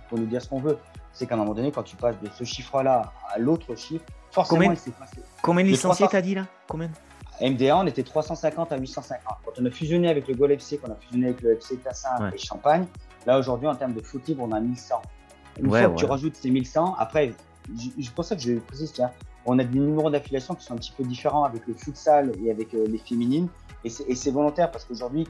peut 0.10 0.16
nous, 0.16 0.26
dire 0.26 0.42
ce 0.42 0.48
qu'on 0.48 0.60
veut. 0.60 0.78
C'est 1.12 1.26
qu'à 1.26 1.36
un 1.36 1.38
moment 1.38 1.54
donné, 1.54 1.72
quand 1.72 1.84
tu 1.84 1.98
passes 1.98 2.20
de 2.22 2.30
ce 2.30 2.46
chiffre-là 2.46 3.12
à 3.34 3.38
l'autre 3.38 3.76
chiffre, 3.76 4.06
forcément, 4.32 4.60
Combien, 4.60 4.74
il 4.74 4.78
s'est 4.78 4.92
passé. 4.92 5.18
Combien 5.42 5.64
de 5.66 5.70
licenciés 5.70 6.08
t'as 6.10 6.22
dit 6.22 6.36
là? 6.36 6.46
Combien? 6.68 6.92
MDA, 7.42 7.78
on 7.78 7.86
était 7.86 8.04
350 8.04 8.72
à 8.72 8.78
850. 8.78 9.38
Quand 9.46 9.52
on 9.60 9.66
a 9.66 9.72
fusionné 9.72 10.10
avec 10.10 10.28
le 10.28 10.36
Gol 10.36 10.52
FC, 10.52 10.78
quand 10.78 10.90
on 10.90 10.94
a 10.94 10.96
fusionné 10.96 11.28
avec 11.28 11.42
le 11.42 11.54
FC 11.54 11.78
Tassin 11.78 12.32
et 12.34 12.38
Champagne, 12.38 12.86
là 13.26 13.40
aujourd'hui, 13.40 13.68
en 13.68 13.76
termes 13.76 13.94
de 13.94 14.02
foot 14.02 14.28
libre, 14.28 14.44
on 14.44 14.52
a 14.52 14.60
1100. 14.60 15.02
Une 15.60 15.70
fois 15.70 15.90
que 15.90 15.96
tu 15.96 16.06
rajoutes 16.06 16.36
ces 16.36 16.50
1100, 16.50 16.96
après, 16.98 17.34
c'est 17.78 18.14
pour 18.14 18.26
ça 18.26 18.36
que 18.36 18.42
je 18.42 18.54
précise, 18.60 18.94
on 19.46 19.60
a 19.60 19.64
des 19.64 19.80
numéros 19.80 20.10
d'affiliation 20.10 20.56
qui 20.56 20.66
sont 20.66 20.74
un 20.74 20.78
petit 20.78 20.94
peu 20.96 21.04
différents 21.04 21.44
avec 21.44 21.68
le 21.68 21.74
futsal 21.74 22.32
et 22.44 22.52
avec 22.52 22.74
euh, 22.74 22.88
les 22.88 22.98
féminines. 22.98 23.48
Et 23.84 23.90
c'est 23.90 24.32
volontaire 24.32 24.72
parce 24.72 24.84
qu'aujourd'hui, 24.84 25.28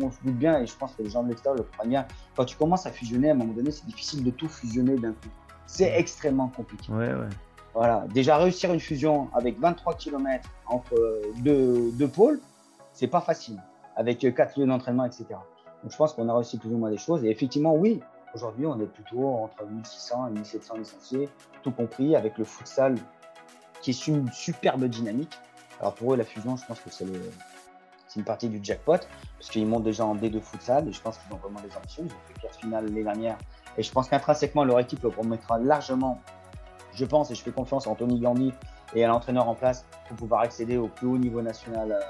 on 0.00 0.10
se 0.10 0.16
doute 0.24 0.36
bien, 0.36 0.60
et 0.60 0.66
je 0.66 0.74
pense 0.74 0.94
que 0.94 1.02
les 1.02 1.10
gens 1.10 1.22
de 1.22 1.28
l'extérieur 1.28 1.58
le 1.58 1.64
comprennent 1.64 1.90
bien, 1.90 2.06
quand 2.34 2.46
tu 2.46 2.56
commences 2.56 2.86
à 2.86 2.90
fusionner, 2.90 3.28
à 3.28 3.32
un 3.32 3.36
moment 3.36 3.52
donné, 3.52 3.70
c'est 3.70 3.84
difficile 3.84 4.24
de 4.24 4.30
tout 4.30 4.48
fusionner 4.48 4.96
d'un 4.96 5.12
coup. 5.12 5.28
C'est 5.66 5.92
extrêmement 5.98 6.48
compliqué. 6.48 6.90
Ouais, 6.90 7.12
ouais. 7.12 7.28
Voilà. 7.74 8.04
Déjà, 8.08 8.36
réussir 8.38 8.72
une 8.72 8.80
fusion 8.80 9.28
avec 9.34 9.58
23 9.58 9.94
km 9.94 10.48
entre 10.66 10.94
deux, 11.38 12.08
pôles, 12.08 12.40
c'est 12.92 13.06
pas 13.06 13.20
facile, 13.20 13.62
avec 13.96 14.18
quatre 14.34 14.58
lieux 14.58 14.66
d'entraînement, 14.66 15.04
etc. 15.04 15.26
Donc, 15.30 15.92
je 15.92 15.96
pense 15.96 16.12
qu'on 16.14 16.28
a 16.28 16.34
réussi 16.34 16.58
plus 16.58 16.70
ou 16.70 16.78
moins 16.78 16.90
des 16.90 16.98
choses. 16.98 17.24
Et 17.24 17.30
effectivement, 17.30 17.74
oui, 17.74 18.00
aujourd'hui, 18.34 18.66
on 18.66 18.80
est 18.80 18.86
plutôt 18.86 19.26
entre 19.26 19.64
1600 19.64 20.28
et 20.28 20.30
1700 20.30 20.76
licenciés, 20.76 21.28
tout 21.62 21.70
compris, 21.70 22.16
avec 22.16 22.36
le 22.38 22.44
futsal 22.44 22.96
qui 23.80 23.90
est 23.90 24.06
une 24.08 24.30
superbe 24.32 24.84
dynamique. 24.86 25.38
Alors, 25.80 25.94
pour 25.94 26.14
eux, 26.14 26.16
la 26.16 26.24
fusion, 26.24 26.56
je 26.56 26.66
pense 26.66 26.80
que 26.80 26.90
c'est 26.90 27.04
le 27.04 27.20
une 28.18 28.24
partie 28.24 28.48
du 28.48 28.60
jackpot, 28.62 28.98
parce 29.38 29.50
qu'ils 29.50 29.66
montent 29.66 29.84
déjà 29.84 30.04
en 30.04 30.14
D2 30.14 30.40
futsal, 30.40 30.88
et 30.88 30.92
je 30.92 31.00
pense 31.00 31.18
qu'ils 31.18 31.32
ont 31.32 31.38
vraiment 31.38 31.60
des 31.60 31.74
ambitions. 31.76 32.04
Ils 32.04 32.12
ont 32.12 32.26
fait 32.26 32.40
quart 32.40 32.54
finale 32.54 32.86
l'année 32.86 33.02
dernière, 33.02 33.38
et 33.76 33.82
je 33.82 33.92
pense 33.92 34.08
qu'intrinsèquement, 34.08 34.64
leur 34.64 34.80
équipe 34.80 35.02
leur 35.02 35.12
permettra 35.12 35.58
largement, 35.58 36.20
je 36.98 37.04
pense, 37.04 37.30
et 37.30 37.34
je 37.34 37.42
fais 37.42 37.50
confiance 37.50 37.86
à 37.86 37.90
Anthony 37.90 38.20
Gandhi 38.20 38.52
et 38.94 39.04
à 39.04 39.08
l'entraîneur 39.08 39.48
en 39.48 39.54
place 39.54 39.86
pour 40.06 40.16
pouvoir 40.16 40.40
accéder 40.42 40.76
au 40.76 40.88
plus 40.88 41.06
haut 41.06 41.18
niveau 41.18 41.40
national 41.40 41.92
euh, 41.92 42.00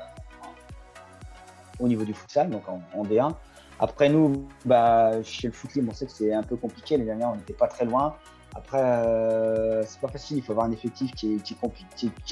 au 1.80 1.86
niveau 1.86 2.04
du 2.04 2.14
futsal, 2.14 2.50
donc 2.50 2.62
en, 2.68 3.02
D1. 3.04 3.32
Après 3.78 4.08
nous, 4.08 4.48
bah, 4.64 5.22
chez 5.22 5.46
le 5.46 5.52
foot 5.52 5.70
on 5.88 5.92
sait 5.92 6.06
que 6.06 6.12
c'est 6.12 6.32
un 6.32 6.42
peu 6.42 6.56
compliqué. 6.56 6.96
Les 6.96 7.04
dernières, 7.04 7.30
on 7.30 7.36
n'était 7.36 7.52
pas 7.52 7.68
très 7.68 7.84
loin. 7.84 8.16
Après, 8.56 8.80
euh, 8.80 9.84
c'est 9.86 10.00
pas 10.00 10.08
facile. 10.08 10.38
Il 10.38 10.42
faut 10.42 10.50
avoir 10.50 10.66
un 10.66 10.72
effectif 10.72 11.12
qui 11.12 11.34
est, 11.34 11.42
qui, 11.42 11.54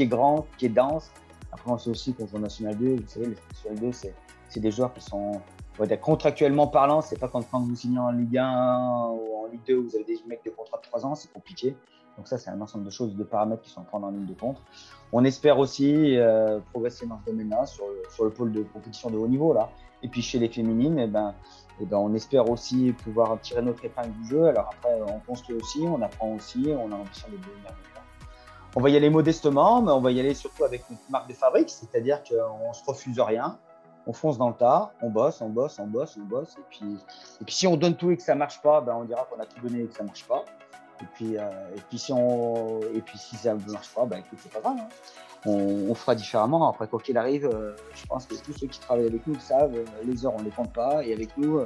est 0.03 0.07
grand, 0.07 0.47
qui 0.59 0.67
est 0.67 0.71
dense, 0.71 1.13
après, 1.57 1.71
on 1.71 1.79
sait 1.79 1.91
aussi 1.91 2.13
qu'on 2.13 2.27
joue 2.27 2.37
en 2.37 2.41
National 2.41 2.77
2. 2.77 2.97
Vous 2.97 3.09
savez, 3.09 3.27
les 3.27 3.37
National 3.53 3.81
2, 3.81 4.11
c'est 4.49 4.61
des 4.61 4.71
joueurs 4.71 4.93
qui 4.93 5.01
sont 5.01 5.41
contractuellement 6.01 6.67
parlant. 6.67 7.01
C'est 7.01 7.19
pas 7.19 7.29
quand, 7.29 7.43
vous 7.53 7.75
signez 7.75 7.99
en 7.99 8.11
Ligue 8.11 8.37
1 8.37 9.09
ou 9.11 9.45
en 9.45 9.47
Ligue 9.51 9.63
2, 9.67 9.77
vous 9.77 9.95
avez 9.95 10.05
des 10.05 10.19
mecs 10.27 10.45
de 10.45 10.51
contrat 10.51 10.79
de 10.79 10.83
3 10.83 11.07
ans, 11.07 11.15
c'est 11.15 11.33
compliqué. 11.33 11.75
Donc 12.17 12.29
ça, 12.29 12.39
c'est 12.39 12.51
un 12.51 12.61
ensemble 12.61 12.85
de 12.85 12.91
choses, 12.91 13.15
de 13.15 13.25
paramètres 13.25 13.63
qui 13.63 13.71
sont 13.71 13.83
à 13.83 13.85
prendre 13.85 14.07
en 14.07 14.11
ligne 14.11 14.27
de 14.27 14.35
compte. 14.35 14.61
On 15.13 15.25
espère 15.25 15.59
aussi 15.59 16.17
euh, 16.17 16.59
progresser 16.73 17.07
dans 17.07 17.19
ce 17.21 17.31
domaine-là, 17.31 17.67
sur, 17.67 17.85
le 18.25 18.31
pôle 18.31 18.53
de 18.53 18.63
compétition 18.63 19.11
de 19.11 19.17
haut 19.17 19.29
niveau. 19.29 19.53
là. 19.53 19.71
Et 20.03 20.09
puis 20.09 20.23
chez 20.23 20.39
les 20.39 20.49
féminines, 20.49 20.99
eh 20.99 21.07
ben, 21.07 21.35
eh 21.81 21.85
ben, 21.85 21.99
on 21.99 22.15
espère 22.15 22.49
aussi 22.51 22.93
pouvoir 23.05 23.41
tirer 23.41 23.63
notre 23.63 23.85
épingle 23.85 24.13
du 24.23 24.29
jeu. 24.29 24.47
Alors 24.47 24.71
après, 24.73 24.99
on 25.03 25.21
construit 25.21 25.57
aussi, 25.57 25.81
on 25.83 26.01
apprend 26.03 26.35
aussi, 26.35 26.67
on 26.69 26.87
a 26.87 26.97
l'ambition 26.97 27.29
de 27.29 27.37
devenir 27.37 27.73
on 28.77 28.81
va 28.81 28.91
y 28.91 28.97
aller 28.97 29.09
modestement, 29.09 29.81
mais 29.81 29.91
on 29.91 30.03
va 30.03 30.13
y 30.13 30.21
aller 30.21 30.35
surtout 30.35 30.65
avec 30.65 30.85
une 30.91 30.99
marque 31.09 31.29
de 31.31 31.33
fabrique, 31.33 31.71
c'est-à-dire 31.71 32.23
qu'on 32.23 32.69
ne 32.69 32.75
se 32.75 32.85
refuse 32.87 33.19
rien, 33.19 33.59
on 34.07 34.13
fonce 34.13 34.37
dans 34.37 34.51
le 34.51 34.55
tas, 34.55 34.93
on 35.01 35.09
bosse, 35.09 35.41
on 35.41 35.49
bosse, 35.49 35.79
on 35.79 35.87
bosse, 35.87 36.19
on 36.19 36.27
bosse, 36.27 36.57
et 36.59 36.65
puis, 36.69 36.99
et 37.41 37.45
puis 37.45 37.55
si 37.55 37.67
on 37.67 37.79
donne 37.79 37.97
tout 37.97 38.11
et 38.11 38.19
que 38.19 38.23
ça 38.23 38.35
ne 38.35 38.39
marche 38.39 38.61
pas, 38.61 38.83
ben 38.83 38.95
on 38.95 39.05
dira 39.05 39.25
qu'on 39.25 39.41
a 39.41 39.47
tout 39.47 39.61
donné 39.67 39.81
et 39.81 39.87
que 39.87 39.95
ça 39.95 40.03
ne 40.03 40.09
marche 40.09 40.27
pas. 40.29 40.45
Et 41.03 41.05
puis, 41.15 41.37
euh, 41.37 41.51
et 41.77 41.81
puis, 41.81 41.99
si, 41.99 42.13
on, 42.13 42.81
ça 43.37 43.55
ne 43.55 43.73
marche 43.73 43.89
pas, 43.95 44.05
écoute, 44.05 44.39
c'est 44.41 44.53
pas 44.53 44.61
grave. 44.61 44.77
Hein. 44.81 44.89
On, 45.45 45.95
fera 45.95 46.15
différemment. 46.15 46.69
Après, 46.69 46.89
quoi 46.89 47.01
qu'il 47.01 47.17
arrive, 47.19 47.47
euh, 47.47 47.77
je 47.95 48.05
pense 48.07 48.27
que 48.27 48.35
tous 48.35 48.53
ceux 48.53 48.67
qui 48.67 48.81
travaillent 48.81 49.07
avec 49.07 49.27
nous 49.27 49.35
le 49.35 49.41
savent, 49.41 49.75
euh, 49.75 49.85
les 50.05 50.25
heures, 50.25 50.35
on 50.35 50.41
ne 50.41 50.45
les 50.45 50.51
compte 50.51 50.73
pas. 50.73 51.05
Et 51.05 51.13
avec 51.13 51.37
nous, 51.37 51.61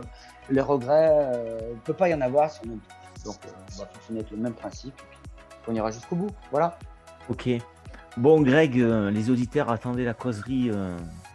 les 0.50 0.60
regrets, 0.60 1.32
il 1.70 1.74
ne 1.74 1.80
peut 1.80 1.94
pas 1.94 2.08
y 2.08 2.14
en 2.14 2.20
avoir. 2.20 2.50
Donc, 3.24 3.36
on 3.46 3.78
va 3.78 3.86
fonctionner 3.86 4.20
avec 4.20 4.30
le 4.30 4.36
même 4.36 4.54
principe. 4.54 5.00
On 5.66 5.74
ira 5.74 5.90
jusqu'au 5.90 6.16
bout. 6.16 6.30
Voilà. 6.50 6.78
Ok. 7.28 7.48
Bon, 8.16 8.40
Greg, 8.42 8.74
les 8.74 9.30
auditeurs 9.30 9.70
attendaient 9.70 10.04
la 10.04 10.14
causerie, 10.14 10.70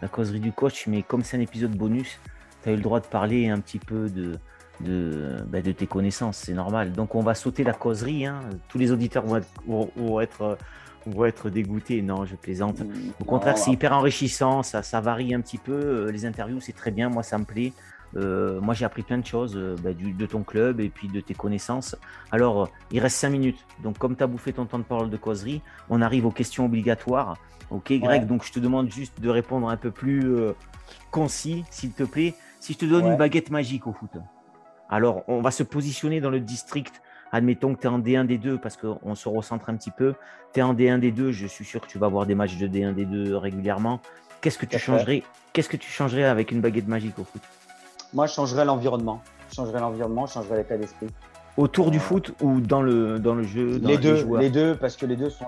la 0.02 0.08
causerie 0.08 0.40
du 0.40 0.52
coach, 0.52 0.86
mais 0.86 1.02
comme 1.02 1.22
c'est 1.22 1.38
un 1.38 1.40
épisode 1.40 1.74
bonus, 1.74 2.20
tu 2.62 2.68
as 2.68 2.72
eu 2.72 2.76
le 2.76 2.82
droit 2.82 3.00
de 3.00 3.06
parler 3.06 3.48
un 3.48 3.60
petit 3.60 3.78
peu 3.78 4.10
de, 4.10 4.38
de, 4.80 5.36
ben, 5.48 5.62
de 5.62 5.72
tes 5.72 5.86
connaissances, 5.86 6.38
c'est 6.38 6.52
normal. 6.52 6.92
Donc, 6.92 7.14
on 7.14 7.22
va 7.22 7.34
sauter 7.34 7.64
la 7.64 7.72
causerie. 7.72 8.26
Hein. 8.26 8.40
Tous 8.68 8.78
les 8.78 8.92
auditeurs 8.92 9.24
vont 9.24 9.36
être, 9.36 9.48
vont, 9.66 10.20
être, 10.20 10.58
vont 11.06 11.24
être 11.24 11.50
dégoûtés. 11.50 12.02
Non, 12.02 12.24
je 12.24 12.36
plaisante. 12.36 12.82
Au 13.20 13.24
contraire, 13.24 13.58
c'est 13.58 13.70
hyper 13.70 13.92
enrichissant, 13.92 14.62
ça, 14.62 14.82
ça 14.82 15.00
varie 15.00 15.34
un 15.34 15.40
petit 15.40 15.58
peu. 15.58 15.72
Euh, 15.72 16.10
les 16.10 16.26
interviews, 16.26 16.60
c'est 16.60 16.74
très 16.74 16.90
bien, 16.90 17.08
moi, 17.08 17.22
ça 17.22 17.38
me 17.38 17.44
plaît. 17.44 17.72
Euh, 18.16 18.60
moi, 18.60 18.74
j'ai 18.74 18.84
appris 18.84 19.02
plein 19.02 19.18
de 19.18 19.26
choses 19.26 19.56
euh, 19.56 19.76
bah, 19.82 19.90
de 19.92 20.26
ton 20.26 20.42
club 20.42 20.80
et 20.80 20.88
puis 20.88 21.08
de 21.08 21.20
tes 21.20 21.34
connaissances. 21.34 21.96
Alors, 22.30 22.64
euh, 22.64 22.66
il 22.90 23.00
reste 23.00 23.16
5 23.16 23.30
minutes. 23.30 23.66
Donc, 23.82 23.98
comme 23.98 24.16
tu 24.16 24.22
as 24.22 24.26
bouffé 24.26 24.52
ton 24.52 24.66
temps 24.66 24.78
de 24.78 24.84
parole 24.84 25.10
de 25.10 25.16
causerie, 25.16 25.60
on 25.90 26.00
arrive 26.00 26.26
aux 26.26 26.30
questions 26.30 26.64
obligatoires. 26.64 27.36
Ok, 27.70 27.92
Greg, 27.94 28.26
donc 28.26 28.44
je 28.44 28.52
te 28.52 28.60
demande 28.60 28.90
juste 28.90 29.20
de 29.20 29.28
répondre 29.28 29.68
un 29.68 29.76
peu 29.76 29.90
plus 29.90 30.24
concis, 31.10 31.64
s'il 31.68 31.90
te 31.90 32.04
plaît. 32.04 32.34
Si 32.60 32.74
je 32.74 32.78
te 32.78 32.84
donne 32.84 33.06
une 33.06 33.16
baguette 33.16 33.50
magique 33.50 33.88
au 33.88 33.92
foot, 33.92 34.12
alors 34.88 35.22
on 35.28 35.40
va 35.40 35.50
se 35.50 35.62
positionner 35.62 36.20
dans 36.20 36.30
le 36.30 36.40
district. 36.40 37.02
Admettons 37.32 37.74
que 37.74 37.80
tu 37.80 37.86
es 37.86 37.90
en 37.90 37.98
D1, 37.98 38.26
D2 38.26 38.58
parce 38.58 38.76
qu'on 38.76 39.14
se 39.14 39.28
recentre 39.28 39.68
un 39.68 39.76
petit 39.76 39.90
peu. 39.90 40.14
Tu 40.52 40.60
es 40.60 40.62
en 40.62 40.74
D1, 40.74 41.00
D2, 41.00 41.30
je 41.30 41.46
suis 41.46 41.64
sûr 41.64 41.80
que 41.80 41.86
tu 41.86 41.98
vas 41.98 42.06
avoir 42.06 42.24
des 42.24 42.34
matchs 42.34 42.56
de 42.56 42.68
D1, 42.68 42.94
D2 42.94 43.34
régulièrement. 43.34 44.00
Qu'est-ce 44.40 44.58
que 44.58 44.66
tu 44.66 44.78
changerais 44.78 45.22
Qu'est-ce 45.52 45.68
que 45.68 45.76
tu 45.76 45.90
changerais 45.90 46.24
avec 46.24 46.52
une 46.52 46.60
baguette 46.60 46.86
magique 46.86 47.18
au 47.18 47.24
foot? 47.24 47.42
Moi, 48.12 48.26
je 48.26 48.34
changerais 48.34 48.64
l'environnement. 48.64 49.22
Je 49.50 49.54
changerais 49.54 49.80
l'environnement, 49.80 50.26
je 50.26 50.34
changerais 50.34 50.58
l'état 50.58 50.76
d'esprit. 50.76 51.08
Autour 51.56 51.90
du 51.90 51.96
euh, 51.96 52.00
foot 52.00 52.34
ou 52.42 52.60
dans 52.60 52.82
le, 52.82 53.18
dans 53.18 53.34
le 53.34 53.42
jeu 53.42 53.78
les, 53.78 53.96
deux, 53.96 54.26
les, 54.38 54.50
deux, 54.50 54.76
parce 54.76 54.96
que 54.96 55.06
les 55.06 55.16
deux 55.16 55.30
sont. 55.30 55.46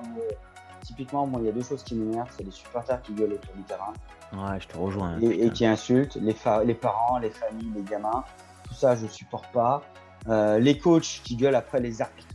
Typiquement, 0.83 1.27
moi, 1.27 1.41
il 1.43 1.47
y 1.47 1.49
a 1.51 1.53
deux 1.53 1.63
choses 1.63 1.83
qui 1.83 1.95
m'énervent 1.95 2.31
c'est 2.35 2.45
les 2.45 2.51
supporters 2.51 3.03
qui 3.03 3.13
gueulent 3.13 3.35
autour 3.35 3.55
du 3.55 3.63
terrain. 3.63 3.93
Ouais, 4.33 4.59
je 4.59 4.67
te 4.67 4.79
rejoins. 4.79 5.11
Hein, 5.11 5.21
et, 5.21 5.51
qui 5.51 5.67
insultent 5.67 6.17
les, 6.17 6.35
les 6.65 6.75
parents, 6.75 7.19
les 7.19 7.31
familles, 7.31 7.73
les 7.77 7.83
gamins. 7.83 8.25
Ça, 8.79 8.95
je 8.95 9.07
supporte 9.07 9.51
pas. 9.53 9.83
Euh, 10.29 10.59
les 10.59 10.79
coachs 10.79 11.21
qui 11.25 11.37
gueulent 11.37 11.57
après 11.57 11.81
les 11.81 12.01
arbitres. 12.01 12.29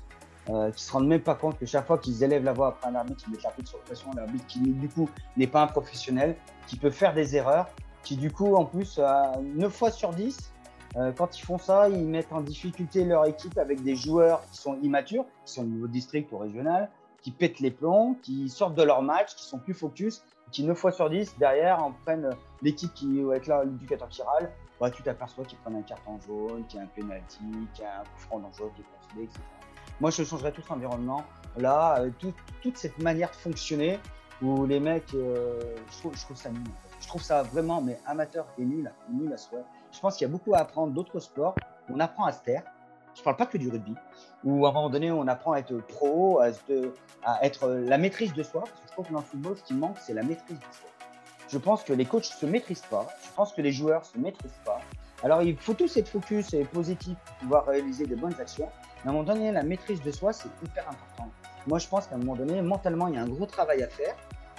Euh, 0.50 0.72
qui 0.72 0.84
se 0.84 0.92
rendent 0.92 1.08
même 1.08 1.22
pas 1.22 1.36
compte 1.36 1.58
que 1.58 1.66
chaque 1.66 1.88
fois 1.88 1.98
qu'ils 1.98 2.22
élèvent 2.22 2.44
la 2.44 2.52
voix 2.52 2.68
après 2.68 2.90
un 2.90 2.96
arbitre, 2.96 3.24
ils 3.28 3.32
mettent 3.32 3.44
l'arbitre 3.44 3.70
sur 3.70 3.80
pression, 3.80 4.12
l'arbitre 4.14 4.46
qui 4.46 4.60
du 4.60 4.90
coup 4.90 5.10
n'est 5.38 5.48
pas 5.48 5.62
un 5.62 5.68
professionnel, 5.68 6.36
qui 6.68 6.76
peut 6.76 6.90
faire 6.90 7.14
des 7.14 7.38
erreurs 7.38 7.70
qui 8.04 8.18
du 8.18 8.32
coup, 8.32 8.56
en 8.56 8.66
plus, 8.66 9.00
9 9.42 9.74
fois 9.74 9.90
sur 9.90 10.12
10, 10.12 10.54
euh, 10.96 11.12
quand 11.12 11.38
ils 11.40 11.42
font 11.42 11.58
ça, 11.58 11.90
ils 11.90 12.06
mettent 12.06 12.32
en 12.32 12.42
difficulté 12.42 13.04
leur 13.04 13.26
équipe 13.26 13.58
avec 13.58 13.82
des 13.82 13.96
joueurs 13.96 14.44
qui 14.52 14.58
sont 14.58 14.78
immatures, 14.82 15.26
qui 15.46 15.54
sont 15.54 15.64
au 15.64 15.66
niveau 15.66 15.88
district 15.88 16.32
ou 16.32 16.38
régional, 16.38 16.90
qui 17.22 17.32
pètent 17.32 17.60
les 17.60 17.72
plombs, 17.72 18.16
qui 18.22 18.50
sortent 18.50 18.76
de 18.76 18.84
leur 18.84 19.02
match, 19.02 19.34
qui 19.36 19.46
sont 19.46 19.58
plus 19.58 19.74
focus, 19.74 20.24
qui 20.52 20.64
9 20.64 20.78
fois 20.78 20.92
sur 20.92 21.10
10, 21.10 21.38
derrière, 21.40 21.82
en 21.84 21.94
prennent 21.94 22.30
l'équipe 22.62 22.94
qui 22.94 23.22
va 23.22 23.38
être 23.38 23.48
là, 23.48 23.64
l'éducateur 23.64 24.10
qui 24.10 24.22
râle. 24.22 24.52
Bah, 24.80 24.92
tu 24.92 25.02
t'aperçois 25.04 25.46
qu'ils 25.46 25.58
prennent 25.60 25.78
un 25.78 25.82
carton 25.82 26.20
jaune, 26.28 26.66
qu'il 26.66 26.80
y 26.80 26.82
a 26.82 26.86
un 26.86 26.88
penalty, 26.88 27.40
qu'il 27.74 27.84
y 27.84 27.88
a 27.88 28.02
un 28.02 28.04
coup 28.04 28.18
franc 28.18 28.40
dangereux 28.40 28.72
qui 28.76 28.82
est 28.82 28.86
concédé, 29.00 29.24
etc. 29.24 29.40
Moi, 30.02 30.10
je 30.10 30.24
changerais 30.24 30.52
tout 30.52 30.62
cet 30.62 30.72
environnement. 30.72 31.24
Là, 31.58 32.00
euh, 32.00 32.10
toute 32.62 32.78
cette 32.78 33.00
manière 33.00 33.30
de 33.30 33.36
fonctionner 33.36 34.00
où 34.42 34.66
les 34.66 34.80
mecs, 34.80 35.14
euh, 35.14 35.76
je, 35.92 35.98
trouve, 36.00 36.16
je, 36.16 36.22
trouve, 36.22 36.38
ça 36.38 36.50
nul. 36.50 36.64
Je 37.00 37.08
trouve 37.08 37.22
ça 37.22 37.44
vraiment 37.44 37.82
mais 37.82 38.00
amateur 38.06 38.46
et 38.58 38.66
nul, 38.66 38.92
nul 39.10 39.32
à 39.32 39.38
soi. 39.38 39.60
Je 39.92 40.00
pense 40.00 40.18
qu'il 40.18 40.28
y 40.28 40.30
a 40.30 40.32
beaucoup 40.32 40.54
à 40.56 40.60
apprendre 40.60 40.94
d'autres 40.94 41.20
sports. 41.20 41.56
On 41.90 42.00
apprend 42.00 42.26
à 42.26 42.32
se 42.32 42.42
taire. 42.44 42.64
Je 43.14 43.20
ne 43.20 43.24
parle 43.24 43.38
pas 43.38 43.46
que 43.46 43.58
du 43.58 43.70
rugby. 43.70 43.94
Où 44.44 44.66
à 44.66 44.70
un 44.70 44.74
moment 44.74 44.90
donné, 44.90 45.12
on 45.12 45.28
apprend 45.28 45.52
à 45.52 45.60
être 45.60 45.78
pro, 45.78 46.40
à, 46.40 46.50
être 47.44 47.70
la 47.70 47.98
maîtrise 47.98 48.34
de 48.34 48.42
soi. 48.44 48.62
Parce 48.62 48.82
que 48.82 48.88
je 48.88 48.92
trouve 48.92 49.08
que 49.08 49.14
dans 49.14 49.20
le 49.20 49.26
football, 49.26 49.58
ce 49.58 49.64
qui 49.64 49.74
manque, 49.76 49.98
c'est 50.00 50.14
la 50.14 50.24
maîtrise 50.24 50.58
de 50.58 50.74
soi. 50.74 50.90
Je 51.54 51.60
pense 51.60 51.84
que 51.84 51.94
les 51.94 52.06
coachs 52.06 52.26
se 52.26 52.48
maîtrisent 52.48 52.90
pas. 52.90 53.06
Je 53.24 53.30
pense 53.36 53.54
que 53.54 53.62
les 53.62 53.72
joueurs 53.72 54.04
se 54.04 54.18
maîtrisent 54.18 54.60
pas. 54.66 54.80
Alors, 55.24 55.44
il 55.44 55.56
faut 55.56 55.76
tous 55.76 55.96
être 55.98 56.08
focus 56.08 56.52
et 56.56 56.64
positif 56.64 57.16
pour 57.26 57.36
pouvoir 57.36 57.66
réaliser 57.68 58.08
de 58.08 58.16
bonnes 58.16 58.34
actions. 58.40 58.70
Mais 59.04 59.10
à 59.10 59.10
un 59.10 59.14
moment 59.14 59.24
donné, 59.24 59.52
la 59.52 59.62
maîtrise 59.62 60.02
de 60.02 60.10
soi, 60.10 60.34
c'est 60.34 60.50
hyper 60.64 60.90
important. 60.90 61.30
Moi, 61.68 61.78
je 61.78 61.88
pense 61.88 62.08
qu'à 62.08 62.16
un 62.16 62.18
moment 62.18 62.36
donné, 62.36 62.60
mentalement, 62.64 63.08
il 63.08 63.14
y 63.14 63.18
a 63.18 63.22
un 63.22 63.28
gros 63.28 63.46
travail 63.46 63.84
à 63.84 63.88
faire 63.88 64.16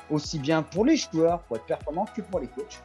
aussi 0.08 0.38
bien 0.38 0.62
pour 0.62 0.84
les 0.84 0.96
joueurs, 0.96 1.40
pour 1.40 1.56
être 1.56 1.66
performants, 1.66 2.06
que 2.14 2.22
pour 2.22 2.38
les 2.38 2.46
coachs. 2.46 2.80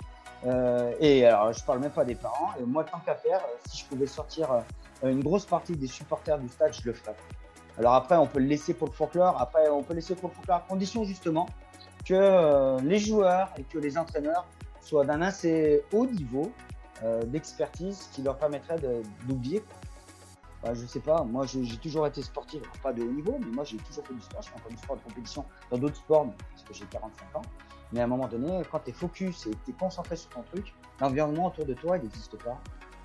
Euh, 0.48 0.91
et 1.00 1.26
alors, 1.26 1.54
je 1.54 1.63
parle 1.63 1.78
même 1.78 1.91
pas 1.91 2.04
des 2.04 2.15
parents. 2.15 2.50
Et 2.60 2.63
moi, 2.63 2.86
tant 2.86 3.00
qu'à 3.06 3.13
faire, 3.13 3.41
euh, 3.41 3.58
si 3.67 3.78
je 3.78 3.86
pouvais 3.86 4.08
sortir 4.08 4.52
euh, 5.04 5.12
une 5.12 5.22
grosse 5.22 5.45
partie 5.45 5.76
des 5.76 5.86
supporters 5.86 6.39
du 6.39 6.48
stade, 6.48 6.74
je 6.74 6.82
le 6.84 6.93
ferais. 6.93 7.15
Alors 7.78 7.93
après, 7.93 8.18
on 8.18 8.26
peut 8.26 8.39
le 8.39 8.47
laisser 8.47 8.74
pour 8.74 8.88
le 8.88 8.93
folklore. 8.93 9.39
Après, 9.39 9.70
on 9.70 9.84
peut 9.84 9.93
laisser 9.93 10.16
pour 10.16 10.30
le 10.30 10.36
folklore 10.36 10.57
à 10.57 10.66
condition 10.68 11.03
justement 11.03 11.45
que 12.06 12.82
les 12.82 13.00
joueurs 13.00 13.52
et 13.58 13.64
que 13.64 13.78
les 13.78 13.97
entraîneurs 13.97 14.45
soient 14.82 15.06
d'un 15.06 15.22
assez 15.22 15.84
haut 15.93 16.06
niveau 16.06 16.52
d'expertise 17.28 18.10
qui 18.12 18.22
leur 18.22 18.38
permettrait 18.38 18.78
d'oublier 19.26 19.64
bah, 20.62 20.74
je 20.74 20.86
sais 20.86 21.00
pas, 21.00 21.24
moi 21.24 21.45
j'ai 21.45 21.78
toujours 21.78 22.06
été 22.06 22.22
sportif, 22.22 22.62
pas 22.84 22.91
de 22.91 23.02
haut 23.02 23.12
niveau, 23.12 23.38
mais 23.39 23.47
moi 23.47 23.64
j'ai 23.64 23.78
toujours 23.78 24.06
fait 24.06 24.14
du 24.14 24.22
sport, 24.22 24.41
je 24.41 24.50
fais 24.50 24.56
encore 24.58 24.72
du 24.72 24.78
sport 24.78 24.97
de 24.97 25.02
compétition 25.04 25.45
dans 25.72 25.78
d'autres 25.78 25.95
sports, 25.95 26.28
parce 26.52 26.64
que 26.64 26.74
j'ai 26.74 26.86
45 26.86 27.38
ans. 27.38 27.41
Mais 27.93 28.02
à 28.02 28.04
un 28.04 28.08
moment 28.08 28.28
donné, 28.28 28.62
quand 28.70 28.80
tu 28.80 28.89
es 28.89 28.93
focus 28.93 29.47
et 29.47 29.52
tu 29.64 29.72
es 29.72 29.74
concentré 29.74 30.18
sur 30.18 30.30
ton 30.30 30.43
truc, 30.43 30.74
l'environnement 31.00 31.47
autour 31.47 31.66
de 31.66 31.74
toi, 31.74 31.97
il 31.97 32.04
n'existe 32.04 32.38
pas. 32.43 32.60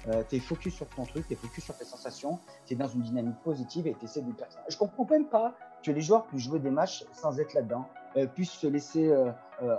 Euh, 0.08 0.22
tu 0.28 0.36
es 0.36 0.40
focus 0.40 0.74
sur 0.74 0.88
ton 0.88 1.04
truc, 1.04 1.26
tu 1.28 1.34
es 1.34 1.36
focus 1.36 1.64
sur 1.64 1.76
tes 1.76 1.84
sensations, 1.84 2.38
tu 2.66 2.74
es 2.74 2.76
dans 2.76 2.88
une 2.88 3.02
dynamique 3.02 3.40
positive 3.44 3.86
et 3.86 3.94
tu 3.94 4.04
essaies 4.04 4.20
de. 4.20 4.32
Je 4.68 4.76
comprends 4.76 5.06
même 5.08 5.28
pas 5.28 5.54
que 5.82 5.92
les 5.92 6.00
joueurs 6.00 6.26
puissent 6.26 6.42
jouer 6.42 6.58
des 6.58 6.70
matchs 6.70 7.04
sans 7.12 7.38
être 7.38 7.54
là-dedans, 7.54 7.88
euh, 8.16 8.26
puissent 8.26 8.52
se 8.52 8.66
laisser 8.66 9.08
euh, 9.08 9.30
euh 9.62 9.76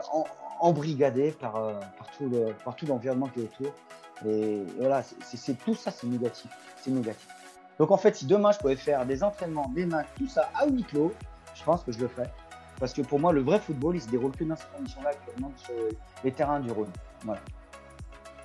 embrigader 0.61 1.31
par, 1.31 1.57
euh, 1.57 1.73
par 2.63 2.75
tout, 2.77 2.86
l'environnement 2.86 3.27
qui 3.27 3.41
est 3.41 3.43
autour. 3.43 3.73
Et, 4.25 4.63
tout 5.65 5.75
ça, 5.75 5.91
c'est 5.91 6.07
négatif. 6.07 6.49
C'est 6.77 6.91
négatif. 6.91 7.27
Donc 7.77 7.91
en 7.91 7.97
fait, 7.97 8.15
si 8.15 8.25
demain 8.25 8.53
je 8.53 8.59
pouvais 8.59 8.77
faire 8.77 9.05
des 9.05 9.21
entraînements, 9.21 9.69
des 9.75 9.86
mains, 9.86 10.03
tout 10.17 10.27
ça 10.27 10.49
à 10.55 10.65
huis 10.65 10.83
clos, 10.83 11.13
je 11.53 11.63
pense 11.63 11.83
que 11.83 11.91
je 11.91 11.99
le 11.99 12.07
ferais. 12.07 12.31
Parce 12.79 12.93
que 12.93 13.01
pour 13.01 13.19
moi, 13.19 13.33
le 13.33 13.41
vrai 13.41 13.59
football, 13.59 13.97
il 13.97 14.01
se 14.01 14.07
déroule 14.07 14.31
que 14.31 14.45
dans 14.45 14.55
ces 14.55 14.65
conditions-là 14.77 15.09
actuellement 15.09 15.51
sur 15.57 15.73
les 16.23 16.31
terrains 16.31 16.61
du 16.61 16.71
Rhône. 16.71 16.91
Voilà. 17.25 17.41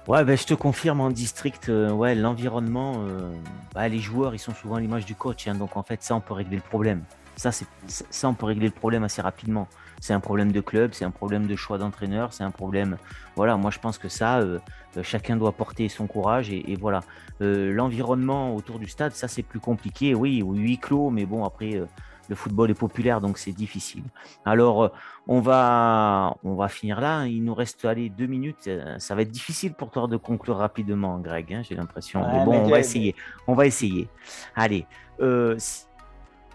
Ouais, 0.09 0.25
ben, 0.25 0.37
je 0.37 0.47
te 0.47 0.55
confirme 0.55 1.01
en 1.01 1.11
district, 1.11 1.69
ouais, 1.69 2.17
l'environnement, 2.17 3.05
bah, 3.73 3.87
les 3.87 4.01
joueurs, 4.01 4.35
ils 4.35 4.41
sont 4.41 4.55
souvent 4.55 4.77
à 4.77 4.81
l'image 4.81 5.05
du 5.05 5.15
coach, 5.15 5.47
hein, 5.47 5.55
donc 5.55 5.77
en 5.77 5.85
fait, 5.85 6.03
ça, 6.03 6.17
on 6.17 6.21
peut 6.21 6.35
régler 6.35 6.57
le 6.57 6.63
problème. 6.63 7.05
Ça, 7.37 7.51
ça, 7.87 8.29
on 8.29 8.35
peut 8.35 8.47
régler 8.47 8.67
le 8.67 8.73
problème 8.73 9.03
assez 9.05 9.23
rapidement. 9.23 9.69
C'est 10.01 10.13
un 10.13 10.21
problème 10.21 10.53
de 10.53 10.61
club, 10.61 10.93
c'est 10.93 11.05
un 11.05 11.11
problème 11.11 11.47
de 11.47 11.57
choix 11.57 11.79
d'entraîneur, 11.79 12.33
c'est 12.33 12.45
un 12.45 12.51
problème. 12.51 12.97
Voilà, 13.37 13.57
moi, 13.57 13.71
je 13.71 13.79
pense 13.79 13.99
que 13.99 14.09
ça, 14.09 14.41
euh, 14.41 14.59
euh 14.97 15.03
chacun 15.03 15.37
doit 15.37 15.53
porter 15.53 15.89
son 15.89 16.07
courage 16.07 16.51
et, 16.51 16.71
et 16.71 16.77
voilà. 16.77 17.01
Euh, 17.41 17.73
l'environnement 17.73 18.55
autour 18.55 18.79
du 18.79 18.87
stade, 18.87 19.13
ça, 19.13 19.29
c'est 19.29 19.43
plus 19.43 19.61
compliqué. 19.61 20.15
Oui, 20.15 20.43
huis 20.45 20.79
clos, 20.79 21.11
mais 21.11 21.25
bon, 21.25 21.45
après, 21.45 21.77
euh, 21.77 21.87
le 22.29 22.37
football 22.37 22.71
est 22.71 22.75
populaire, 22.75 23.21
donc 23.21 23.39
c'est 23.39 23.53
difficile. 23.53 24.05
Alors, 24.45 24.93
on 25.27 25.41
va, 25.41 26.37
on 26.45 26.55
va 26.55 26.69
finir 26.69 27.01
là. 27.01 27.27
Il 27.27 27.45
nous 27.45 27.55
reste 27.55 27.85
allez, 27.85 28.09
deux 28.09 28.27
minutes. 28.27 28.71
Ça 28.99 29.15
va 29.15 29.23
être 29.23 29.31
difficile 29.31 29.75
pour 29.75 29.91
toi 29.91 30.07
de 30.07 30.17
conclure 30.17 30.57
rapidement, 30.57 31.19
Greg, 31.19 31.53
hein, 31.53 31.63
j'ai 31.69 31.75
l'impression. 31.75 32.23
Ouais, 32.23 32.39
mais 32.39 32.45
bon, 32.45 32.53
mais 32.53 32.59
on 32.59 32.69
va 32.69 32.79
essayer. 32.79 33.17
On 33.49 33.55
va 33.55 33.67
essayer. 33.67 34.09
Allez. 34.55 34.87
euh, 35.21 35.57
si- 35.59 35.85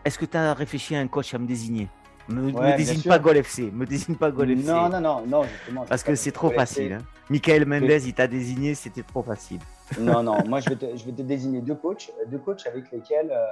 Est-ce 0.05 0.19
que 0.19 0.25
tu 0.25 0.37
as 0.37 0.53
réfléchi 0.53 0.95
à 0.95 0.99
un 0.99 1.07
coach 1.07 1.33
à 1.33 1.39
me 1.39 1.47
désigner 1.47 1.89
me, 2.29 2.41
me 2.43 2.51
Ouais, 2.51 2.77
désigne 2.77 3.01
pas 3.01 3.19
Gol 3.19 3.37
FC. 3.37 3.71
Me 3.71 3.85
désigne 3.85 4.15
pas 4.15 4.29
Gol 4.31 4.51
FC. 4.51 4.67
Non, 4.67 4.87
non, 4.87 5.01
non, 5.01 5.25
non, 5.25 5.43
justement. 5.43 5.85
Parce 5.85 6.03
que 6.03 6.13
c'est 6.15 6.31
trop 6.31 6.51
facile. 6.51 6.93
Hein. 6.93 7.05
Michael 7.29 7.65
Mendez, 7.65 8.07
il 8.07 8.13
t'a 8.13 8.27
désigné, 8.27 8.75
c'était 8.75 9.03
trop 9.03 9.23
facile. 9.23 9.59
Non, 9.99 10.21
non, 10.23 10.37
moi 10.47 10.59
je 10.59 10.69
vais, 10.69 10.75
te, 10.75 10.95
je 10.95 11.05
vais 11.05 11.11
te 11.11 11.23
désigner 11.23 11.61
deux 11.61 11.75
coachs, 11.75 12.11
deux 12.27 12.37
coachs 12.37 12.65
avec 12.67 12.91
lesquels 12.91 13.31
euh, 13.31 13.45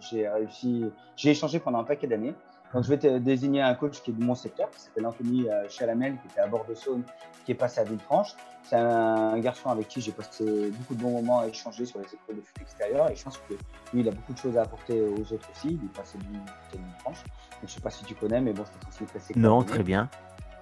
j'ai 0.00 0.28
réussi, 0.28 0.84
j'ai 1.16 1.30
échangé 1.30 1.60
pendant 1.60 1.78
un 1.78 1.84
paquet 1.84 2.08
d'années. 2.08 2.34
Donc 2.74 2.84
je 2.84 2.88
vais 2.88 2.98
te 2.98 3.18
désigner 3.18 3.62
un 3.62 3.74
coach 3.74 4.02
qui 4.02 4.10
est 4.10 4.14
de 4.14 4.22
mon 4.22 4.34
secteur, 4.34 4.70
qui 4.70 4.80
s'appelle 4.80 5.06
Anthony 5.06 5.48
euh, 5.48 5.68
Chalamel, 5.68 6.18
qui 6.20 6.28
était 6.28 6.40
à 6.40 6.46
Bordeaux-Saône, 6.46 7.02
qui 7.44 7.52
est 7.52 7.54
passé 7.54 7.80
à 7.80 7.84
Villefranche. 7.84 8.34
C'est 8.62 8.76
un, 8.76 9.38
garçon 9.38 9.70
avec 9.70 9.88
qui 9.88 10.02
j'ai 10.02 10.12
passé 10.12 10.70
beaucoup 10.72 10.94
de 10.94 11.00
bons 11.00 11.12
moments 11.12 11.40
à 11.40 11.46
échanger 11.46 11.86
sur 11.86 11.98
les 12.00 12.04
écoles 12.04 12.36
de 12.36 12.40
foot 12.42 12.60
extérieur 12.60 13.10
et 13.10 13.16
je 13.16 13.24
pense 13.24 13.38
que 13.38 13.54
lui, 13.94 14.02
il 14.02 14.08
a 14.08 14.10
beaucoup 14.10 14.34
de 14.34 14.38
choses 14.38 14.58
à 14.58 14.62
apporter 14.62 15.00
aux 15.00 15.32
autres 15.32 15.48
aussi. 15.50 15.78
Il 15.80 15.84
est 15.84 15.96
passé 15.96 16.18
du 16.18 16.26
côté 16.26 16.74
de 16.74 16.82
Villefranche. 16.82 17.24
Donc, 17.24 17.60
je 17.62 17.66
ne 17.66 17.70
sais 17.70 17.80
pas 17.80 17.90
si 17.90 18.04
tu 18.04 18.14
connais, 18.14 18.40
mais 18.42 18.52
bon, 18.52 18.64
c'est 18.66 19.04
aussi 19.04 19.30
très 19.30 19.40
Non, 19.40 19.62
très 19.62 19.82
bien. 19.82 20.10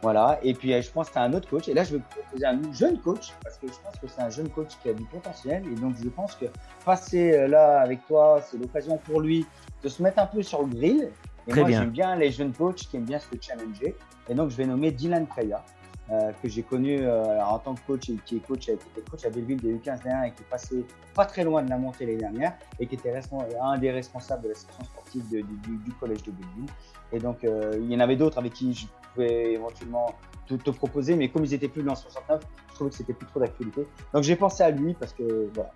voilà, 0.02 0.38
et 0.44 0.54
puis 0.54 0.80
je 0.80 0.90
pense 0.92 1.09
que 1.09 1.14
c'est 1.14 1.20
un 1.20 1.32
autre 1.32 1.48
coach. 1.48 1.66
Et 1.66 1.74
là, 1.74 1.82
je 1.82 1.96
vais 1.96 2.02
te 2.02 2.20
proposer 2.20 2.46
un 2.46 2.72
jeune 2.72 3.00
coach, 3.00 3.32
parce 3.42 3.59
que 3.59 3.66
je 3.66 3.78
pense 3.82 3.98
que 4.00 4.07
c'est 4.07 4.22
un 4.22 4.30
jeune 4.30 4.48
coach 4.50 4.70
qui 4.80 4.90
a 4.90 4.92
du 4.92 5.04
potentiel. 5.07 5.64
Et 5.66 5.74
donc, 5.74 5.96
je 6.00 6.09
pense 6.09 6.36
que 6.36 6.46
passer 6.84 7.32
euh, 7.32 7.48
là 7.48 7.80
avec 7.80 8.07
toi, 8.07 8.40
c'est 8.48 8.59
l'occasion 8.59 8.98
pour 8.98 9.20
lui 9.20 9.44
de 9.82 9.88
se 9.88 10.00
mettre 10.00 10.20
un 10.20 10.26
peu 10.26 10.44
sur 10.44 10.62
le 10.62 10.68
grill. 10.68 11.11
Et 11.47 11.51
Très 11.51 11.61
moi, 11.61 11.70
j'aime 11.70 11.90
bien 11.90 12.16
les 12.16 12.30
jeunes 12.30 12.53
coachs 12.53 12.76
qui 12.76 12.97
aiment 12.97 13.05
bien 13.05 13.18
se 13.18 13.28
challenger. 13.40 13.97
Et 14.28 14.34
donc, 14.34 14.51
je 14.51 14.57
vais 14.57 14.66
nommer 14.66 14.90
Dylan 14.90 15.26
Preya, 15.26 15.64
euh, 16.11 16.32
que 16.42 16.49
j'ai 16.49 16.62
connu 16.62 16.99
euh, 17.01 17.40
en 17.44 17.59
tant 17.59 17.74
que 17.74 17.80
coach 17.86 18.09
et 18.11 18.16
qui 18.24 18.36
est 18.36 18.40
coach, 18.40 18.66
qui 18.66 18.70
était 18.72 19.03
coach 19.09 19.24
à 19.24 19.30
Belleville 19.30 19.61
des 19.61 19.74
U15 19.74 19.99
et 20.26 20.32
qui 20.32 20.42
est 20.42 20.51
passé 20.51 20.84
pas 21.14 21.24
très 21.24 21.44
loin 21.44 21.62
de 21.62 21.70
la 21.70 21.78
montée 21.78 22.05
l'année 22.07 22.18
dernière 22.18 22.55
et 22.80 22.86
qui 22.86 22.97
était 22.97 23.12
un 23.61 23.78
des 23.78 23.90
responsables 23.90 24.42
de 24.42 24.49
la 24.49 24.55
section 24.55 24.84
sportive 24.84 25.28
de- 25.30 25.40
du, 25.40 25.92
collège 26.01 26.22
de 26.24 26.32
Belleville. 26.32 26.70
Et 27.12 27.18
donc, 27.18 27.44
euh, 27.44 27.78
il 27.80 27.90
y 27.92 27.97
en 27.97 28.01
avait 28.01 28.16
d'autres 28.16 28.38
avec 28.38 28.53
qui 28.53 28.74
je 28.74 28.86
pouvais 29.14 29.53
éventuellement 29.53 30.14
te, 30.47 30.55
te 30.55 30.70
proposer, 30.70 31.14
mais 31.16 31.28
comme 31.28 31.44
ils 31.44 31.55
étaient 31.55 31.68
plus 31.68 31.82
dans 31.82 31.92
le 31.92 31.97
69, 31.99 32.42
je 32.70 32.74
trouvais 32.74 32.90
que 32.90 32.97
c'était 32.97 33.14
plus 33.14 33.26
trop 33.26 33.40
d'actualité. 33.40 33.86
Donc, 34.12 34.22
j'ai 34.24 34.36
pensé 34.36 34.62
à 34.64 34.70
lui 34.70 34.94
parce 34.94 35.12
que 35.12 35.49
voilà. 35.55 35.70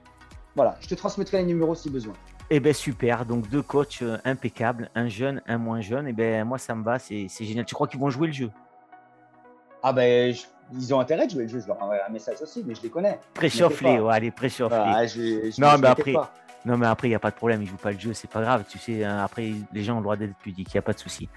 Voilà, 0.57 0.77
je 0.81 0.89
te 0.89 0.95
transmettrai 0.97 1.39
les 1.39 1.45
numéros 1.45 1.77
si 1.77 1.89
besoin. 1.91 2.13
Eh 2.53 2.59
ben 2.59 2.73
super, 2.75 3.25
donc 3.25 3.49
deux 3.49 3.63
coachs 3.63 4.03
euh, 4.03 4.19
impeccables, 4.25 4.91
un 4.97 5.07
jeune, 5.09 5.41
un 5.47 5.57
moins 5.59 5.81
jeune. 5.81 6.09
Eh 6.09 6.13
ben 6.13 6.45
moi 6.45 6.59
ça 6.59 6.75
me 6.75 6.83
va, 6.83 6.99
c'est 6.99 7.29
génial. 7.41 7.65
Tu 7.65 7.75
crois 7.75 7.87
qu'ils 7.87 8.01
vont 8.01 8.11
jouer 8.11 8.27
le 8.27 8.33
jeu? 8.33 8.51
Ah 9.83 9.93
ben, 9.93 10.35
je- 10.35 10.43
ils 10.73 10.93
ont 10.95 11.01
intérêt 11.01 11.27
de 11.27 11.33
jouer 11.33 11.45
le 11.45 11.49
jeu, 11.49 11.61
je 11.61 11.67
leur 11.69 11.81
enverrai 11.83 12.03
un 12.07 12.13
message 12.13 12.37
aussi, 12.43 12.63
mais 12.67 12.75
je 12.75 12.83
les 12.83 12.91
connais. 12.91 13.19
Préchauffe-les, 13.35 14.01
ouais, 14.01 14.13
allez, 14.15 14.31
préchauffe-les. 14.33 15.09
Je- 15.09 15.61
Non, 15.61 15.79
mais 15.79 15.89
après- 15.89 16.13
pas. 16.13 16.33
Non, 16.67 16.77
mais 16.77 16.87
après, 16.87 17.07
il 17.09 17.13
n'y 17.13 17.15
a 17.15 17.21
pas 17.21 17.31
de 17.31 17.37
problème, 17.37 17.63
ils 17.63 17.69
jouent 17.69 17.77
pas 17.77 17.91
le 17.93 17.99
jeu, 17.99 18.13
c'est 18.13 18.29
pas 18.29 18.43
grave, 18.43 18.65
tu 18.69 18.79
sais, 18.79 19.03
hein, 19.03 19.19
après, 19.25 19.53
les 19.73 19.83
gens 19.83 19.95
ont 19.95 19.99
le 19.99 20.03
droit 20.03 20.17
d'être 20.17 20.35
pudiques, 20.37 20.69
il 20.75 20.77
n'y 20.77 20.81
a 20.81 20.83
pas 20.83 20.93
de 20.93 20.99
souci. 20.99 21.29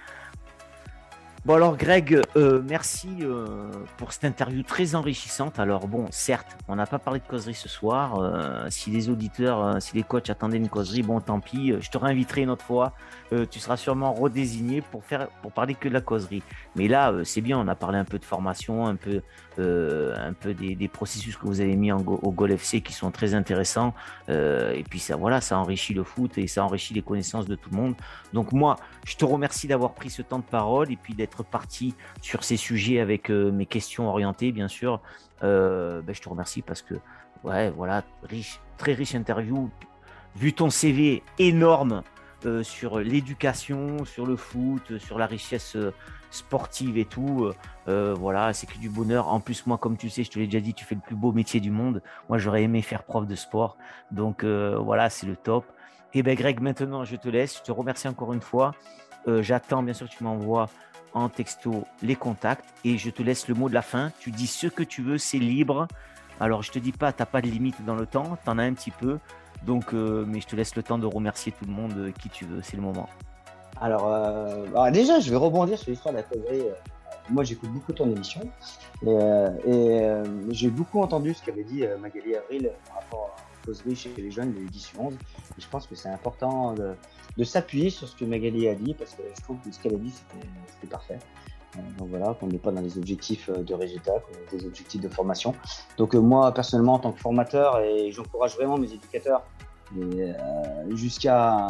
Bon, 1.45 1.55
alors, 1.55 1.75
Greg, 1.75 2.21
euh, 2.37 2.61
merci 2.69 3.17
euh, 3.19 3.69
pour 3.97 4.13
cette 4.13 4.23
interview 4.23 4.63
très 4.63 4.95
enrichissante. 4.95 5.59
Alors, 5.59 5.89
bon, 5.89 6.05
certes, 6.09 6.55
on 6.69 6.77
n'a 6.77 6.85
pas 6.85 6.99
parlé 6.99 7.19
de 7.19 7.27
causerie 7.27 7.53
ce 7.53 7.67
soir. 7.67 8.17
euh, 8.17 8.67
si 8.69 8.91
les 8.91 9.09
auditeurs, 9.09 9.81
si 9.81 9.93
les 9.93 10.03
coachs 10.03 10.29
attendaient 10.29 10.55
une 10.55 10.69
causerie, 10.69 11.01
bon, 11.03 11.19
tant 11.19 11.41
pis, 11.41 11.73
je 11.81 11.89
te 11.89 11.97
réinviterai 11.97 12.43
une 12.43 12.49
autre 12.49 12.63
fois. 12.63 12.93
Tu 13.51 13.59
seras 13.59 13.75
sûrement 13.75 14.13
redésigné 14.13 14.81
pour, 14.81 15.03
faire, 15.03 15.27
pour 15.41 15.51
parler 15.51 15.73
que 15.73 15.89
de 15.89 15.93
la 15.93 16.01
causerie. 16.01 16.43
Mais 16.77 16.87
là, 16.87 17.11
c'est 17.25 17.41
bien, 17.41 17.57
on 17.57 17.67
a 17.67 17.75
parlé 17.75 17.97
un 17.97 18.05
peu 18.05 18.19
de 18.19 18.25
formation, 18.25 18.85
un 18.85 18.95
peu, 18.95 19.21
euh, 19.59 20.15
un 20.17 20.33
peu 20.33 20.53
des, 20.53 20.87
processus 20.87 21.37
que 21.37 21.45
vous 21.45 21.61
avez 21.61 21.75
mis 21.75 21.91
au 21.91 21.99
Goal 21.99 22.51
FC 22.51 22.81
qui 22.81 22.93
sont 22.93 23.11
très 23.11 23.33
intéressants. 23.33 23.93
Euh, 24.29 24.73
et 24.73 24.83
puis 24.83 24.99
ça, 24.99 25.15
voilà, 25.15 25.41
ça 25.41 25.57
enrichit 25.57 25.93
le 25.93 26.03
foot 26.03 26.37
et 26.37 26.47
ça 26.47 26.63
enrichit 26.63 26.93
les 26.93 27.01
connaissances 27.01 27.45
de 27.45 27.55
tout 27.55 27.69
le 27.69 27.77
monde. 27.77 27.95
Donc 28.33 28.51
moi, 28.51 28.77
je 29.05 29.15
te 29.15 29.25
remercie 29.25 29.67
d'avoir 29.67 29.93
pris 29.93 30.09
ce 30.09 30.21
temps 30.21 30.39
de 30.39 30.43
parole 30.43 30.91
et 30.91 30.97
puis 30.97 31.13
d'être 31.13 31.43
parti 31.43 31.93
sur 32.21 32.43
ces 32.43 32.57
sujets 32.57 32.99
avec 32.99 33.29
euh, 33.29 33.51
mes 33.51 33.65
questions 33.65 34.07
orientées, 34.09 34.51
bien 34.51 34.67
sûr. 34.67 35.01
Ben, 35.41 36.03
je 36.07 36.21
te 36.21 36.29
remercie 36.29 36.61
parce 36.61 36.81
que, 36.81 36.95
ouais, 37.43 37.69
voilà, 37.69 38.03
riche, 38.23 38.61
très 38.77 38.93
riche 38.93 39.13
interview. 39.13 39.69
Vu 40.37 40.53
ton 40.53 40.69
CV 40.69 41.21
énorme 41.37 42.01
euh, 42.45 42.63
sur 42.63 42.99
l'éducation, 42.99 44.05
sur 44.05 44.25
le 44.25 44.35
foot, 44.35 44.97
sur 44.97 45.17
la 45.17 45.25
richesse 45.25 45.75
euh, 45.75 45.93
sportive 46.33 46.97
et 46.97 47.05
tout, 47.05 47.45
euh, 47.45 47.55
euh, 47.87 48.13
voilà, 48.17 48.53
c'est 48.53 48.67
que 48.67 48.77
du 48.77 48.89
bonheur. 48.89 49.27
En 49.27 49.39
plus, 49.39 49.65
moi, 49.67 49.77
comme 49.77 49.97
tu 49.97 50.09
sais, 50.09 50.23
je 50.23 50.31
te 50.31 50.39
l'ai 50.39 50.47
déjà 50.47 50.59
dit, 50.59 50.73
tu 50.73 50.83
fais 50.83 50.95
le 50.95 51.01
plus 51.01 51.15
beau 51.15 51.31
métier 51.31 51.59
du 51.59 51.71
monde. 51.71 52.01
Moi, 52.27 52.37
j'aurais 52.37 52.63
aimé 52.63 52.81
faire 52.81 53.03
prof 53.03 53.27
de 53.27 53.35
sport. 53.35 53.77
Donc 54.11 54.43
euh, 54.43 54.77
voilà, 54.77 55.09
c'est 55.09 55.27
le 55.27 55.35
top. 55.35 55.65
Et 56.13 56.23
ben 56.23 56.35
Greg, 56.35 56.59
maintenant, 56.59 57.05
je 57.05 57.15
te 57.15 57.29
laisse. 57.29 57.57
Je 57.57 57.63
te 57.63 57.71
remercie 57.71 58.07
encore 58.07 58.33
une 58.33 58.41
fois. 58.41 58.73
Euh, 59.27 59.41
J'attends, 59.41 59.83
bien 59.83 59.93
sûr, 59.93 60.09
tu 60.09 60.23
m'envoies 60.23 60.69
en 61.13 61.29
texto 61.29 61.85
les 62.01 62.15
contacts 62.15 62.65
et 62.83 62.97
je 62.97 63.09
te 63.11 63.21
laisse 63.21 63.47
le 63.47 63.53
mot 63.53 63.69
de 63.69 63.73
la 63.73 63.83
fin. 63.83 64.11
Tu 64.19 64.31
dis 64.31 64.47
ce 64.47 64.67
que 64.67 64.83
tu 64.83 65.01
veux, 65.01 65.17
c'est 65.17 65.37
libre. 65.37 65.87
Alors, 66.39 66.63
je 66.63 66.71
te 66.71 66.79
dis 66.79 66.91
pas, 66.91 67.13
tu 67.13 67.21
n'as 67.21 67.27
pas 67.27 67.41
de 67.41 67.47
limite 67.47 67.85
dans 67.85 67.95
le 67.95 68.07
temps, 68.07 68.37
tu 68.43 68.49
en 68.49 68.57
as 68.57 68.63
un 68.63 68.73
petit 68.73 68.91
peu. 68.91 69.19
Donc, 69.65 69.93
euh, 69.93 70.25
mais 70.27 70.41
je 70.41 70.47
te 70.47 70.55
laisse 70.55 70.75
le 70.75 70.83
temps 70.83 70.97
de 70.97 71.05
remercier 71.05 71.51
tout 71.51 71.65
le 71.65 71.71
monde 71.71 71.93
euh, 71.97 72.11
qui 72.11 72.29
tu 72.29 72.45
veux. 72.45 72.61
C'est 72.61 72.75
le 72.75 72.83
moment. 72.83 73.07
Alors, 73.79 74.07
euh, 74.07 74.65
alors 74.67 74.91
déjà, 74.91 75.19
je 75.19 75.29
vais 75.29 75.35
rebondir 75.35 75.77
sur 75.77 75.89
l'histoire 75.89 76.13
de 76.13 76.19
la 76.19 76.23
causerie. 76.23 76.63
Moi, 77.29 77.43
j'écoute 77.45 77.69
beaucoup 77.69 77.93
ton 77.93 78.09
émission 78.09 78.41
et, 79.05 80.21
j'ai 80.49 80.69
beaucoup 80.69 81.01
entendu 81.01 81.33
ce 81.33 81.43
qu'avait 81.43 81.63
dit 81.63 81.83
Magali 82.01 82.35
Avril 82.35 82.69
par 82.85 82.97
rapport 82.97 83.35
aux 83.61 83.65
causeries 83.67 83.95
chez 83.95 84.13
les 84.17 84.29
jeunes 84.29 84.53
de 84.53 84.59
l'édition 84.59 85.07
11. 85.07 85.13
Et 85.13 85.61
je 85.61 85.67
pense 85.69 85.87
que 85.87 85.95
c'est 85.95 86.09
important 86.09 86.73
de, 86.73 87.43
s'appuyer 87.45 87.89
sur 87.89 88.09
ce 88.09 88.15
que 88.17 88.25
Magali 88.25 88.67
a 88.67 88.75
dit 88.75 88.93
parce 88.93 89.13
que 89.13 89.21
je 89.33 89.41
trouve 89.41 89.57
que 89.59 89.71
ce 89.71 89.79
qu'elle 89.79 89.95
a 89.95 89.97
dit, 89.97 90.11
c'était 90.11 90.87
parfait. 90.87 91.19
Donc 91.97 92.09
voilà, 92.09 92.35
qu'on 92.39 92.47
n'est 92.47 92.59
pas 92.59 92.71
dans 92.71 92.81
des 92.81 92.97
objectifs 92.97 93.49
euh, 93.49 93.63
de 93.63 93.73
résultats, 93.73 94.21
des 94.51 94.65
objectifs 94.65 95.01
de 95.01 95.09
formation. 95.09 95.55
Donc 95.97 96.15
euh, 96.15 96.19
moi, 96.19 96.53
personnellement, 96.53 96.93
en 96.93 96.99
tant 96.99 97.11
que 97.11 97.19
formateur, 97.19 97.79
et 97.79 98.11
j'encourage 98.11 98.55
vraiment 98.55 98.77
mes 98.77 98.91
éducateurs 98.93 99.43
euh, 99.97 100.33
jusqu'à 100.95 101.67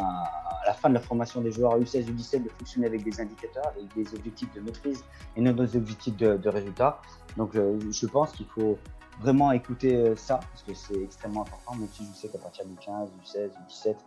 la 0.65 0.73
fin 0.73 0.89
de 0.89 0.93
la 0.93 0.99
formation 0.99 1.41
des 1.41 1.51
joueurs 1.51 1.79
U16, 1.79 2.05
U17 2.05 2.43
de 2.43 2.49
fonctionner 2.49 2.87
avec 2.87 3.03
des 3.03 3.19
indicateurs, 3.19 3.67
avec 3.67 3.93
des 3.95 4.13
objectifs 4.15 4.53
de 4.53 4.61
maîtrise 4.61 5.03
et 5.35 5.41
non 5.41 5.51
des 5.51 5.75
objectifs 5.75 6.15
de, 6.15 6.37
de 6.37 6.49
résultats. 6.49 7.01
Donc 7.35 7.53
je 7.55 8.05
pense 8.05 8.31
qu'il 8.31 8.45
faut 8.45 8.77
vraiment 9.19 9.51
écouter 9.51 10.13
ça 10.15 10.39
parce 10.51 10.63
que 10.63 10.73
c'est 10.73 11.01
extrêmement 11.01 11.41
important, 11.41 11.75
même 11.75 11.89
si 11.91 12.05
je 12.05 12.13
sais 12.13 12.29
qu'à 12.29 12.37
partir 12.37 12.65
du 12.65 12.75
15, 12.75 13.11
du 13.11 13.25
16, 13.25 13.51
du 13.51 13.57
17, 13.67 13.97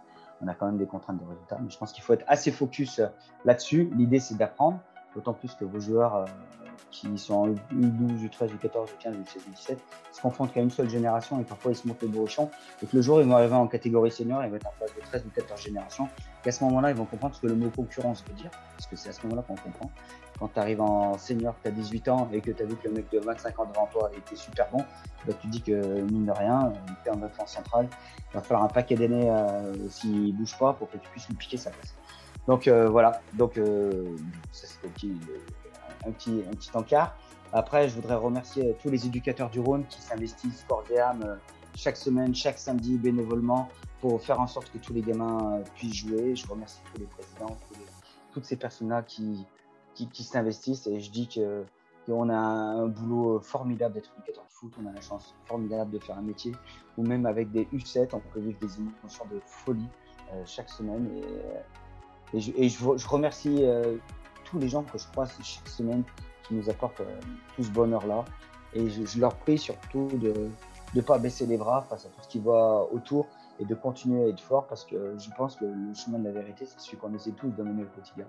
on 0.41 0.49
a 0.49 0.55
quand 0.55 0.67
même 0.67 0.79
des 0.79 0.87
contraintes 0.87 1.21
de 1.21 1.29
résultats. 1.29 1.59
Mais 1.63 1.69
je 1.69 1.77
pense 1.77 1.93
qu'il 1.93 2.03
faut 2.03 2.15
être 2.15 2.25
assez 2.27 2.51
focus 2.51 3.03
là-dessus. 3.45 3.91
L'idée 3.97 4.21
c'est 4.21 4.37
d'apprendre, 4.37 4.81
d'autant 5.17 5.33
plus 5.33 5.53
que 5.55 5.65
vos 5.65 5.81
joueurs 5.81 6.15
euh, 6.15 6.25
qui 6.91 7.19
sont 7.19 7.35
en 7.35 7.49
U12, 7.49 8.29
U13, 8.29 8.51
U14, 8.57 8.89
U15, 9.01 9.15
U16, 9.15 9.39
U17 9.53 9.77
se 10.13 10.21
confrontent 10.21 10.53
qu'à 10.53 10.61
une 10.61 10.71
seule 10.71 10.89
génération 10.89 11.41
et 11.41 11.45
parfois 11.45 11.73
ils 11.73 11.77
se 11.77 11.87
montent 11.89 12.03
le 12.03 12.09
bourrichon. 12.09 12.51
Et 12.83 12.87
que 12.87 12.95
le 12.95 13.03
jour 13.03 13.21
ils 13.21 13.27
vont 13.27 13.37
arriver 13.37 13.55
en 13.55 13.67
catégorie 13.67 14.11
senior, 14.11 14.45
ils 14.45 14.51
vont 14.51 14.57
être 14.57 14.67
en 14.67 14.75
phase 14.79 14.95
de 14.95 15.01
13 15.01 15.25
ou 15.27 15.31
14 15.31 15.61
générations. 15.61 16.09
Et 16.45 16.49
à 16.51 16.53
ce 16.53 16.63
moment-là, 16.65 16.91
ils 16.91 16.97
vont 16.97 17.07
comprendre 17.07 17.35
ce 17.35 17.41
que 17.41 17.49
le 17.49 17.57
mot 17.57 17.71
concurrence 17.71 18.25
veut 18.29 18.35
dire, 18.35 18.51
parce 18.77 18.87
que 18.87 18.95
c'est 18.95 19.09
à 19.09 19.13
ce 19.13 19.23
moment-là 19.25 19.43
qu'on 19.43 19.57
comprend. 19.57 19.91
Quand 20.39 20.49
tu 20.49 20.61
arrives 20.61 20.81
en 20.81 21.19
senior, 21.19 21.57
que 21.57 21.63
tu 21.63 21.69
as 21.69 21.73
18 21.73 22.09
ans 22.09 22.29
et 22.33 22.41
que 22.41 22.53
tu 22.53 22.63
as 22.63 22.67
vu 22.67 22.77
que 22.77 22.89
le 22.89 22.95
mec 22.95 23.11
de 23.11 23.19
25 23.19 23.59
ans 23.59 23.67
devant 23.67 23.87
toi 23.87 24.11
était 24.17 24.37
super 24.37 24.69
bon, 24.71 24.85
bah, 25.27 25.33
tu 25.41 25.49
dis 25.49 25.61
que 25.61 26.03
mine 26.03 26.27
de 26.27 26.31
rien, 26.31 26.73
tu 27.03 27.09
es 27.09 27.13
en 27.13 27.17
défense 27.17 27.53
centrale, 27.53 27.89
il 28.31 28.35
va 28.35 28.43
falloir 28.43 28.65
un 28.65 28.69
paquet 28.69 28.95
d'années 28.95 29.29
euh, 29.29 29.89
s'il 29.89 30.27
ne 30.27 30.33
bouge 30.33 30.57
pas 30.59 30.73
pour 30.73 30.89
que 30.91 30.99
tu 30.99 31.09
puisses 31.11 31.29
lui 31.29 31.35
piquer 31.35 31.57
sa 31.57 31.71
place. 31.71 31.95
Donc 32.47 32.69
euh, 32.69 32.89
voilà, 32.89 33.21
donc 33.35 33.59
euh, 33.59 34.17
ça 34.53 34.67
c'était 34.67 34.87
un 34.87 34.91
petit, 34.91 35.13
un, 36.07 36.13
petit, 36.13 36.43
un 36.49 36.55
petit 36.55 36.71
encart. 36.75 37.17
Après, 37.53 37.89
je 37.89 37.95
voudrais 37.95 38.15
remercier 38.15 38.77
tous 38.83 38.91
les 38.91 39.07
éducateurs 39.07 39.51
du 39.51 39.61
Rhône 39.61 39.85
qui 39.87 40.01
s'investissent 40.01 40.65
corps 40.69 40.85
et 40.91 40.99
âme 40.99 41.23
euh, 41.25 41.37
chaque 41.75 41.97
semaine, 41.97 42.35
chaque 42.35 42.59
samedi 42.59 42.99
bénévolement 42.99 43.69
pour 44.01 44.21
faire 44.23 44.41
en 44.41 44.47
sorte 44.47 44.71
que 44.71 44.79
tous 44.79 44.93
les 44.93 45.03
gamins 45.03 45.61
puissent 45.75 45.95
jouer. 45.95 46.37
Je 46.37 46.47
remercie 46.47 46.81
tous 46.93 47.01
les 47.01 47.07
présidents, 47.07 47.57
toutes 48.33 48.45
ces 48.45 48.57
personnes-là 48.57 49.03
qui, 49.03 49.45
qui, 49.95 50.09
qui 50.09 50.23
s'investissent 50.23 50.87
et 50.87 51.01
je 51.01 51.11
dis 51.11 51.29
que 51.29 51.65
qu'on 52.07 52.29
a 52.29 52.37
un 52.37 52.87
boulot 52.87 53.41
formidable 53.41 53.95
d'être 53.95 54.13
éducateur 54.17 54.45
de 54.45 54.53
foot, 54.53 54.73
on 54.81 54.87
a 54.87 54.93
la 54.93 55.01
chance 55.01 55.35
formidable 55.45 55.91
de 55.91 55.99
faire 55.99 56.17
un 56.17 56.23
métier, 56.23 56.53
ou 56.97 57.03
même 57.03 57.27
avec 57.27 57.51
des 57.51 57.65
U7, 57.73 58.11
on 58.13 58.21
peut 58.21 58.39
vivre 58.39 58.61
des 58.61 58.77
émotions 58.77 59.25
de 59.29 59.41
folie 59.45 59.89
euh, 60.33 60.43
chaque 60.47 60.71
semaine. 60.71 61.09
Et, 62.35 62.69
je, 62.69 63.09
remercie 63.09 63.65
euh, 63.65 63.97
tous 64.45 64.59
les 64.59 64.69
gens 64.69 64.83
que 64.83 64.99
je 64.99 65.07
croise 65.09 65.33
chaque 65.43 65.69
semaine 65.69 66.03
qui 66.47 66.55
nous 66.55 66.69
apportent 66.69 67.01
euh, 67.01 67.21
tout 67.55 67.63
ce 67.63 67.71
bonheur-là. 67.71 68.25
Et 68.75 68.89
je, 68.91 69.21
leur 69.21 69.35
prie 69.35 69.59
surtout 69.59 70.09
de 70.15 70.51
ne 70.95 71.01
pas 71.01 71.19
baisser 71.19 71.47
les 71.47 71.57
bras 71.57 71.83
face 71.89 72.05
à 72.07 72.09
tout 72.09 72.23
ce 72.23 72.29
qu'ils 72.29 72.43
voient 72.43 72.93
autour 72.93 73.27
et 73.59 73.65
de 73.65 73.75
continuer 73.75 74.25
à 74.25 74.29
être 74.29 74.41
fort 74.41 74.67
parce 74.67 74.85
que 74.85 75.17
je 75.19 75.31
pense 75.37 75.57
que 75.57 75.65
le 75.65 75.95
chemin 75.95 76.19
de 76.19 76.25
la 76.25 76.33
vérité, 76.33 76.67
c'est 76.67 76.79
celui 76.81 76.99
qu'on 76.99 77.15
essaie 77.15 77.31
tous 77.31 77.49
de 77.49 77.63
mener 77.63 77.85
au 77.85 77.87
quotidien. 77.87 78.27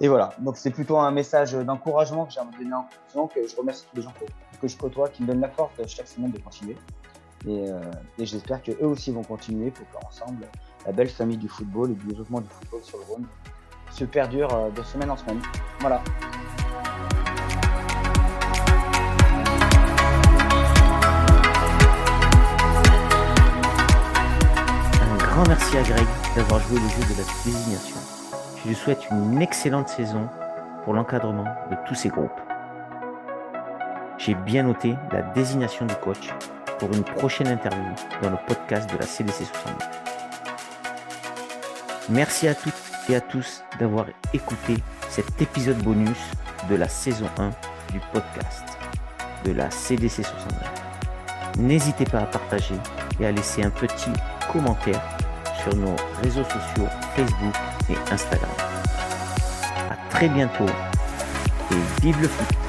Et 0.00 0.08
voilà, 0.08 0.30
donc 0.40 0.56
c'est 0.56 0.70
plutôt 0.70 0.98
un 0.98 1.10
message 1.12 1.52
d'encouragement 1.52 2.26
que 2.26 2.32
j'ai 2.32 2.40
envie 2.40 2.50
de 2.52 2.64
donner 2.64 2.74
en 2.74 2.82
conclusion, 2.82 3.28
que 3.28 3.48
je 3.48 3.56
remercie 3.56 3.86
tous 3.88 3.96
les 3.96 4.02
gens 4.02 4.12
que, 4.18 4.58
que, 4.58 4.68
je 4.68 4.76
côtoie, 4.76 5.08
qui 5.08 5.22
me 5.22 5.28
donnent 5.28 5.40
la 5.40 5.48
force 5.48 5.72
chaque 5.86 6.08
semaine 6.08 6.32
de 6.32 6.38
continuer. 6.38 6.76
Et, 7.46 7.70
euh, 7.70 7.80
et 8.18 8.26
j'espère 8.26 8.62
qu'eux 8.62 8.84
aussi 8.84 9.12
vont 9.12 9.22
continuer 9.22 9.70
pour 9.70 9.88
qu'ensemble, 9.90 10.46
la 10.86 10.92
belle 10.92 11.08
famille 11.08 11.36
du 11.36 11.48
football 11.48 11.90
et 11.90 11.94
du 11.94 12.06
développement 12.06 12.40
du 12.40 12.48
football 12.48 12.80
sur 12.82 12.98
le 12.98 13.04
Rhône 13.04 13.26
se 13.90 14.04
perdure 14.04 14.70
de 14.74 14.82
semaine 14.82 15.10
en 15.10 15.16
semaine. 15.16 15.40
Voilà. 15.80 16.02
Un 25.02 25.16
grand 25.18 25.46
merci 25.46 25.76
à 25.76 25.82
Greg 25.82 26.06
d'avoir 26.34 26.60
joué 26.60 26.80
le 26.80 26.88
jeu 26.88 27.14
de 27.14 27.18
la 27.18 27.24
désignation. 27.44 27.96
Je 28.62 28.68
lui 28.68 28.74
souhaite 28.74 29.06
une 29.10 29.42
excellente 29.42 29.88
saison 29.88 30.28
pour 30.84 30.94
l'encadrement 30.94 31.44
de 31.70 31.76
tous 31.86 31.94
ces 31.94 32.08
groupes. 32.08 32.30
J'ai 34.18 34.34
bien 34.34 34.62
noté 34.62 34.94
la 35.10 35.22
désignation 35.22 35.84
du 35.84 35.94
coach 35.96 36.32
pour 36.78 36.92
une 36.92 37.04
prochaine 37.04 37.48
interview 37.48 37.92
dans 38.22 38.30
le 38.30 38.36
podcast 38.46 38.90
de 38.90 38.96
la 38.96 39.06
CDC 39.06 39.44
69. 39.44 40.11
Merci 42.08 42.48
à 42.48 42.54
toutes 42.54 42.74
et 43.08 43.14
à 43.14 43.20
tous 43.20 43.62
d'avoir 43.78 44.06
écouté 44.34 44.76
cet 45.08 45.40
épisode 45.40 45.78
bonus 45.78 46.18
de 46.68 46.74
la 46.74 46.88
saison 46.88 47.28
1 47.38 47.50
du 47.92 48.00
podcast 48.12 48.64
de 49.44 49.52
la 49.52 49.70
CDC 49.70 50.24
69. 50.24 50.82
N'hésitez 51.58 52.04
pas 52.04 52.20
à 52.20 52.26
partager 52.26 52.74
et 53.20 53.26
à 53.26 53.30
laisser 53.30 53.62
un 53.62 53.70
petit 53.70 54.10
commentaire 54.50 55.00
sur 55.62 55.76
nos 55.76 55.94
réseaux 56.22 56.44
sociaux 56.44 56.88
Facebook 57.14 57.54
et 57.88 58.12
Instagram. 58.12 58.50
À 59.90 60.10
très 60.10 60.28
bientôt 60.28 60.66
et 61.70 62.02
vive 62.02 62.20
le 62.20 62.28
foot 62.28 62.61